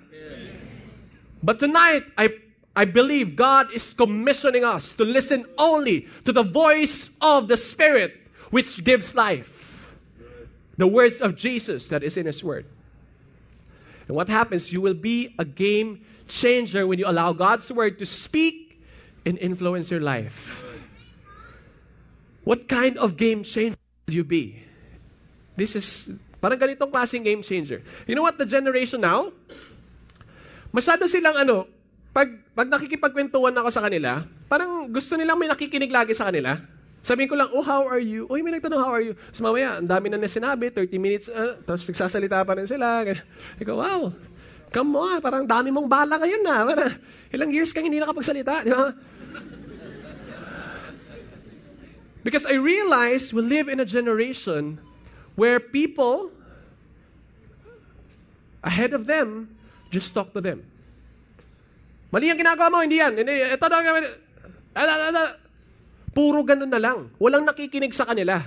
But 1.44 1.60
tonight, 1.60 2.04
I, 2.18 2.30
I 2.76 2.86
believe 2.86 3.36
God 3.36 3.68
is 3.74 3.94
commissioning 3.94 4.64
us 4.64 4.94
to 4.94 5.04
listen 5.04 5.46
only 5.58 6.08
to 6.24 6.32
the 6.32 6.44
voice 6.44 7.12
of 7.20 7.50
the 7.50 7.58
Spirit, 7.58 8.16
which 8.50 8.84
gives 8.84 9.14
life. 9.14 9.50
The 10.78 10.88
words 10.88 11.22
of 11.22 11.36
Jesus 11.36 11.90
that 11.90 12.02
is 12.02 12.18
in 12.18 12.26
His 12.26 12.44
Word. 12.44 12.66
And 14.08 14.16
what 14.16 14.30
happens? 14.30 14.72
You 14.72 14.82
will 14.82 14.96
be 14.96 15.36
a 15.38 15.46
game 15.46 16.04
changer 16.28 16.88
when 16.88 16.98
you 16.98 17.06
allow 17.06 17.34
God's 17.34 17.70
Word 17.72 18.00
to 18.00 18.06
speak 18.06 18.82
and 19.26 19.38
influence 19.38 19.92
your 19.92 20.02
life. 20.02 20.64
What 22.44 22.68
kind 22.68 22.98
of 22.98 23.18
game 23.18 23.44
changer 23.44 23.78
will 24.08 24.16
you 24.16 24.24
be? 24.24 24.64
This 25.56 25.76
is, 25.76 26.10
parang 26.42 26.60
ganitong 26.60 26.92
klaseng 26.92 27.24
game 27.24 27.44
changer. 27.44 27.84
You 28.08 28.16
know 28.16 28.24
what 28.24 28.38
the 28.38 28.46
generation 28.46 29.02
now? 29.02 29.32
Masyado 30.74 31.06
silang 31.06 31.38
ano, 31.38 31.70
pag, 32.10 32.34
pag 32.58 32.66
nakikipagkwentuhan 32.66 33.54
ako 33.54 33.70
sa 33.70 33.86
kanila, 33.86 34.26
parang 34.50 34.90
gusto 34.90 35.14
nilang 35.14 35.38
may 35.38 35.46
nakikinig 35.46 35.94
lagi 35.94 36.18
sa 36.18 36.34
kanila. 36.34 36.58
Sabihin 37.06 37.30
ko 37.30 37.38
lang, 37.38 37.54
oh, 37.54 37.62
how 37.62 37.86
are 37.86 38.02
you? 38.02 38.26
Uy, 38.26 38.42
may 38.42 38.58
nagtanong, 38.58 38.82
how 38.82 38.90
are 38.90 39.06
you? 39.06 39.14
Tapos 39.14 39.44
mamaya, 39.46 39.78
ang 39.78 39.86
dami 39.86 40.10
na 40.10 40.18
na 40.18 40.26
sinabi, 40.26 40.74
30 40.74 40.98
minutes, 40.98 41.28
uh, 41.30 41.62
tapos 41.62 41.86
nagsasalita 41.86 42.42
pa 42.42 42.58
rin 42.58 42.66
sila. 42.66 43.06
Ikaw, 43.62 43.76
wow, 43.76 44.02
come 44.74 44.98
on, 44.98 45.22
parang 45.22 45.46
dami 45.46 45.70
mong 45.70 45.86
bala 45.86 46.18
ngayon 46.18 46.42
na. 46.42 46.56
Parang, 46.66 46.92
ilang 47.30 47.52
years 47.54 47.70
kang 47.70 47.86
hindi 47.86 48.02
nakapagsalita, 48.02 48.66
di 48.66 48.74
ba? 48.74 48.98
Because 52.24 52.48
I 52.48 52.56
realized 52.56 53.36
we 53.36 53.44
live 53.44 53.68
in 53.68 53.84
a 53.84 53.86
generation 53.86 54.80
where 55.36 55.60
people 55.60 56.32
ahead 58.64 58.96
of 58.96 59.06
them 59.12 59.52
just 59.94 60.10
talk 60.10 60.34
to 60.34 60.42
them. 60.42 60.66
Mali 62.10 62.30
ang 62.30 62.38
ginagawa 62.42 62.74
mo, 62.74 62.82
hindi 62.82 62.98
yan. 62.98 63.14
Hindi, 63.14 63.34
ito 63.54 63.66
na, 63.70 65.22
puro 66.14 66.42
ganun 66.42 66.70
na 66.70 66.82
lang. 66.82 67.14
Walang 67.22 67.46
nakikinig 67.46 67.94
sa 67.94 68.10
kanila. 68.10 68.42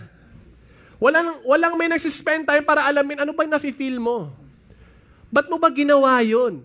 Walang, 0.99 1.43
walang 1.47 1.75
may 1.79 1.91
nagsispend 1.91 2.47
time 2.47 2.67
para 2.67 2.87
alamin 2.87 3.23
ano 3.23 3.31
ba 3.35 3.47
yung 3.47 3.55
nafe-feel 3.55 3.99
mo. 3.99 4.35
Ba't 5.31 5.51
mo 5.51 5.59
ba 5.59 5.71
ginawa 5.71 6.23
yun? 6.23 6.63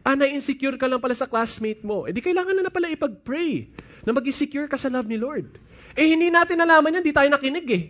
Ah, 0.00 0.16
na-insecure 0.16 0.80
ka 0.80 0.88
lang 0.88 1.02
pala 1.02 1.12
sa 1.12 1.28
classmate 1.28 1.84
mo. 1.84 2.08
Eh 2.08 2.14
di 2.14 2.24
kailangan 2.24 2.56
na, 2.56 2.72
pala 2.72 2.88
ipag-pray 2.88 3.68
na 4.06 4.16
mag-insecure 4.16 4.70
ka 4.70 4.80
sa 4.80 4.88
love 4.88 5.10
ni 5.10 5.20
Lord. 5.20 5.60
Eh 5.92 6.08
hindi 6.08 6.32
natin 6.32 6.62
nalaman 6.62 6.98
yan, 6.98 7.04
di 7.04 7.12
tayo 7.12 7.28
nakinig 7.28 7.68
eh. 7.68 7.84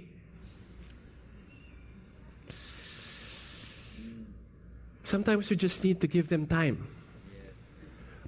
Sometimes 5.10 5.50
we 5.50 5.56
just 5.56 5.82
need 5.82 6.00
to 6.02 6.06
give 6.06 6.28
them 6.28 6.46
time. 6.46 6.86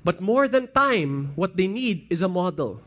But 0.02 0.20
more 0.20 0.48
than 0.48 0.66
time, 0.66 1.30
what 1.36 1.56
they 1.56 1.68
need 1.68 2.10
is 2.10 2.22
a 2.22 2.28
model. 2.28 2.82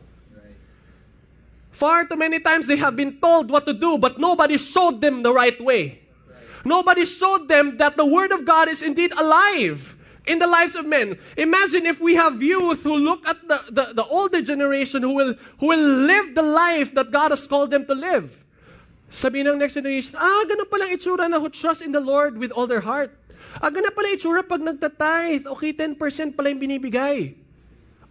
Far 1.72 2.04
too 2.04 2.18
many 2.18 2.42
times 2.42 2.68
they 2.68 2.76
have 2.76 2.98
been 2.98 3.16
told 3.24 3.50
what 3.50 3.66
to 3.66 3.74
do, 3.74 3.98
but 3.98 4.20
nobody 4.20 4.58
showed 4.58 5.00
them 5.00 5.24
the 5.24 5.32
right 5.32 5.56
way. 5.64 6.00
Nobody 6.66 7.06
showed 7.06 7.48
them 7.48 7.78
that 7.78 7.96
the 7.96 8.06
Word 8.06 8.34
of 8.34 8.44
God 8.44 8.68
is 8.68 8.82
indeed 8.82 9.14
alive 9.16 9.96
in 10.28 10.40
the 10.40 10.48
lives 10.48 10.76
of 10.76 10.86
men. 10.86 11.18
Imagine 11.38 11.86
if 11.86 12.02
we 12.02 12.16
have 12.16 12.44
youth 12.44 12.84
who 12.84 12.96
look 12.96 13.26
at 13.26 13.48
the, 13.48 13.64
the, 13.72 13.94
the 13.94 14.04
older 14.04 14.42
generation 14.42 15.04
who 15.04 15.14
will, 15.14 15.36
who 15.60 15.68
will 15.68 15.88
live 16.04 16.36
the 16.36 16.44
life 16.44 16.94
that 16.96 17.12
God 17.12 17.32
has 17.32 17.48
called 17.48 17.72
them 17.72 17.86
to 17.86 17.94
live. 17.94 18.36
Sabi 19.10 19.40
ng 19.40 19.58
next 19.58 19.76
generation, 19.76 20.16
ah, 20.18 20.44
ganun 20.44 20.68
palang 20.68 20.92
itsura 20.92 21.30
na 21.30 21.40
who 21.40 21.48
trust 21.48 21.82
in 21.82 21.94
the 21.94 22.02
Lord 22.02 22.38
with 22.38 22.52
all 22.52 22.68
their 22.68 22.82
heart. 22.82 23.16
Ah, 23.62 23.72
ganun 23.72 23.96
pala 23.96 24.12
itsura 24.12 24.44
pag 24.44 24.60
nagtatithe. 24.60 25.48
Okay, 25.48 25.72
10% 25.72 26.36
pala 26.36 26.52
yung 26.52 26.60
binibigay. 26.60 27.36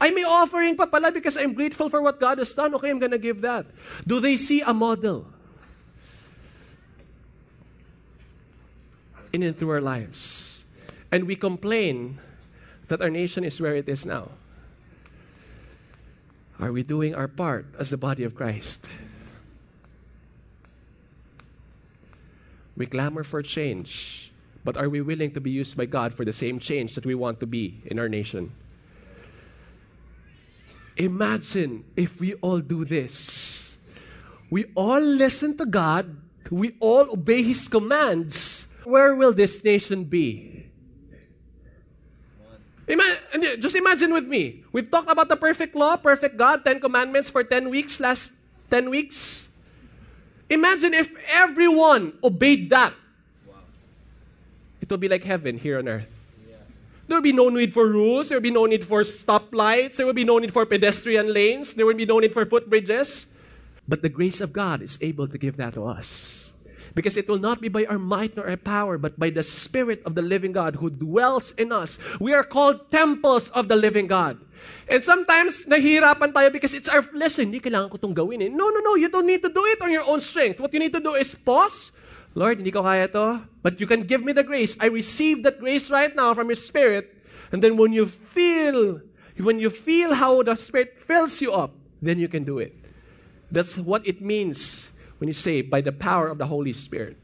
I 0.00 0.10
may 0.10 0.24
offering 0.24 0.76
pa 0.76 0.86
pala 0.86 1.12
because 1.12 1.36
I'm 1.36 1.54
grateful 1.54 1.88
for 1.88 2.02
what 2.02 2.18
God 2.18 2.38
has 2.38 2.52
done. 2.52 2.74
Okay, 2.74 2.90
I'm 2.90 2.98
gonna 2.98 3.20
give 3.20 3.40
that. 3.42 3.66
Do 4.06 4.20
they 4.20 4.36
see 4.36 4.60
a 4.60 4.72
model? 4.72 5.26
In 9.32 9.42
and 9.42 9.56
through 9.56 9.70
our 9.70 9.84
lives. 9.84 10.64
And 11.10 11.26
we 11.26 11.36
complain 11.36 12.18
that 12.88 13.00
our 13.00 13.10
nation 13.10 13.44
is 13.44 13.60
where 13.60 13.74
it 13.76 13.88
is 13.88 14.04
now. 14.04 14.30
Are 16.60 16.70
we 16.70 16.82
doing 16.82 17.14
our 17.14 17.28
part 17.28 17.66
as 17.78 17.90
the 17.90 17.96
body 17.96 18.22
of 18.22 18.34
Christ? 18.34 18.80
We 22.76 22.86
clamor 22.86 23.22
for 23.22 23.42
change, 23.42 24.32
but 24.64 24.76
are 24.76 24.88
we 24.88 25.00
willing 25.00 25.30
to 25.32 25.40
be 25.40 25.50
used 25.50 25.76
by 25.76 25.84
God 25.84 26.14
for 26.14 26.24
the 26.24 26.32
same 26.32 26.58
change 26.58 26.94
that 26.94 27.04
we 27.04 27.14
want 27.14 27.38
to 27.40 27.46
be 27.46 27.82
in 27.86 27.98
our 27.98 28.08
nation? 28.08 28.52
Imagine 30.96 31.84
if 31.96 32.18
we 32.18 32.34
all 32.34 32.60
do 32.60 32.84
this. 32.84 33.76
We 34.50 34.66
all 34.74 35.00
listen 35.00 35.56
to 35.58 35.66
God, 35.66 36.16
we 36.50 36.76
all 36.80 37.12
obey 37.12 37.42
His 37.42 37.68
commands. 37.68 38.66
Where 38.84 39.14
will 39.14 39.32
this 39.32 39.64
nation 39.64 40.04
be? 40.04 40.66
Ima- 42.86 43.56
just 43.58 43.74
imagine 43.74 44.12
with 44.12 44.24
me. 44.24 44.62
We've 44.72 44.90
talked 44.90 45.10
about 45.10 45.28
the 45.28 45.36
perfect 45.36 45.74
law, 45.74 45.96
perfect 45.96 46.36
God, 46.36 46.64
Ten 46.64 46.80
Commandments 46.80 47.30
for 47.30 47.42
10 47.42 47.70
weeks, 47.70 47.98
last 47.98 48.30
10 48.70 48.90
weeks. 48.90 49.48
Imagine 50.50 50.92
if 50.92 51.08
everyone 51.32 52.12
obeyed 52.22 52.68
that. 52.70 52.92
It 54.84 54.90
would 54.92 55.00
be 55.00 55.08
like 55.08 55.24
heaven 55.24 55.56
here 55.56 55.78
on 55.80 55.88
earth. 55.88 56.12
There 57.08 57.16
will 57.16 57.24
be 57.24 57.32
no 57.32 57.48
need 57.48 57.72
for 57.72 57.88
rules. 57.88 58.28
There 58.28 58.36
will 58.36 58.44
be 58.44 58.52
no 58.52 58.68
need 58.68 58.84
for 58.84 59.00
stoplights. 59.00 59.96
There 59.96 60.04
will 60.04 60.12
be 60.12 60.28
no 60.28 60.36
need 60.36 60.52
for 60.52 60.66
pedestrian 60.66 61.32
lanes. 61.32 61.72
There 61.72 61.88
will 61.88 61.96
be 61.96 62.04
no 62.04 62.20
need 62.20 62.36
for 62.36 62.44
footbridges. 62.44 63.24
But 63.88 64.02
the 64.02 64.12
grace 64.12 64.42
of 64.42 64.52
God 64.52 64.82
is 64.82 64.98
able 65.00 65.26
to 65.28 65.38
give 65.40 65.56
that 65.56 65.72
to 65.80 65.88
us. 65.88 66.52
Because 66.92 67.16
it 67.16 67.26
will 67.32 67.40
not 67.40 67.62
be 67.62 67.72
by 67.72 67.86
our 67.86 67.96
might 67.96 68.36
nor 68.36 68.44
our 68.44 68.60
power, 68.60 68.98
but 68.98 69.18
by 69.18 69.30
the 69.30 69.42
Spirit 69.42 70.02
of 70.04 70.14
the 70.14 70.20
living 70.20 70.52
God 70.52 70.76
who 70.76 70.90
dwells 70.90 71.56
in 71.56 71.72
us. 71.72 71.96
We 72.20 72.34
are 72.34 72.44
called 72.44 72.92
temples 72.92 73.48
of 73.56 73.68
the 73.68 73.76
living 73.76 74.06
God. 74.06 74.36
And 74.84 75.02
sometimes, 75.02 75.64
nahihirapan 75.64 76.36
tayo 76.36 76.52
because 76.52 76.76
it's 76.76 76.92
our 76.92 77.00
flesh. 77.00 77.40
Hindi 77.40 77.56
kailangan 77.56 77.88
ko 77.88 77.96
itong 77.96 78.12
gawin 78.12 78.44
eh. 78.44 78.52
No, 78.52 78.68
no, 78.68 78.84
no. 78.84 79.00
You 79.00 79.08
don't 79.08 79.24
need 79.24 79.40
to 79.40 79.48
do 79.48 79.64
it 79.64 79.80
on 79.80 79.88
your 79.88 80.04
own 80.04 80.20
strength. 80.20 80.60
What 80.60 80.76
you 80.76 80.78
need 80.78 80.92
to 80.92 81.00
do 81.00 81.16
is 81.16 81.32
pause. 81.32 81.88
Lord, 82.34 82.58
hindi 82.58 82.70
ko 82.70 82.82
kaya 82.82 83.06
to. 83.14 83.46
But 83.62 83.80
you 83.80 83.86
can 83.86 84.06
give 84.06 84.22
me 84.22 84.34
the 84.34 84.42
grace. 84.42 84.76
I 84.78 84.86
receive 84.86 85.42
that 85.44 85.58
grace 85.58 85.88
right 85.88 86.14
now 86.14 86.34
from 86.34 86.50
your 86.50 86.58
Spirit. 86.58 87.14
And 87.54 87.62
then 87.62 87.78
when 87.78 87.94
you 87.94 88.10
feel, 88.34 89.00
when 89.38 89.58
you 89.58 89.70
feel 89.70 90.14
how 90.14 90.42
the 90.42 90.56
Spirit 90.58 90.98
fills 91.06 91.40
you 91.40 91.52
up, 91.54 91.72
then 92.02 92.18
you 92.18 92.26
can 92.28 92.42
do 92.42 92.58
it. 92.58 92.74
That's 93.50 93.78
what 93.78 94.06
it 94.06 94.20
means 94.20 94.90
when 95.18 95.28
you 95.28 95.34
say, 95.34 95.62
by 95.62 95.80
the 95.80 95.92
power 95.92 96.26
of 96.26 96.38
the 96.38 96.46
Holy 96.46 96.72
Spirit. 96.72 97.16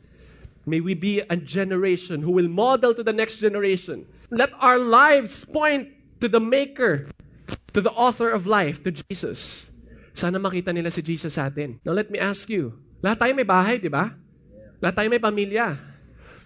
May 0.65 0.79
we 0.79 0.95
be 0.95 1.21
a 1.27 1.37
generation 1.37 2.23
who 2.23 2.31
will 2.31 2.49
model 2.49 2.95
to 2.95 3.03
the 3.03 3.13
next 3.13 3.43
generation. 3.43 4.07
Let 4.31 4.55
our 4.61 4.79
lives 4.79 5.45
point 5.45 5.91
to 6.21 6.29
the 6.29 6.39
Maker, 6.39 7.11
to 7.75 7.81
the 7.81 7.91
author 7.91 8.31
of 8.31 8.47
life, 8.47 8.85
to 8.85 8.93
Jesus. 8.93 9.67
Sana 10.15 10.39
makita 10.39 10.71
nila 10.71 10.91
si 10.91 11.03
Jesus 11.03 11.35
atin. 11.39 11.81
Now 11.83 11.93
let 11.93 12.11
me 12.11 12.21
ask 12.21 12.47
you, 12.47 12.79
lahat 13.03 13.19
tayo 13.19 13.33
may 13.35 13.49
bahay, 13.49 13.83
di 13.83 13.89
ba? 13.89 14.15
Lahat 14.81 14.97
tayo 14.97 15.09
may 15.13 15.21
pamilya. 15.21 15.77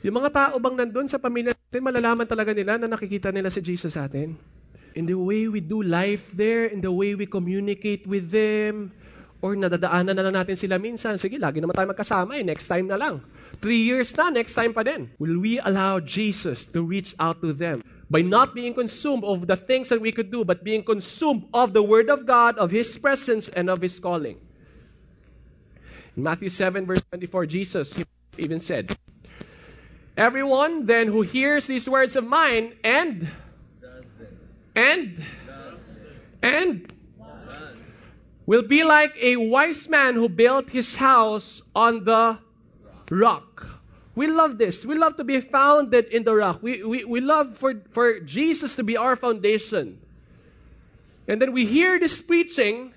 Yung 0.02 0.20
mga 0.20 0.30
tao 0.34 0.54
bang 0.58 0.76
nandun 0.76 1.06
sa 1.06 1.22
pamilya 1.22 1.54
natin, 1.54 1.80
malalaman 1.80 2.26
talaga 2.26 2.50
nila 2.50 2.76
na 2.76 2.90
nakikita 2.90 3.30
nila 3.30 3.48
si 3.48 3.62
Jesus 3.62 3.94
sa 3.94 4.10
atin? 4.10 4.34
In 4.98 5.06
the 5.06 5.14
way 5.14 5.46
we 5.46 5.62
do 5.62 5.80
life 5.80 6.28
there, 6.34 6.66
in 6.66 6.82
the 6.82 6.90
way 6.90 7.14
we 7.14 7.30
communicate 7.30 8.04
with 8.10 8.34
them, 8.34 8.90
or 9.38 9.54
nadadaanan 9.54 10.18
na 10.18 10.22
lang 10.26 10.34
natin 10.34 10.58
sila 10.58 10.82
minsan. 10.82 11.14
Sige, 11.14 11.38
lagi 11.38 11.62
naman 11.62 11.78
tayo 11.78 11.86
magkasama 11.94 12.34
eh. 12.36 12.42
Next 12.42 12.66
time 12.66 12.90
na 12.90 12.98
lang. 12.98 13.22
Three 13.62 13.86
years 13.86 14.10
na, 14.18 14.34
next 14.34 14.58
time 14.58 14.74
pa 14.74 14.82
din. 14.82 15.14
Will 15.22 15.38
we 15.38 15.62
allow 15.62 16.02
Jesus 16.02 16.66
to 16.74 16.82
reach 16.82 17.14
out 17.22 17.38
to 17.38 17.54
them 17.54 17.86
by 18.10 18.24
not 18.24 18.56
being 18.56 18.74
consumed 18.74 19.22
of 19.22 19.46
the 19.46 19.54
things 19.56 19.92
that 19.94 20.02
we 20.02 20.10
could 20.10 20.32
do, 20.34 20.42
but 20.42 20.66
being 20.66 20.82
consumed 20.82 21.46
of 21.54 21.70
the 21.70 21.84
Word 21.84 22.10
of 22.10 22.26
God, 22.26 22.58
of 22.58 22.74
His 22.74 22.98
presence, 22.98 23.46
and 23.52 23.70
of 23.70 23.78
His 23.78 24.00
calling? 24.00 24.42
In 26.16 26.22
Matthew 26.24 26.48
7, 26.48 26.86
verse 26.88 27.02
24, 27.12 27.46
Jesus 27.46 27.92
even 28.38 28.60
said, 28.60 28.96
Everyone 30.16 30.86
then 30.86 31.08
who 31.08 31.22
hears 31.22 31.66
these 31.66 31.88
words 31.88 32.14
of 32.14 32.24
mine 32.24 32.74
and 32.84 33.28
and 34.76 35.24
and 36.42 36.92
will 38.46 38.62
be 38.62 38.84
like 38.84 39.16
a 39.20 39.36
wise 39.36 39.88
man 39.88 40.14
who 40.14 40.28
built 40.28 40.70
his 40.70 40.94
house 40.94 41.62
on 41.74 42.04
the 42.04 42.38
rock. 43.10 43.66
We 44.14 44.28
love 44.28 44.58
this. 44.58 44.84
We 44.84 44.94
love 44.94 45.16
to 45.16 45.24
be 45.24 45.40
founded 45.40 46.06
in 46.06 46.22
the 46.22 46.34
rock. 46.34 46.62
We, 46.62 46.84
we, 46.84 47.04
we 47.04 47.20
love 47.20 47.58
for, 47.58 47.74
for 47.90 48.20
Jesus 48.20 48.76
to 48.76 48.84
be 48.84 48.96
our 48.96 49.16
foundation. 49.16 49.98
And 51.26 51.42
then 51.42 51.52
we 51.52 51.66
hear 51.66 51.98
this 51.98 52.20
preaching, 52.20 52.92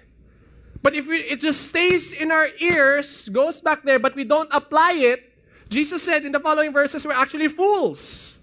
But 0.82 0.96
if 0.96 1.08
we, 1.08 1.18
it 1.18 1.42
just 1.42 1.68
stays 1.68 2.12
in 2.12 2.32
our 2.32 2.48
ears, 2.60 3.28
goes 3.30 3.62
back 3.62 3.84
there, 3.84 4.00
but 4.00 4.16
we 4.16 4.24
don't 4.24 4.50
apply 4.52 4.94
it, 4.94 5.27
Jesus 5.70 6.04
said 6.04 6.24
in 6.26 6.32
the 6.32 6.40
following 6.40 6.72
verses, 6.72 7.06
we're 7.06 7.18
actually 7.18 7.48
fools. 7.48 8.36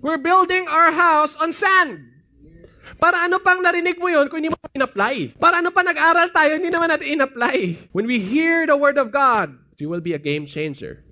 We're 0.00 0.18
building 0.18 0.68
our 0.68 0.92
house 0.92 1.36
on 1.36 1.52
sand. 1.52 2.06
Para 3.00 3.24
ano 3.24 3.40
pang 3.40 3.64
narinig 3.64 3.96
mo 3.96 4.08
yun 4.08 4.28
kung 4.28 4.44
hindi 4.44 4.52
mo 4.52 4.60
in-apply? 4.76 5.40
Para 5.40 5.64
ano 5.64 5.72
pa 5.72 5.80
nag-aral 5.80 6.28
tayo, 6.36 6.60
hindi 6.60 6.68
naman 6.68 6.92
natin 6.92 7.16
in-apply. 7.16 7.88
When 7.96 8.04
we 8.04 8.20
hear 8.20 8.68
the 8.68 8.76
Word 8.76 9.00
of 9.00 9.08
God, 9.08 9.56
you 9.80 9.88
will 9.88 10.04
be 10.04 10.12
a 10.12 10.20
game 10.20 10.44
changer. 10.44 11.02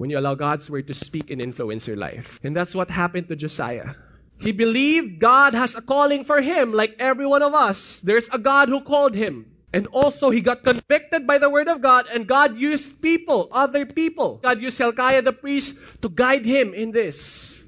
When 0.00 0.08
you 0.08 0.18
allow 0.18 0.34
God's 0.34 0.72
Word 0.72 0.88
to 0.88 0.96
speak 0.96 1.28
and 1.30 1.44
influence 1.44 1.86
your 1.86 2.00
life. 2.00 2.40
And 2.42 2.56
that's 2.56 2.74
what 2.74 2.88
happened 2.88 3.28
to 3.28 3.36
Josiah. 3.36 3.94
He 4.40 4.50
believed 4.50 5.20
God 5.20 5.54
has 5.54 5.76
a 5.76 5.84
calling 5.84 6.24
for 6.24 6.40
him, 6.40 6.72
like 6.72 6.96
every 6.98 7.28
one 7.28 7.42
of 7.44 7.54
us. 7.54 8.00
There's 8.02 8.26
a 8.32 8.40
God 8.40 8.68
who 8.68 8.80
called 8.80 9.14
him. 9.14 9.51
And 9.72 9.86
also, 9.88 10.28
he 10.28 10.42
got 10.42 10.62
convicted 10.62 11.26
by 11.26 11.38
the 11.38 11.48
word 11.48 11.66
of 11.66 11.80
God, 11.80 12.04
and 12.12 12.26
God 12.26 12.58
used 12.58 13.00
people, 13.00 13.48
other 13.50 13.86
people. 13.86 14.36
God 14.42 14.60
used 14.60 14.76
Hilkiah 14.76 15.22
the 15.22 15.32
priest 15.32 15.74
to 16.02 16.10
guide 16.10 16.44
him 16.44 16.74
in 16.74 16.92
this. 16.92 17.62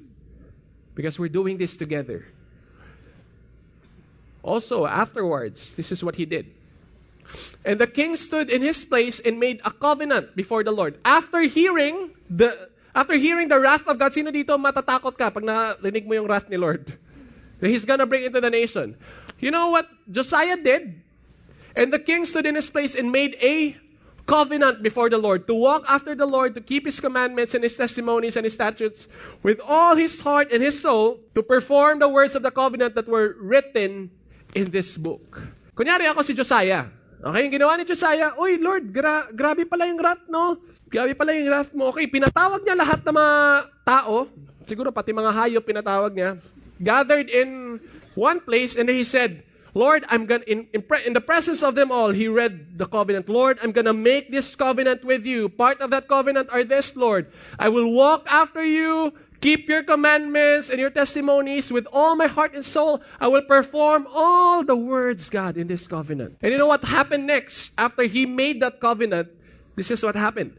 Because 0.95 1.19
we're 1.19 1.33
doing 1.33 1.57
this 1.57 1.77
together. 1.77 2.29
Also, 4.43 4.85
afterwards, 4.85 5.73
this 5.73 5.91
is 5.91 6.05
what 6.05 6.15
he 6.15 6.27
did. 6.27 6.53
And 7.65 7.81
the 7.81 7.87
king 7.87 8.17
stood 8.17 8.51
in 8.51 8.61
his 8.61 8.85
place 8.85 9.19
and 9.19 9.41
made 9.41 9.61
a 9.65 9.73
covenant 9.73 10.37
before 10.37 10.63
the 10.63 10.71
Lord. 10.71 11.01
After 11.05 11.41
hearing 11.41 12.13
the 12.29 12.69
after 12.95 13.15
hearing 13.17 13.49
the 13.49 13.59
wrath 13.59 13.89
of 13.89 13.99
God, 13.99 14.13
sino 14.13 14.31
dito 14.31 14.55
matatakot 14.55 15.17
ka 15.17 15.33
pag 15.33 15.43
narinig 15.43 16.07
mo 16.07 16.15
yung 16.15 16.29
wrath 16.29 16.47
ni 16.53 16.61
Lord? 16.61 16.93
That 17.59 17.69
he's 17.73 17.89
gonna 17.89 18.07
bring 18.07 18.29
into 18.29 18.39
the 18.39 18.53
nation. 18.53 18.95
You 19.41 19.51
know 19.51 19.73
what 19.73 19.89
Josiah 20.13 20.61
did? 20.61 21.01
And 21.75 21.93
the 21.93 21.99
king 21.99 22.25
stood 22.25 22.47
in 22.47 22.55
his 22.55 22.71
place 22.71 22.95
and 22.95 23.11
made 23.11 23.37
a 23.43 23.77
covenant 24.25 24.83
before 24.83 25.11
the 25.11 25.19
Lord 25.19 25.47
to 25.47 25.55
walk 25.55 25.85
after 25.89 26.15
the 26.15 26.25
Lord, 26.25 26.55
to 26.55 26.63
keep 26.63 26.87
his 26.87 27.01
commandments 27.01 27.53
and 27.53 27.63
his 27.63 27.77
testimonies 27.77 28.37
and 28.37 28.45
his 28.45 28.55
statutes 28.55 29.07
with 29.43 29.61
all 29.61 29.97
his 29.97 30.21
heart 30.21 30.49
and 30.53 30.63
his 30.63 30.81
soul, 30.81 31.21
to 31.35 31.43
perform 31.43 31.99
the 31.99 32.09
words 32.09 32.35
of 32.35 32.43
the 32.43 32.51
covenant 32.51 32.95
that 32.95 33.07
were 33.07 33.37
written 33.41 34.11
in 34.55 34.71
this 34.71 34.97
book. 34.97 35.43
Kunyari 35.77 36.09
ako 36.09 36.23
si 36.23 36.33
Josiah. 36.33 36.89
Okay, 37.25 37.49
yung 37.49 37.55
ginawa 37.57 37.81
ni 37.81 37.89
Josiah, 37.89 38.37
Uy, 38.37 38.61
Lord, 38.61 38.93
gra- 38.93 39.33
grabe 39.33 39.65
pala 39.65 39.89
yung 39.89 39.97
wrath, 39.97 40.29
no? 40.29 40.61
Grabe 40.93 41.17
pala 41.17 41.33
yung 41.33 41.49
wrath 41.49 41.73
mo. 41.73 41.89
Okay, 41.89 42.05
pinatawag 42.05 42.61
niya 42.61 42.77
lahat 42.77 43.01
ng 43.01 43.17
mga 43.17 43.37
tao, 43.81 44.29
siguro 44.69 44.93
pati 44.93 45.17
mga 45.17 45.33
hayop 45.33 45.65
pinatawag 45.65 46.13
niya, 46.13 46.37
gathered 46.85 47.33
in 47.33 47.81
one 48.13 48.45
place, 48.45 48.77
and 48.77 48.93
he 48.93 49.01
said, 49.01 49.41
Lord, 49.75 50.05
I'm 50.09 50.27
gonna, 50.27 50.45
in, 50.47 50.69
in, 50.73 50.85
in 51.05 51.13
the 51.13 51.21
presence 51.21 51.63
of 51.63 51.75
them 51.75 51.91
all, 51.91 52.11
he 52.11 52.29
read 52.29 52.79
the 52.79 52.87
covenant. 52.87 53.29
Lord, 53.29 53.59
I'm 53.61 53.73
gonna 53.73 53.93
make 53.93 54.31
this 54.31 54.55
covenant 54.55 55.05
with 55.05 55.27
you. 55.27 55.49
Part 55.49 55.81
of 55.81 55.91
that 55.91 56.09
covenant 56.09 56.49
are 56.51 56.63
this, 56.63 56.95
Lord. 56.95 57.33
I 57.59 57.69
will 57.69 57.91
walk 57.91 58.23
after 58.31 58.65
you, 58.65 59.13
keep 59.41 59.69
your 59.69 59.83
commandments 59.83 60.71
and 60.71 60.79
your 60.79 60.91
testimonies 60.91 61.73
with 61.73 61.87
all 61.93 62.15
my 62.15 62.29
heart 62.29 62.55
and 62.55 62.65
soul. 62.65 63.03
I 63.19 63.27
will 63.27 63.43
perform 63.43 64.07
all 64.15 64.63
the 64.63 64.77
words, 64.77 65.29
God, 65.29 65.57
in 65.57 65.67
this 65.67 65.89
covenant. 65.89 66.39
And 66.41 66.53
you 66.53 66.59
know 66.59 66.69
what 66.69 66.85
happened 66.85 67.27
next? 67.27 67.73
After 67.77 68.05
he 68.05 68.27
made 68.27 68.63
that 68.63 68.81
covenant, 68.81 69.29
this 69.75 69.91
is 69.91 70.05
what 70.05 70.15
happened. 70.15 70.57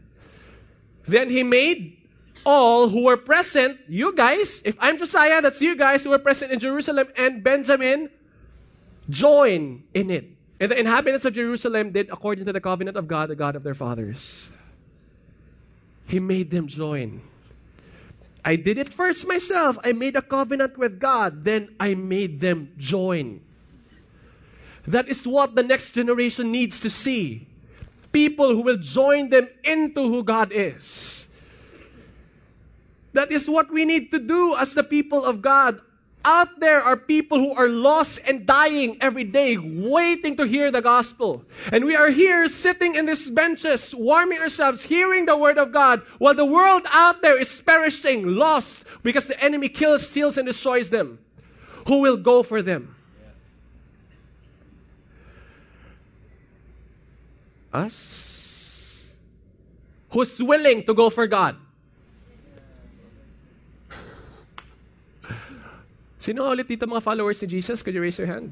Then 1.08 1.30
he 1.30 1.42
made 1.42 1.96
all 2.44 2.88
who 2.88 3.04
were 3.04 3.16
present, 3.16 3.80
you 3.88 4.14
guys, 4.14 4.62
if 4.64 4.76
I'm 4.78 4.98
Josiah, 4.98 5.42
that's 5.42 5.60
you 5.60 5.74
guys 5.74 6.04
who 6.04 6.10
were 6.10 6.18
present 6.18 6.52
in 6.52 6.60
Jerusalem 6.60 7.08
and 7.16 7.42
Benjamin, 7.42 8.10
join 9.10 9.84
in 9.94 10.10
it. 10.10 10.26
And 10.58 10.70
the 10.70 10.78
inhabitants 10.78 11.24
of 11.24 11.34
Jerusalem 11.34 11.92
did 11.92 12.08
according 12.10 12.46
to 12.46 12.52
the 12.52 12.60
covenant 12.60 12.96
of 12.96 13.06
God, 13.06 13.28
the 13.28 13.36
God 13.36 13.56
of 13.56 13.62
their 13.62 13.74
fathers. 13.74 14.48
He 16.06 16.20
made 16.20 16.50
them 16.50 16.66
join. 16.66 17.20
I 18.44 18.56
did 18.56 18.78
it 18.78 18.92
first 18.92 19.26
myself. 19.26 19.76
I 19.82 19.92
made 19.92 20.14
a 20.14 20.22
covenant 20.22 20.78
with 20.78 21.00
God. 21.00 21.44
Then 21.44 21.74
I 21.80 21.94
made 21.94 22.40
them 22.40 22.72
join. 22.78 23.40
That 24.86 25.08
is 25.08 25.26
what 25.26 25.56
the 25.56 25.64
next 25.64 25.90
generation 25.90 26.52
needs 26.52 26.78
to 26.80 26.90
see. 26.90 27.48
People 28.12 28.54
who 28.54 28.62
will 28.62 28.78
join 28.78 29.30
them 29.30 29.48
into 29.64 30.00
who 30.00 30.22
God 30.22 30.52
is. 30.54 31.26
That 33.12 33.32
is 33.32 33.50
what 33.50 33.72
we 33.72 33.84
need 33.84 34.10
to 34.12 34.20
do 34.20 34.54
as 34.56 34.74
the 34.74 34.84
people 34.84 35.24
of 35.24 35.42
God. 35.42 35.80
Out 36.26 36.58
there 36.58 36.82
are 36.82 36.96
people 36.96 37.38
who 37.38 37.52
are 37.52 37.68
lost 37.68 38.18
and 38.26 38.44
dying 38.44 38.98
every 39.00 39.22
day, 39.22 39.56
waiting 39.58 40.36
to 40.38 40.42
hear 40.42 40.72
the 40.72 40.82
gospel. 40.82 41.44
And 41.70 41.84
we 41.84 41.94
are 41.94 42.10
here 42.10 42.48
sitting 42.48 42.96
in 42.96 43.06
these 43.06 43.30
benches, 43.30 43.94
warming 43.94 44.40
ourselves, 44.40 44.82
hearing 44.82 45.26
the 45.26 45.36
word 45.36 45.56
of 45.56 45.70
God, 45.70 46.02
while 46.18 46.34
the 46.34 46.44
world 46.44 46.82
out 46.90 47.22
there 47.22 47.38
is 47.38 47.62
perishing, 47.62 48.26
lost, 48.26 48.82
because 49.04 49.28
the 49.28 49.40
enemy 49.40 49.68
kills, 49.68 50.04
steals, 50.04 50.36
and 50.36 50.48
destroys 50.48 50.90
them. 50.90 51.20
Who 51.86 52.00
will 52.00 52.16
go 52.16 52.42
for 52.42 52.60
them? 52.60 52.96
Us? 57.72 59.00
Who's 60.10 60.42
willing 60.42 60.82
to 60.86 60.94
go 60.94 61.08
for 61.08 61.28
God? 61.28 61.54
Sino 66.26 66.42
ulit 66.42 66.66
dito 66.66 66.90
mga 66.90 67.06
followers 67.06 67.38
ni 67.38 67.46
Jesus? 67.46 67.86
Could 67.86 67.94
you 67.94 68.02
raise 68.02 68.18
your 68.18 68.26
hand? 68.26 68.50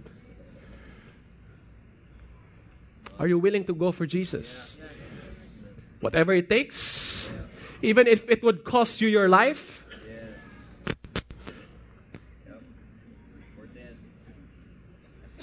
Are 3.18 3.27
you 3.27 3.35
willing 3.35 3.66
to 3.66 3.75
go 3.75 3.91
for 3.91 4.07
Jesus? 4.07 4.79
Whatever 5.99 6.39
it 6.39 6.47
takes, 6.47 7.27
even 7.83 8.07
if 8.07 8.22
it 8.31 8.47
would 8.47 8.62
cost 8.62 9.03
you 9.03 9.11
your 9.11 9.27
life. 9.27 9.83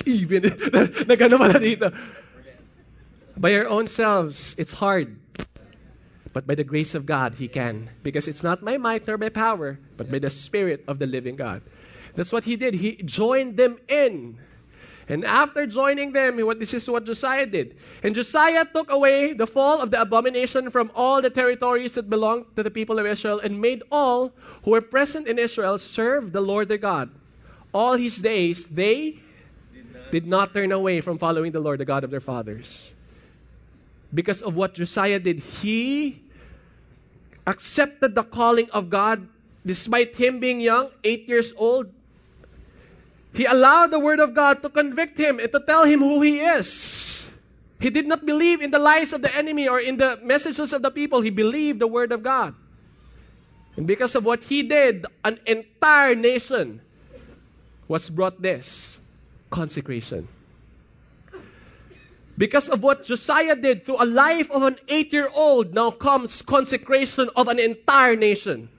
Even, 0.07 0.41
nagano 1.11 1.35
pala 1.35 1.59
dito. 1.59 1.91
By 3.35 3.51
your 3.51 3.67
own 3.67 3.91
selves, 3.91 4.55
it's 4.57 4.71
hard. 4.71 5.19
But 6.31 6.47
by 6.47 6.55
the 6.55 6.63
grace 6.63 6.95
of 6.95 7.05
God, 7.05 7.35
He 7.35 7.51
can. 7.51 7.91
Because 8.07 8.31
it's 8.31 8.41
not 8.41 8.63
by 8.63 8.79
might 8.79 9.03
nor 9.03 9.19
by 9.19 9.27
power, 9.27 9.83
but 9.97 10.09
by 10.09 10.19
the 10.19 10.31
Spirit 10.31 10.87
of 10.87 10.97
the 10.97 11.05
living 11.05 11.35
God. 11.35 11.61
That's 12.15 12.31
what 12.31 12.43
he 12.43 12.55
did. 12.55 12.73
He 12.73 12.95
joined 13.03 13.57
them 13.57 13.77
in. 13.87 14.37
And 15.07 15.25
after 15.25 15.67
joining 15.67 16.13
them, 16.13 16.39
what 16.39 16.59
this 16.59 16.73
is 16.73 16.87
what 16.87 17.05
Josiah 17.05 17.45
did. 17.45 17.75
And 18.03 18.15
Josiah 18.15 18.65
took 18.65 18.89
away 18.89 19.33
the 19.33 19.47
fall 19.47 19.81
of 19.81 19.91
the 19.91 19.99
abomination 19.99 20.71
from 20.71 20.91
all 20.95 21.21
the 21.21 21.29
territories 21.29 21.93
that 21.93 22.09
belonged 22.09 22.45
to 22.55 22.63
the 22.63 22.71
people 22.71 22.97
of 22.97 23.05
Israel 23.05 23.39
and 23.39 23.59
made 23.59 23.83
all 23.91 24.31
who 24.63 24.71
were 24.71 24.81
present 24.81 25.27
in 25.27 25.37
Israel 25.37 25.77
serve 25.77 26.31
the 26.31 26.39
Lord 26.39 26.69
their 26.69 26.77
God. 26.77 27.09
All 27.73 27.95
his 27.95 28.17
days 28.17 28.65
they 28.65 29.19
did 30.11 30.27
not 30.27 30.53
turn 30.53 30.71
away 30.71 31.01
from 31.01 31.17
following 31.17 31.51
the 31.51 31.59
Lord, 31.59 31.79
the 31.79 31.85
God 31.85 32.03
of 32.03 32.11
their 32.11 32.21
fathers. 32.21 32.93
Because 34.13 34.41
of 34.41 34.55
what 34.55 34.75
Josiah 34.75 35.19
did, 35.19 35.39
he 35.39 36.21
accepted 37.47 38.13
the 38.15 38.23
calling 38.23 38.69
of 38.71 38.89
God 38.89 39.27
despite 39.65 40.15
him 40.15 40.39
being 40.39 40.59
young, 40.59 40.89
eight 41.03 41.27
years 41.27 41.53
old, 41.55 41.91
he 43.33 43.45
allowed 43.45 43.91
the 43.91 43.99
Word 43.99 44.19
of 44.19 44.33
God 44.33 44.61
to 44.61 44.69
convict 44.69 45.17
him 45.17 45.39
and 45.39 45.51
to 45.51 45.59
tell 45.59 45.85
him 45.85 45.99
who 45.99 46.21
he 46.21 46.39
is. 46.39 47.25
He 47.79 47.89
did 47.89 48.05
not 48.05 48.25
believe 48.25 48.61
in 48.61 48.71
the 48.71 48.79
lies 48.79 49.13
of 49.13 49.21
the 49.21 49.33
enemy 49.35 49.67
or 49.67 49.79
in 49.79 49.97
the 49.97 50.19
messages 50.21 50.73
of 50.73 50.81
the 50.81 50.91
people. 50.91 51.21
He 51.21 51.29
believed 51.31 51.79
the 51.79 51.87
Word 51.87 52.11
of 52.11 52.23
God. 52.23 52.53
And 53.77 53.87
because 53.87 54.15
of 54.15 54.25
what 54.25 54.43
he 54.43 54.63
did, 54.63 55.05
an 55.23 55.39
entire 55.47 56.13
nation 56.13 56.81
was 57.87 58.09
brought 58.09 58.41
this 58.41 58.99
consecration. 59.49 60.27
Because 62.37 62.69
of 62.69 62.83
what 62.83 63.05
Josiah 63.05 63.55
did 63.55 63.85
through 63.85 64.03
a 64.03 64.05
life 64.05 64.49
of 64.51 64.63
an 64.63 64.77
eight 64.87 65.13
year 65.13 65.29
old, 65.33 65.73
now 65.73 65.91
comes 65.91 66.41
consecration 66.41 67.29
of 67.35 67.47
an 67.47 67.59
entire 67.59 68.15
nation. 68.15 68.69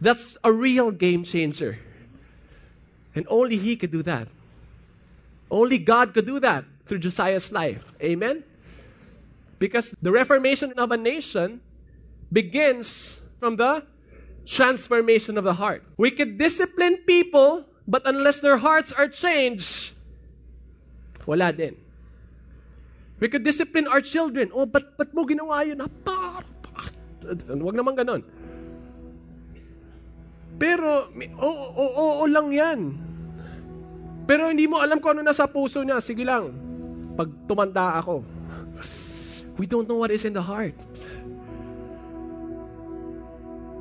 That's 0.00 0.36
a 0.44 0.52
real 0.52 0.90
game 0.90 1.24
changer. 1.24 1.78
And 3.14 3.26
only 3.30 3.56
he 3.56 3.76
could 3.76 3.90
do 3.90 4.02
that. 4.02 4.28
Only 5.50 5.78
God 5.78 6.14
could 6.14 6.26
do 6.26 6.40
that 6.40 6.64
through 6.86 6.98
Josiah's 6.98 7.52
life. 7.52 7.82
Amen? 8.02 8.42
Because 9.58 9.94
the 10.02 10.10
reformation 10.10 10.72
of 10.76 10.90
a 10.90 10.96
nation 10.96 11.60
begins 12.32 13.20
from 13.38 13.56
the 13.56 13.84
transformation 14.46 15.38
of 15.38 15.44
the 15.44 15.54
heart. 15.54 15.82
We 15.96 16.10
could 16.10 16.38
discipline 16.38 16.98
people, 17.06 17.64
but 17.86 18.02
unless 18.04 18.40
their 18.40 18.58
hearts 18.58 18.92
are 18.92 19.08
changed, 19.08 19.92
wala 21.24 21.52
din. 21.52 21.76
We 23.20 23.28
could 23.28 23.44
discipline 23.44 23.86
our 23.86 24.00
children. 24.00 24.50
Oh, 24.52 24.66
but, 24.66 24.98
but 24.98 25.14
mo 25.14 25.24
ginawa 25.24 25.64
yun? 25.64 25.80
Huwag 27.24 27.74
naman 27.78 27.96
ganon. 27.96 28.20
Pero, 30.56 31.10
oo, 31.40 31.66
oo, 31.74 32.02
oo 32.20 32.24
lang 32.30 32.48
yan. 32.54 32.80
Pero 34.24 34.48
hindi 34.48 34.64
mo 34.64 34.80
alam 34.80 35.02
kung 35.02 35.18
ano 35.18 35.26
nasa 35.26 35.44
puso 35.44 35.82
niya. 35.82 36.00
Sige 36.00 36.24
lang. 36.24 36.64
pag 37.14 37.30
tumanda 37.46 38.02
ako. 38.02 38.26
We 39.54 39.70
don't 39.70 39.86
know 39.86 40.02
what 40.02 40.10
is 40.10 40.26
in 40.26 40.34
the 40.34 40.42
heart. 40.42 40.74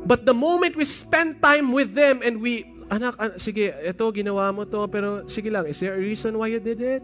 But 0.06 0.28
the 0.28 0.36
moment 0.36 0.78
we 0.78 0.86
spend 0.86 1.42
time 1.42 1.74
with 1.74 1.98
them 1.98 2.22
and 2.22 2.38
we, 2.44 2.68
anak, 2.94 3.18
an- 3.18 3.40
sige, 3.42 3.74
ito, 3.74 4.06
ginawa 4.14 4.54
mo 4.54 4.70
to, 4.70 4.86
pero 4.86 5.26
sige 5.26 5.50
lang, 5.50 5.66
is 5.66 5.82
there 5.82 5.98
a 5.98 6.02
reason 6.02 6.38
why 6.38 6.52
you 6.52 6.62
did 6.62 6.78
it? 6.78 7.02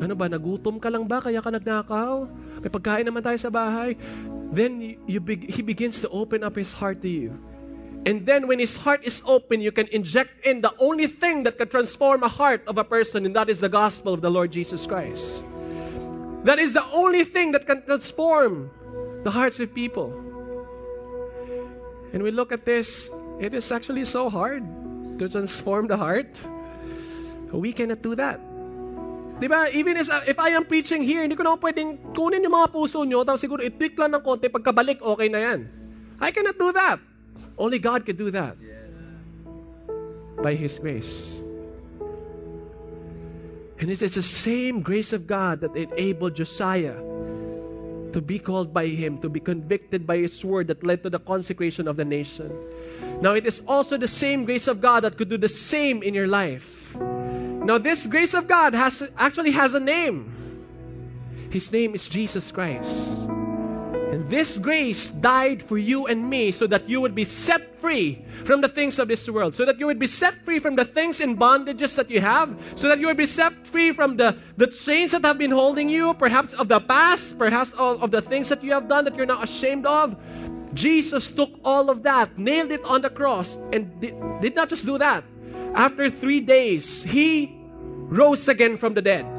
Ano 0.00 0.16
ba, 0.16 0.24
nagutom 0.30 0.80
ka 0.80 0.88
lang 0.88 1.04
ba, 1.04 1.20
kaya 1.20 1.42
ka 1.44 1.52
nagnakaw? 1.52 2.24
May 2.64 2.70
pagkain 2.72 3.04
naman 3.04 3.20
tayo 3.20 3.36
sa 3.36 3.52
bahay. 3.52 3.98
Then 4.56 4.80
you, 4.80 4.96
you 5.04 5.20
beg- 5.20 5.50
he 5.50 5.60
begins 5.60 6.00
to 6.00 6.08
open 6.08 6.46
up 6.46 6.56
his 6.56 6.72
heart 6.72 7.02
to 7.04 7.10
you. 7.10 7.36
And 8.06 8.22
then 8.22 8.46
when 8.46 8.62
his 8.62 8.78
heart 8.78 9.02
is 9.02 9.20
open, 9.26 9.60
you 9.60 9.74
can 9.74 9.90
inject 9.90 10.46
in 10.46 10.62
the 10.62 10.70
only 10.78 11.10
thing 11.10 11.42
that 11.42 11.58
can 11.58 11.66
transform 11.66 12.22
a 12.22 12.30
heart 12.30 12.62
of 12.70 12.78
a 12.78 12.84
person, 12.86 13.26
and 13.26 13.34
that 13.34 13.50
is 13.50 13.58
the 13.58 13.68
gospel 13.68 14.14
of 14.14 14.22
the 14.22 14.30
Lord 14.30 14.54
Jesus 14.54 14.86
Christ. 14.86 15.42
That 16.46 16.62
is 16.62 16.70
the 16.70 16.86
only 16.94 17.26
thing 17.26 17.50
that 17.50 17.66
can 17.66 17.82
transform 17.82 18.70
the 19.26 19.30
hearts 19.34 19.58
of 19.58 19.74
people. 19.74 20.14
And 22.14 22.22
we 22.22 22.30
look 22.30 22.54
at 22.54 22.64
this, 22.64 23.10
it 23.42 23.52
is 23.58 23.74
actually 23.74 24.06
so 24.06 24.30
hard 24.30 24.62
to 25.18 25.28
transform 25.28 25.90
the 25.90 25.98
heart. 25.98 26.30
We 27.50 27.74
cannot 27.74 28.06
do 28.06 28.14
that. 28.14 28.38
Diba? 29.42 29.74
Even 29.74 29.98
as, 29.98 30.08
uh, 30.08 30.22
if 30.30 30.38
I 30.38 30.54
am 30.54 30.64
preaching 30.64 31.02
here, 31.02 31.26
hindi 31.26 31.34
ko 31.34 31.42
na 31.42 31.58
pwedeng 31.58 31.98
kunin 32.14 32.46
yung 32.46 32.54
mga 32.54 32.70
puso 32.70 33.02
nyo, 33.02 33.26
tapos 33.26 33.42
siguro 33.42 33.66
itwik 33.66 33.98
lang 33.98 34.14
ng 34.14 34.22
konti, 34.22 34.46
pagkabalik, 34.46 35.02
okay 35.02 35.26
na 35.26 35.42
yan. 35.42 35.66
I 36.22 36.30
cannot 36.30 36.54
do 36.54 36.70
that. 36.70 37.02
Only 37.58 37.78
God 37.78 38.04
can 38.06 38.16
do 38.16 38.30
that. 38.30 38.56
By 40.42 40.54
His 40.54 40.78
grace. 40.78 41.40
And 43.78 43.90
it 43.90 44.00
is 44.00 44.14
the 44.14 44.22
same 44.22 44.80
grace 44.80 45.12
of 45.12 45.26
God 45.26 45.60
that 45.60 45.76
enabled 45.76 46.34
Josiah 46.34 46.96
to 48.12 48.20
be 48.22 48.38
called 48.38 48.72
by 48.72 48.86
Him, 48.86 49.18
to 49.20 49.28
be 49.28 49.40
convicted 49.40 50.06
by 50.06 50.18
His 50.18 50.42
word 50.44 50.68
that 50.68 50.82
led 50.82 51.02
to 51.02 51.10
the 51.10 51.18
consecration 51.18 51.86
of 51.86 51.96
the 51.96 52.04
nation. 52.04 52.50
Now, 53.20 53.32
it 53.32 53.44
is 53.46 53.60
also 53.68 53.98
the 53.98 54.08
same 54.08 54.44
grace 54.44 54.66
of 54.66 54.80
God 54.80 55.00
that 55.04 55.18
could 55.18 55.28
do 55.28 55.36
the 55.36 55.48
same 55.48 56.02
in 56.02 56.14
your 56.14 56.26
life. 56.26 56.94
Now, 56.96 57.78
this 57.78 58.06
grace 58.06 58.32
of 58.32 58.46
God 58.46 58.74
has 58.74 59.02
actually 59.18 59.50
has 59.50 59.74
a 59.74 59.80
name. 59.80 60.32
His 61.50 61.70
name 61.72 61.94
is 61.94 62.08
Jesus 62.08 62.50
Christ. 62.50 63.28
And 64.16 64.30
this 64.30 64.56
grace 64.56 65.10
died 65.10 65.62
for 65.68 65.76
you 65.76 66.06
and 66.06 66.30
me 66.30 66.50
so 66.50 66.66
that 66.68 66.88
you 66.88 67.02
would 67.02 67.14
be 67.14 67.26
set 67.26 67.78
free 67.82 68.24
from 68.46 68.62
the 68.62 68.68
things 68.68 68.98
of 68.98 69.08
this 69.08 69.28
world, 69.28 69.54
so 69.54 69.66
that 69.66 69.78
you 69.78 69.84
would 69.84 69.98
be 69.98 70.06
set 70.06 70.42
free 70.42 70.58
from 70.58 70.74
the 70.74 70.86
things 70.86 71.20
in 71.20 71.36
bondages 71.36 71.96
that 71.96 72.08
you 72.08 72.22
have, 72.22 72.48
so 72.76 72.88
that 72.88 72.98
you 72.98 73.08
would 73.08 73.18
be 73.18 73.26
set 73.26 73.52
free 73.68 73.92
from 73.92 74.16
the, 74.16 74.34
the 74.56 74.68
chains 74.68 75.12
that 75.12 75.22
have 75.22 75.36
been 75.36 75.50
holding 75.50 75.90
you, 75.90 76.14
perhaps 76.14 76.54
of 76.54 76.66
the 76.66 76.80
past, 76.80 77.36
perhaps 77.36 77.72
of, 77.72 78.02
of 78.02 78.10
the 78.10 78.22
things 78.22 78.48
that 78.48 78.64
you 78.64 78.72
have 78.72 78.88
done 78.88 79.04
that 79.04 79.14
you're 79.16 79.26
not 79.26 79.44
ashamed 79.44 79.84
of. 79.84 80.16
Jesus 80.72 81.30
took 81.30 81.50
all 81.62 81.90
of 81.90 82.02
that, 82.04 82.38
nailed 82.38 82.72
it 82.72 82.82
on 82.84 83.02
the 83.02 83.10
cross, 83.10 83.58
and 83.70 84.00
did 84.00 84.54
not 84.54 84.70
just 84.70 84.86
do 84.86 84.96
that. 84.96 85.24
After 85.74 86.08
three 86.10 86.40
days, 86.40 87.02
he 87.02 87.54
rose 88.08 88.48
again 88.48 88.78
from 88.78 88.94
the 88.94 89.02
dead 89.02 89.35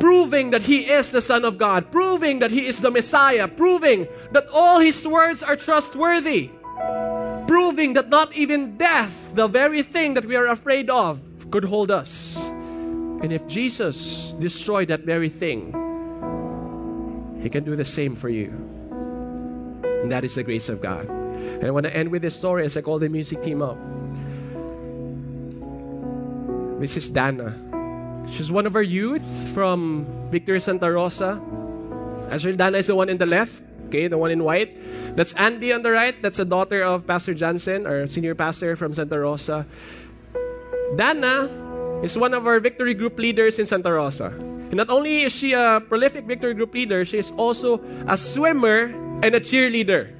proving 0.00 0.50
that 0.50 0.62
he 0.62 0.88
is 0.88 1.10
the 1.10 1.20
Son 1.20 1.44
of 1.44 1.58
God, 1.58 1.90
proving 1.90 2.38
that 2.40 2.50
he 2.50 2.66
is 2.66 2.80
the 2.80 2.90
Messiah, 2.90 3.48
proving 3.48 4.06
that 4.32 4.46
all 4.52 4.78
his 4.78 5.06
words 5.06 5.42
are 5.42 5.56
trustworthy, 5.56 6.50
proving 7.46 7.94
that 7.94 8.08
not 8.08 8.36
even 8.36 8.76
death, 8.76 9.12
the 9.34 9.48
very 9.48 9.82
thing 9.82 10.14
that 10.14 10.24
we 10.24 10.36
are 10.36 10.46
afraid 10.46 10.90
of, 10.90 11.20
could 11.50 11.64
hold 11.64 11.90
us. 11.90 12.36
And 13.20 13.32
if 13.32 13.46
Jesus 13.46 14.34
destroyed 14.38 14.88
that 14.88 15.00
very 15.00 15.30
thing, 15.30 15.72
he 17.42 17.48
can 17.48 17.64
do 17.64 17.74
the 17.74 17.84
same 17.84 18.14
for 18.14 18.28
you. 18.28 18.50
And 20.02 20.12
that 20.12 20.24
is 20.24 20.34
the 20.34 20.42
grace 20.42 20.68
of 20.68 20.80
God. 20.80 21.08
And 21.08 21.64
I 21.66 21.70
want 21.70 21.84
to 21.86 21.96
end 21.96 22.10
with 22.10 22.22
this 22.22 22.36
story 22.36 22.64
as 22.64 22.76
I 22.76 22.82
call 22.82 22.98
the 22.98 23.08
music 23.08 23.42
team 23.42 23.62
up. 23.62 23.78
Is 26.80 27.08
Dana. 27.08 27.67
She's 28.32 28.52
one 28.52 28.66
of 28.66 28.76
our 28.76 28.82
youth 28.82 29.24
from 29.54 30.06
Victory 30.30 30.60
Santa 30.60 30.90
Rosa. 30.90 31.40
Actually, 32.30 32.56
Dana 32.56 32.78
is 32.78 32.86
the 32.86 32.94
one 32.94 33.08
in 33.08 33.18
the 33.18 33.26
left, 33.26 33.62
okay, 33.86 34.06
the 34.08 34.18
one 34.18 34.30
in 34.30 34.44
white. 34.44 34.76
That's 35.16 35.32
Andy 35.34 35.72
on 35.72 35.82
the 35.82 35.90
right. 35.90 36.14
That's 36.22 36.36
the 36.36 36.44
daughter 36.44 36.82
of 36.82 37.06
Pastor 37.06 37.34
Johnson, 37.34 37.86
our 37.86 38.06
senior 38.06 38.34
pastor 38.34 38.76
from 38.76 38.94
Santa 38.94 39.18
Rosa. 39.18 39.66
Dana 40.96 41.48
is 42.04 42.16
one 42.16 42.34
of 42.34 42.46
our 42.46 42.60
victory 42.60 42.94
group 42.94 43.18
leaders 43.18 43.58
in 43.58 43.66
Santa 43.66 43.92
Rosa. 43.92 44.26
And 44.68 44.76
not 44.76 44.90
only 44.90 45.22
is 45.22 45.32
she 45.32 45.52
a 45.52 45.80
prolific 45.80 46.26
victory 46.26 46.54
group 46.54 46.74
leader, 46.74 47.04
she 47.04 47.18
is 47.18 47.32
also 47.36 47.80
a 48.06 48.16
swimmer 48.16 48.92
and 49.24 49.34
a 49.34 49.40
cheerleader. 49.40 50.12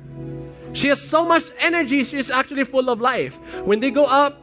She 0.73 0.89
has 0.93 1.01
so 1.01 1.25
much 1.25 1.45
energy, 1.59 2.05
she 2.05 2.19
is 2.19 2.31
actually 2.31 2.65
full 2.65 2.91
of 2.93 3.01
life. 3.01 3.35
When 3.65 3.81
they 3.81 3.91
go 3.91 4.05
out, 4.07 4.37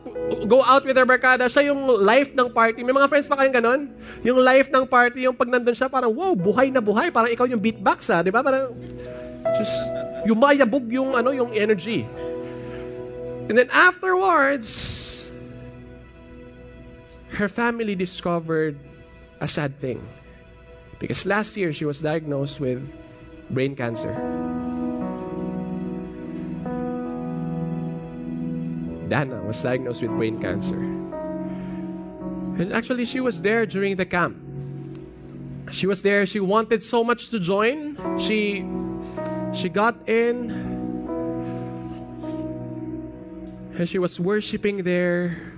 go 0.49 0.63
out 0.65 0.85
with 0.85 0.97
their 0.97 1.05
barkada, 1.05 1.45
siya 1.45 1.69
yung 1.69 1.85
life 1.85 2.33
ng 2.33 2.49
party. 2.49 2.81
May 2.81 2.93
mga 2.93 3.09
friends 3.09 3.27
pa 3.29 3.37
kayong 3.37 3.55
ganon? 3.55 3.81
Yung 4.25 4.41
life 4.41 4.67
ng 4.73 4.89
party, 4.89 5.29
yung 5.29 5.37
pag 5.37 5.53
nandun 5.53 5.77
siya, 5.77 5.85
parang, 5.85 6.09
wow, 6.13 6.33
buhay 6.33 6.73
na 6.73 6.81
buhay. 6.81 7.13
Parang 7.13 7.29
ikaw 7.29 7.45
yung 7.45 7.61
beatbox, 7.61 8.09
ha? 8.09 8.25
Di 8.25 8.33
ba? 8.33 8.41
Parang, 8.41 8.73
just, 9.61 9.77
yumayabog 10.25 10.89
yung, 10.89 11.13
ano, 11.13 11.29
yung 11.29 11.53
energy. 11.53 12.09
And 13.45 13.53
then 13.53 13.69
afterwards, 13.69 15.21
her 17.29 17.47
family 17.47 17.93
discovered 17.93 18.79
a 19.41 19.47
sad 19.47 19.77
thing. 19.77 20.01
Because 20.97 21.25
last 21.25 21.53
year, 21.53 21.69
she 21.69 21.85
was 21.85 22.01
diagnosed 22.01 22.59
with 22.59 22.81
brain 23.51 23.75
cancer. 23.75 24.15
Dana 29.09 29.41
was 29.43 29.61
diagnosed 29.61 30.01
with 30.01 30.11
brain 30.11 30.41
cancer. 30.41 30.79
And 32.57 32.73
actually, 32.73 33.05
she 33.05 33.19
was 33.19 33.41
there 33.41 33.65
during 33.65 33.97
the 33.97 34.05
camp. 34.05 34.37
She 35.71 35.87
was 35.87 36.01
there. 36.01 36.25
She 36.25 36.39
wanted 36.39 36.83
so 36.83 37.03
much 37.03 37.29
to 37.29 37.39
join. 37.39 37.97
She 38.19 38.65
she 39.53 39.69
got 39.69 39.95
in 40.07 40.51
and 43.77 43.89
she 43.89 43.99
was 43.99 44.19
worshiping 44.19 44.83
there. 44.83 45.53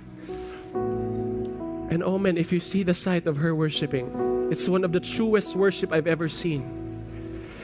And 0.74 2.02
oh 2.02 2.18
man, 2.18 2.36
if 2.36 2.52
you 2.52 2.60
see 2.60 2.82
the 2.82 2.94
sight 2.94 3.26
of 3.26 3.36
her 3.36 3.54
worshiping, 3.54 4.48
it's 4.50 4.68
one 4.68 4.84
of 4.84 4.92
the 4.92 5.00
truest 5.00 5.56
worship 5.56 5.92
I've 5.92 6.06
ever 6.06 6.28
seen. 6.28 6.87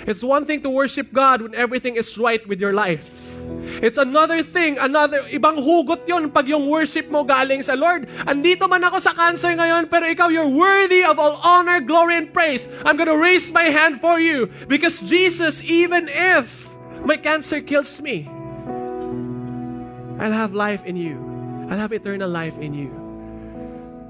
It's 0.07 0.23
one 0.23 0.45
thing 0.45 0.61
to 0.63 0.71
worship 0.71 1.13
God 1.13 1.43
when 1.43 1.55
everything 1.55 1.97
is 1.97 2.17
right 2.19 2.45
with 2.47 2.61
your 2.61 2.73
life. 2.73 3.05
It's 3.81 3.97
another 3.97 4.43
thing, 4.43 4.79
another, 4.79 5.25
ibang 5.29 5.61
hugot 5.61 6.09
yon 6.09 6.31
pag 6.31 6.49
yung 6.49 6.69
worship 6.69 7.09
mo 7.09 7.25
galing 7.25 7.65
sa 7.65 7.75
Lord. 7.75 8.09
Andito 8.25 8.69
man 8.69 8.85
ako 8.85 9.01
sa 9.01 9.13
cancer 9.13 9.53
ngayon, 9.53 9.89
pero 9.89 10.09
ikaw, 10.09 10.29
you're 10.29 10.49
worthy 10.49 11.05
of 11.05 11.19
all 11.19 11.37
honor, 11.41 11.81
glory, 11.81 12.17
and 12.17 12.33
praise. 12.33 12.69
I'm 12.85 12.97
gonna 12.97 13.17
raise 13.17 13.53
my 13.53 13.69
hand 13.69 14.01
for 14.01 14.21
you 14.21 14.49
because 14.69 15.01
Jesus, 15.05 15.61
even 15.65 16.09
if 16.09 16.69
my 17.05 17.17
cancer 17.17 17.61
kills 17.61 18.01
me, 18.01 18.29
I'll 20.21 20.33
have 20.33 20.55
life 20.57 20.85
in 20.85 20.97
you. 20.97 21.21
I'll 21.69 21.81
have 21.81 21.93
eternal 21.93 22.29
life 22.29 22.57
in 22.61 22.73
you. 22.73 23.04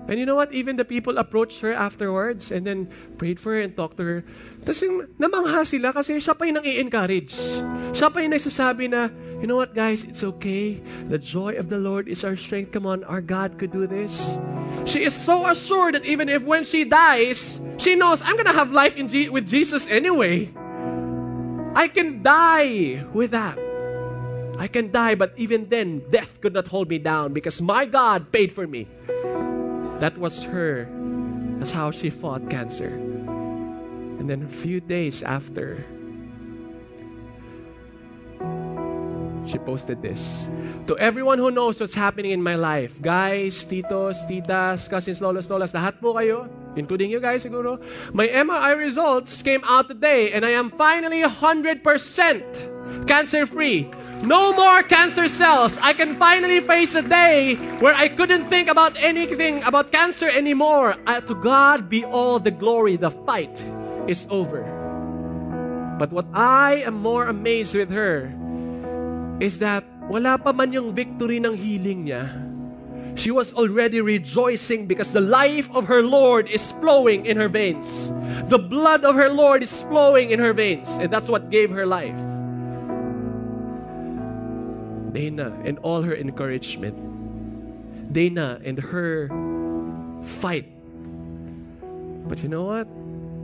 And 0.08 0.20
you 0.20 0.26
know 0.26 0.36
what? 0.36 0.52
Even 0.52 0.76
the 0.76 0.84
people 0.84 1.16
approached 1.16 1.60
her 1.60 1.72
afterwards 1.72 2.52
and 2.52 2.66
then 2.66 2.88
prayed 3.16 3.40
for 3.40 3.56
her 3.56 3.60
and 3.60 3.72
talked 3.76 3.96
to 3.96 4.04
her. 4.04 4.20
Tapos 4.64 4.84
namangha 5.16 5.64
sila 5.64 5.96
kasi 5.96 6.20
siya 6.20 6.36
pa 6.36 6.44
yung 6.44 6.60
nang 6.60 6.68
encourage 6.68 7.32
Siya 7.94 8.12
pa 8.12 8.20
yung 8.20 8.34
nagsasabi 8.34 8.90
na, 8.90 9.06
you 9.38 9.46
know 9.46 9.54
what 9.54 9.72
guys, 9.72 10.02
it's 10.02 10.26
okay. 10.26 10.82
The 11.08 11.16
joy 11.16 11.54
of 11.54 11.70
the 11.70 11.78
Lord 11.78 12.10
is 12.10 12.26
our 12.26 12.34
strength. 12.34 12.72
Come 12.74 12.90
on, 12.90 13.04
our 13.04 13.22
God 13.22 13.56
could 13.56 13.70
do 13.70 13.86
this. 13.86 14.36
She 14.84 15.06
is 15.06 15.14
so 15.14 15.46
assured 15.46 15.94
that 15.94 16.04
even 16.04 16.28
if 16.28 16.42
when 16.42 16.66
she 16.66 16.84
dies, 16.84 17.62
she 17.78 17.94
knows, 17.94 18.20
I'm 18.20 18.36
gonna 18.36 18.52
have 18.52 18.74
life 18.74 18.98
in 18.98 19.08
G- 19.08 19.30
with 19.30 19.46
Jesus 19.46 19.86
anyway. 19.86 20.50
I 21.74 21.86
can 21.86 22.22
die 22.22 23.06
with 23.14 23.30
that. 23.30 23.62
I 24.58 24.66
can 24.66 24.90
die, 24.90 25.14
but 25.14 25.34
even 25.36 25.68
then, 25.68 26.02
death 26.10 26.40
could 26.40 26.54
not 26.54 26.66
hold 26.66 26.88
me 26.88 26.98
down 26.98 27.32
because 27.32 27.62
my 27.62 27.86
God 27.86 28.30
paid 28.30 28.52
for 28.52 28.66
me. 28.66 28.86
That 30.04 30.20
was 30.20 30.44
her. 30.52 30.84
That's 31.56 31.72
how 31.72 31.88
she 31.88 32.12
fought 32.12 32.50
cancer. 32.50 32.92
And 34.20 34.28
then 34.28 34.44
a 34.44 34.52
few 34.60 34.76
days 34.76 35.22
after, 35.24 35.80
she 39.48 39.56
posted 39.64 40.04
this. 40.04 40.44
To 40.92 40.98
everyone 40.98 41.38
who 41.38 41.50
knows 41.50 41.80
what's 41.80 41.96
happening 41.96 42.32
in 42.32 42.42
my 42.42 42.54
life, 42.54 42.92
guys, 43.00 43.64
titos, 43.64 44.20
titas, 44.28 44.92
cousins, 44.92 45.24
lolos, 45.24 45.48
lolas, 45.48 45.72
lahat 45.72 45.96
po 46.04 46.12
kayo, 46.12 46.52
including 46.76 47.08
you 47.08 47.16
guys 47.16 47.40
siguro, 47.40 47.80
my 48.12 48.28
MRI 48.28 48.76
results 48.76 49.40
came 49.40 49.64
out 49.64 49.88
today 49.88 50.36
and 50.36 50.44
I 50.44 50.52
am 50.52 50.68
finally 50.76 51.24
100% 51.24 51.80
cancer-free. 53.08 53.88
No 54.24 54.56
more 54.56 54.82
cancer 54.82 55.28
cells. 55.28 55.76
I 55.84 55.92
can 55.92 56.16
finally 56.16 56.60
face 56.64 56.94
a 56.94 57.02
day 57.02 57.56
where 57.84 57.92
I 57.92 58.08
couldn't 58.08 58.48
think 58.48 58.72
about 58.72 58.96
anything 58.96 59.62
about 59.64 59.92
cancer 59.92 60.32
anymore. 60.32 60.96
Uh, 61.06 61.20
to 61.20 61.34
God 61.44 61.90
be 61.92 62.08
all 62.08 62.40
the 62.40 62.50
glory. 62.50 62.96
The 62.96 63.12
fight 63.28 63.52
is 64.08 64.26
over. 64.30 64.64
But 66.00 66.08
what 66.10 66.24
I 66.32 66.80
am 66.88 67.04
more 67.04 67.28
amazed 67.28 67.76
with 67.76 67.92
her 67.92 68.32
is 69.44 69.60
that 69.60 69.84
wala 70.08 70.40
pa 70.40 70.56
man 70.56 70.72
yung 70.72 70.96
victory 70.96 71.36
ng 71.36 71.52
healing 71.52 72.08
niya. 72.08 72.32
She 73.20 73.30
was 73.30 73.52
already 73.52 74.00
rejoicing 74.00 74.88
because 74.88 75.12
the 75.12 75.20
life 75.20 75.68
of 75.76 75.84
her 75.84 76.02
Lord 76.02 76.48
is 76.48 76.72
flowing 76.80 77.28
in 77.28 77.36
her 77.36 77.52
veins. 77.52 78.08
The 78.48 78.58
blood 78.58 79.04
of 79.04 79.14
her 79.20 79.28
Lord 79.28 79.62
is 79.62 79.84
flowing 79.86 80.32
in 80.32 80.40
her 80.40 80.56
veins. 80.56 80.88
And 80.96 81.12
that's 81.12 81.28
what 81.28 81.52
gave 81.52 81.68
her 81.70 81.84
life. 81.84 82.16
Dana 85.14 85.54
and 85.62 85.78
all 85.86 86.02
her 86.02 86.14
encouragement. 86.14 86.98
Dana 88.12 88.58
and 88.66 88.78
her 88.78 89.30
fight. 90.42 90.66
But 92.26 92.42
you 92.42 92.50
know 92.50 92.66
what? 92.66 92.90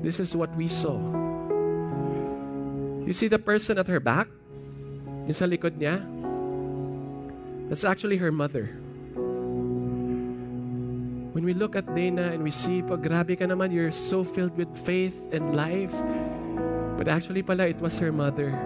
This 0.03 0.19
is 0.19 0.35
what 0.35 0.51
we 0.59 0.67
saw. 0.67 0.99
You 3.07 3.15
see 3.15 3.29
the 3.29 3.39
person 3.39 3.79
at 3.79 3.87
her 3.87 4.01
back? 4.01 4.27
Yung 5.31 5.39
sa 5.39 5.47
likod 5.47 5.79
niya? 5.79 6.03
That's 7.71 7.87
actually 7.87 8.19
her 8.19 8.35
mother. 8.35 8.67
When 11.31 11.47
we 11.47 11.55
look 11.55 11.79
at 11.79 11.87
Dana 11.95 12.35
and 12.35 12.43
we 12.43 12.51
see, 12.51 12.83
pag 12.83 13.07
grabe 13.07 13.39
ka 13.39 13.47
naman, 13.47 13.71
you're 13.71 13.95
so 13.95 14.27
filled 14.27 14.57
with 14.59 14.67
faith 14.83 15.15
and 15.31 15.55
life. 15.55 15.95
But 16.99 17.07
actually 17.07 17.47
pala, 17.47 17.71
it 17.71 17.79
was 17.79 17.95
her 18.03 18.11
mother. 18.11 18.59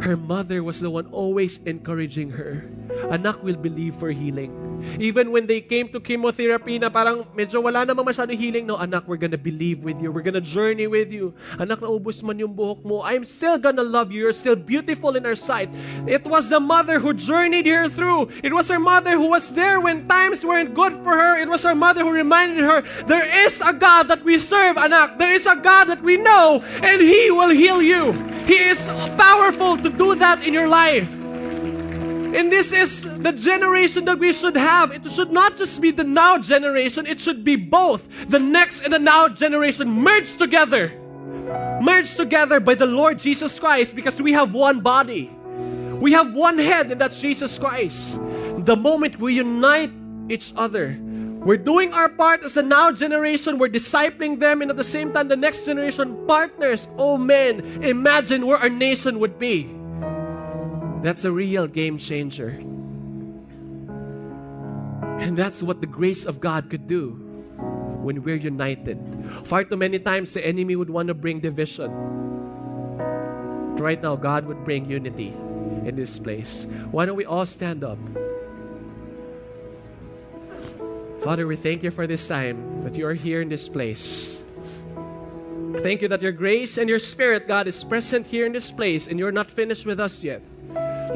Her 0.00 0.16
mother 0.16 0.62
was 0.62 0.80
the 0.80 0.90
one 0.90 1.06
always 1.10 1.58
encouraging 1.64 2.30
her. 2.30 2.64
Anak 3.10 3.42
will 3.42 3.56
believe 3.56 3.96
for 3.96 4.10
healing. 4.10 4.52
Even 5.00 5.32
when 5.32 5.46
they 5.46 5.60
came 5.60 5.88
to 5.88 6.00
chemotherapy 6.00 6.78
na 6.78 6.88
parang 6.88 7.24
medyo 7.32 7.62
wala 7.62 7.86
namang 7.86 8.12
masyado 8.12 8.36
healing, 8.36 8.66
no, 8.66 8.76
anak, 8.76 9.08
we're 9.08 9.20
gonna 9.20 9.40
believe 9.40 9.80
with 9.82 9.96
you. 10.00 10.12
We're 10.12 10.22
gonna 10.26 10.44
journey 10.44 10.86
with 10.86 11.10
you. 11.10 11.32
Anak, 11.58 11.80
naubos 11.80 12.22
man 12.22 12.38
yung 12.38 12.52
buhok 12.52 12.84
mo. 12.84 13.00
I'm 13.00 13.24
still 13.24 13.58
gonna 13.58 13.82
love 13.82 14.12
you. 14.12 14.28
You're 14.28 14.36
still 14.36 14.56
beautiful 14.56 15.16
in 15.16 15.24
our 15.24 15.34
sight. 15.36 15.70
It 16.06 16.24
was 16.24 16.48
the 16.48 16.60
mother 16.60 17.00
who 17.00 17.14
journeyed 17.14 17.66
her 17.66 17.88
through. 17.88 18.28
It 18.44 18.52
was 18.52 18.68
her 18.68 18.80
mother 18.80 19.16
who 19.16 19.32
was 19.32 19.50
there 19.56 19.80
when 19.80 20.06
times 20.08 20.44
weren't 20.44 20.74
good 20.74 20.92
for 21.02 21.16
her. 21.16 21.36
It 21.36 21.48
was 21.48 21.62
her 21.62 21.74
mother 21.74 22.04
who 22.04 22.12
reminded 22.12 22.64
her, 22.64 22.84
there 23.08 23.24
is 23.46 23.60
a 23.64 23.72
God 23.72 24.08
that 24.08 24.24
we 24.24 24.38
serve, 24.38 24.76
anak. 24.76 25.18
There 25.18 25.32
is 25.32 25.46
a 25.46 25.56
God 25.56 25.88
that 25.88 26.02
we 26.02 26.16
know, 26.16 26.60
and 26.84 27.00
He 27.00 27.30
will 27.30 27.50
heal 27.50 27.80
you. 27.80 28.12
He 28.46 28.62
is 28.70 28.78
powerful 29.18 29.76
to 29.90 29.96
do 29.96 30.14
that 30.16 30.42
in 30.42 30.52
your 30.52 30.68
life. 30.68 31.08
And 32.36 32.52
this 32.52 32.72
is 32.72 33.02
the 33.02 33.32
generation 33.32 34.04
that 34.06 34.18
we 34.18 34.32
should 34.32 34.56
have. 34.56 34.90
It 34.90 35.10
should 35.12 35.30
not 35.30 35.56
just 35.56 35.80
be 35.80 35.90
the 35.90 36.04
now 36.04 36.38
generation, 36.38 37.06
it 37.06 37.20
should 37.20 37.44
be 37.44 37.56
both 37.56 38.02
the 38.28 38.38
next 38.38 38.82
and 38.82 38.92
the 38.92 38.98
now 38.98 39.28
generation 39.28 39.88
merged 39.88 40.38
together. 40.38 40.92
Merged 41.80 42.16
together 42.16 42.58
by 42.58 42.74
the 42.74 42.86
Lord 42.86 43.20
Jesus 43.20 43.58
Christ 43.58 43.94
because 43.94 44.20
we 44.20 44.32
have 44.32 44.52
one 44.52 44.80
body. 44.80 45.30
We 46.00 46.12
have 46.12 46.34
one 46.34 46.58
head, 46.58 46.90
and 46.90 47.00
that's 47.00 47.18
Jesus 47.18 47.58
Christ. 47.58 48.18
The 48.58 48.76
moment 48.76 49.18
we 49.20 49.34
unite 49.34 49.92
each 50.28 50.52
other, 50.56 50.98
we're 51.46 51.56
doing 51.56 51.92
our 51.92 52.08
part 52.08 52.42
as 52.44 52.54
the 52.54 52.62
now 52.62 52.90
generation. 52.90 53.58
We're 53.58 53.68
discipling 53.68 54.40
them, 54.40 54.62
and 54.62 54.70
at 54.70 54.76
the 54.76 54.84
same 54.84 55.12
time, 55.12 55.28
the 55.28 55.36
next 55.36 55.64
generation 55.64 56.26
partners. 56.26 56.88
Oh 56.98 57.16
man, 57.16 57.60
imagine 57.84 58.46
where 58.46 58.58
our 58.58 58.68
nation 58.68 59.20
would 59.20 59.38
be. 59.38 59.70
That's 61.02 61.24
a 61.24 61.32
real 61.32 61.66
game 61.66 61.98
changer. 61.98 62.60
And 65.20 65.36
that's 65.36 65.62
what 65.62 65.80
the 65.80 65.86
grace 65.86 66.26
of 66.26 66.40
God 66.40 66.70
could 66.70 66.86
do 66.86 67.10
when 68.02 68.22
we're 68.22 68.36
united. 68.36 68.98
Far 69.44 69.64
too 69.64 69.76
many 69.76 69.98
times 69.98 70.32
the 70.32 70.46
enemy 70.46 70.76
would 70.76 70.90
want 70.90 71.08
to 71.08 71.14
bring 71.14 71.40
division. 71.40 71.90
But 73.76 73.82
Right 73.82 74.02
now, 74.02 74.16
God 74.16 74.46
would 74.46 74.64
bring 74.64 74.88
unity 74.88 75.34
in 75.84 75.96
this 75.96 76.18
place. 76.18 76.66
Why 76.90 77.04
don't 77.04 77.16
we 77.16 77.26
all 77.26 77.44
stand 77.44 77.84
up? 77.84 77.98
Father, 81.22 81.46
we 81.46 81.56
thank 81.56 81.82
you 81.82 81.90
for 81.90 82.06
this 82.06 82.26
time 82.26 82.84
that 82.84 82.94
you 82.94 83.06
are 83.06 83.14
here 83.14 83.42
in 83.42 83.48
this 83.48 83.68
place. 83.68 84.40
Thank 85.82 86.00
you 86.00 86.08
that 86.08 86.22
your 86.22 86.32
grace 86.32 86.78
and 86.78 86.88
your 86.88 87.00
spirit, 87.00 87.46
God, 87.48 87.66
is 87.66 87.84
present 87.84 88.26
here 88.26 88.46
in 88.46 88.52
this 88.52 88.70
place 88.70 89.08
and 89.08 89.18
you're 89.18 89.32
not 89.32 89.50
finished 89.50 89.84
with 89.84 90.00
us 90.00 90.22
yet. 90.22 90.40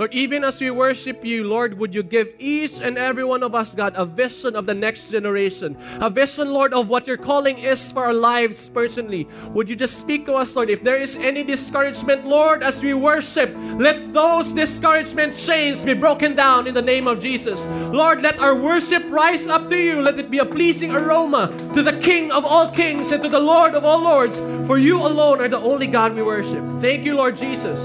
Lord, 0.01 0.15
even 0.15 0.45
as 0.45 0.59
we 0.59 0.71
worship 0.71 1.23
you, 1.27 1.45
Lord, 1.45 1.79
would 1.79 1.95
you 1.95 2.03
give 2.03 2.29
each 2.39 2.81
and 2.81 2.97
every 2.97 3.23
one 3.23 3.43
of 3.43 3.55
us, 3.55 3.75
God, 3.75 3.93
a 3.97 4.07
vision 4.07 4.57
of 4.57 4.65
the 4.65 4.73
next 4.73 5.11
generation, 5.11 5.77
a 6.01 6.09
vision, 6.09 6.55
Lord, 6.55 6.73
of 6.73 6.89
what 6.89 7.07
your 7.07 7.19
calling 7.19 7.59
is 7.59 7.93
for 7.93 8.07
our 8.07 8.15
lives 8.15 8.71
personally. 8.71 9.29
Would 9.53 9.69
you 9.69 9.77
just 9.77 9.99
speak 9.99 10.25
to 10.25 10.33
us, 10.33 10.57
Lord? 10.57 10.71
If 10.71 10.83
there 10.83 10.97
is 10.97 11.17
any 11.17 11.45
discouragement, 11.45 12.27
Lord, 12.27 12.63
as 12.63 12.81
we 12.81 12.95
worship, 12.95 13.55
let 13.77 14.15
those 14.15 14.49
discouragement 14.53 15.37
chains 15.37 15.85
be 15.85 15.93
broken 15.93 16.35
down 16.35 16.67
in 16.67 16.73
the 16.73 16.81
name 16.81 17.07
of 17.07 17.21
Jesus. 17.21 17.61
Lord, 17.93 18.23
let 18.23 18.39
our 18.39 18.55
worship 18.55 19.03
rise 19.11 19.49
up 19.49 19.69
to 19.69 19.77
you. 19.77 20.01
Let 20.01 20.19
it 20.19 20.31
be 20.31 20.39
a 20.39 20.47
pleasing 20.47 20.93
aroma 20.93 21.53
to 21.75 21.83
the 21.83 22.01
King 22.01 22.33
of 22.33 22.47
all 22.47 22.71
kings 22.71 23.13
and 23.13 23.23
to 23.23 23.29
the 23.29 23.39
Lord 23.39 23.75
of 23.75 23.85
all 23.85 24.01
lords. 24.01 24.39
For 24.67 24.79
you 24.79 24.97
alone 24.97 25.43
are 25.43 25.49
the 25.49 25.61
only 25.61 25.89
God 25.89 26.15
we 26.15 26.23
worship. 26.23 26.65
Thank 26.81 27.05
you, 27.05 27.17
Lord 27.17 27.37
Jesus. 27.37 27.79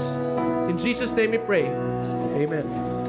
In 0.70 0.78
Jesus' 0.78 1.10
name 1.10 1.32
we 1.32 1.38
pray. 1.38 1.95
Amen. 2.36 3.06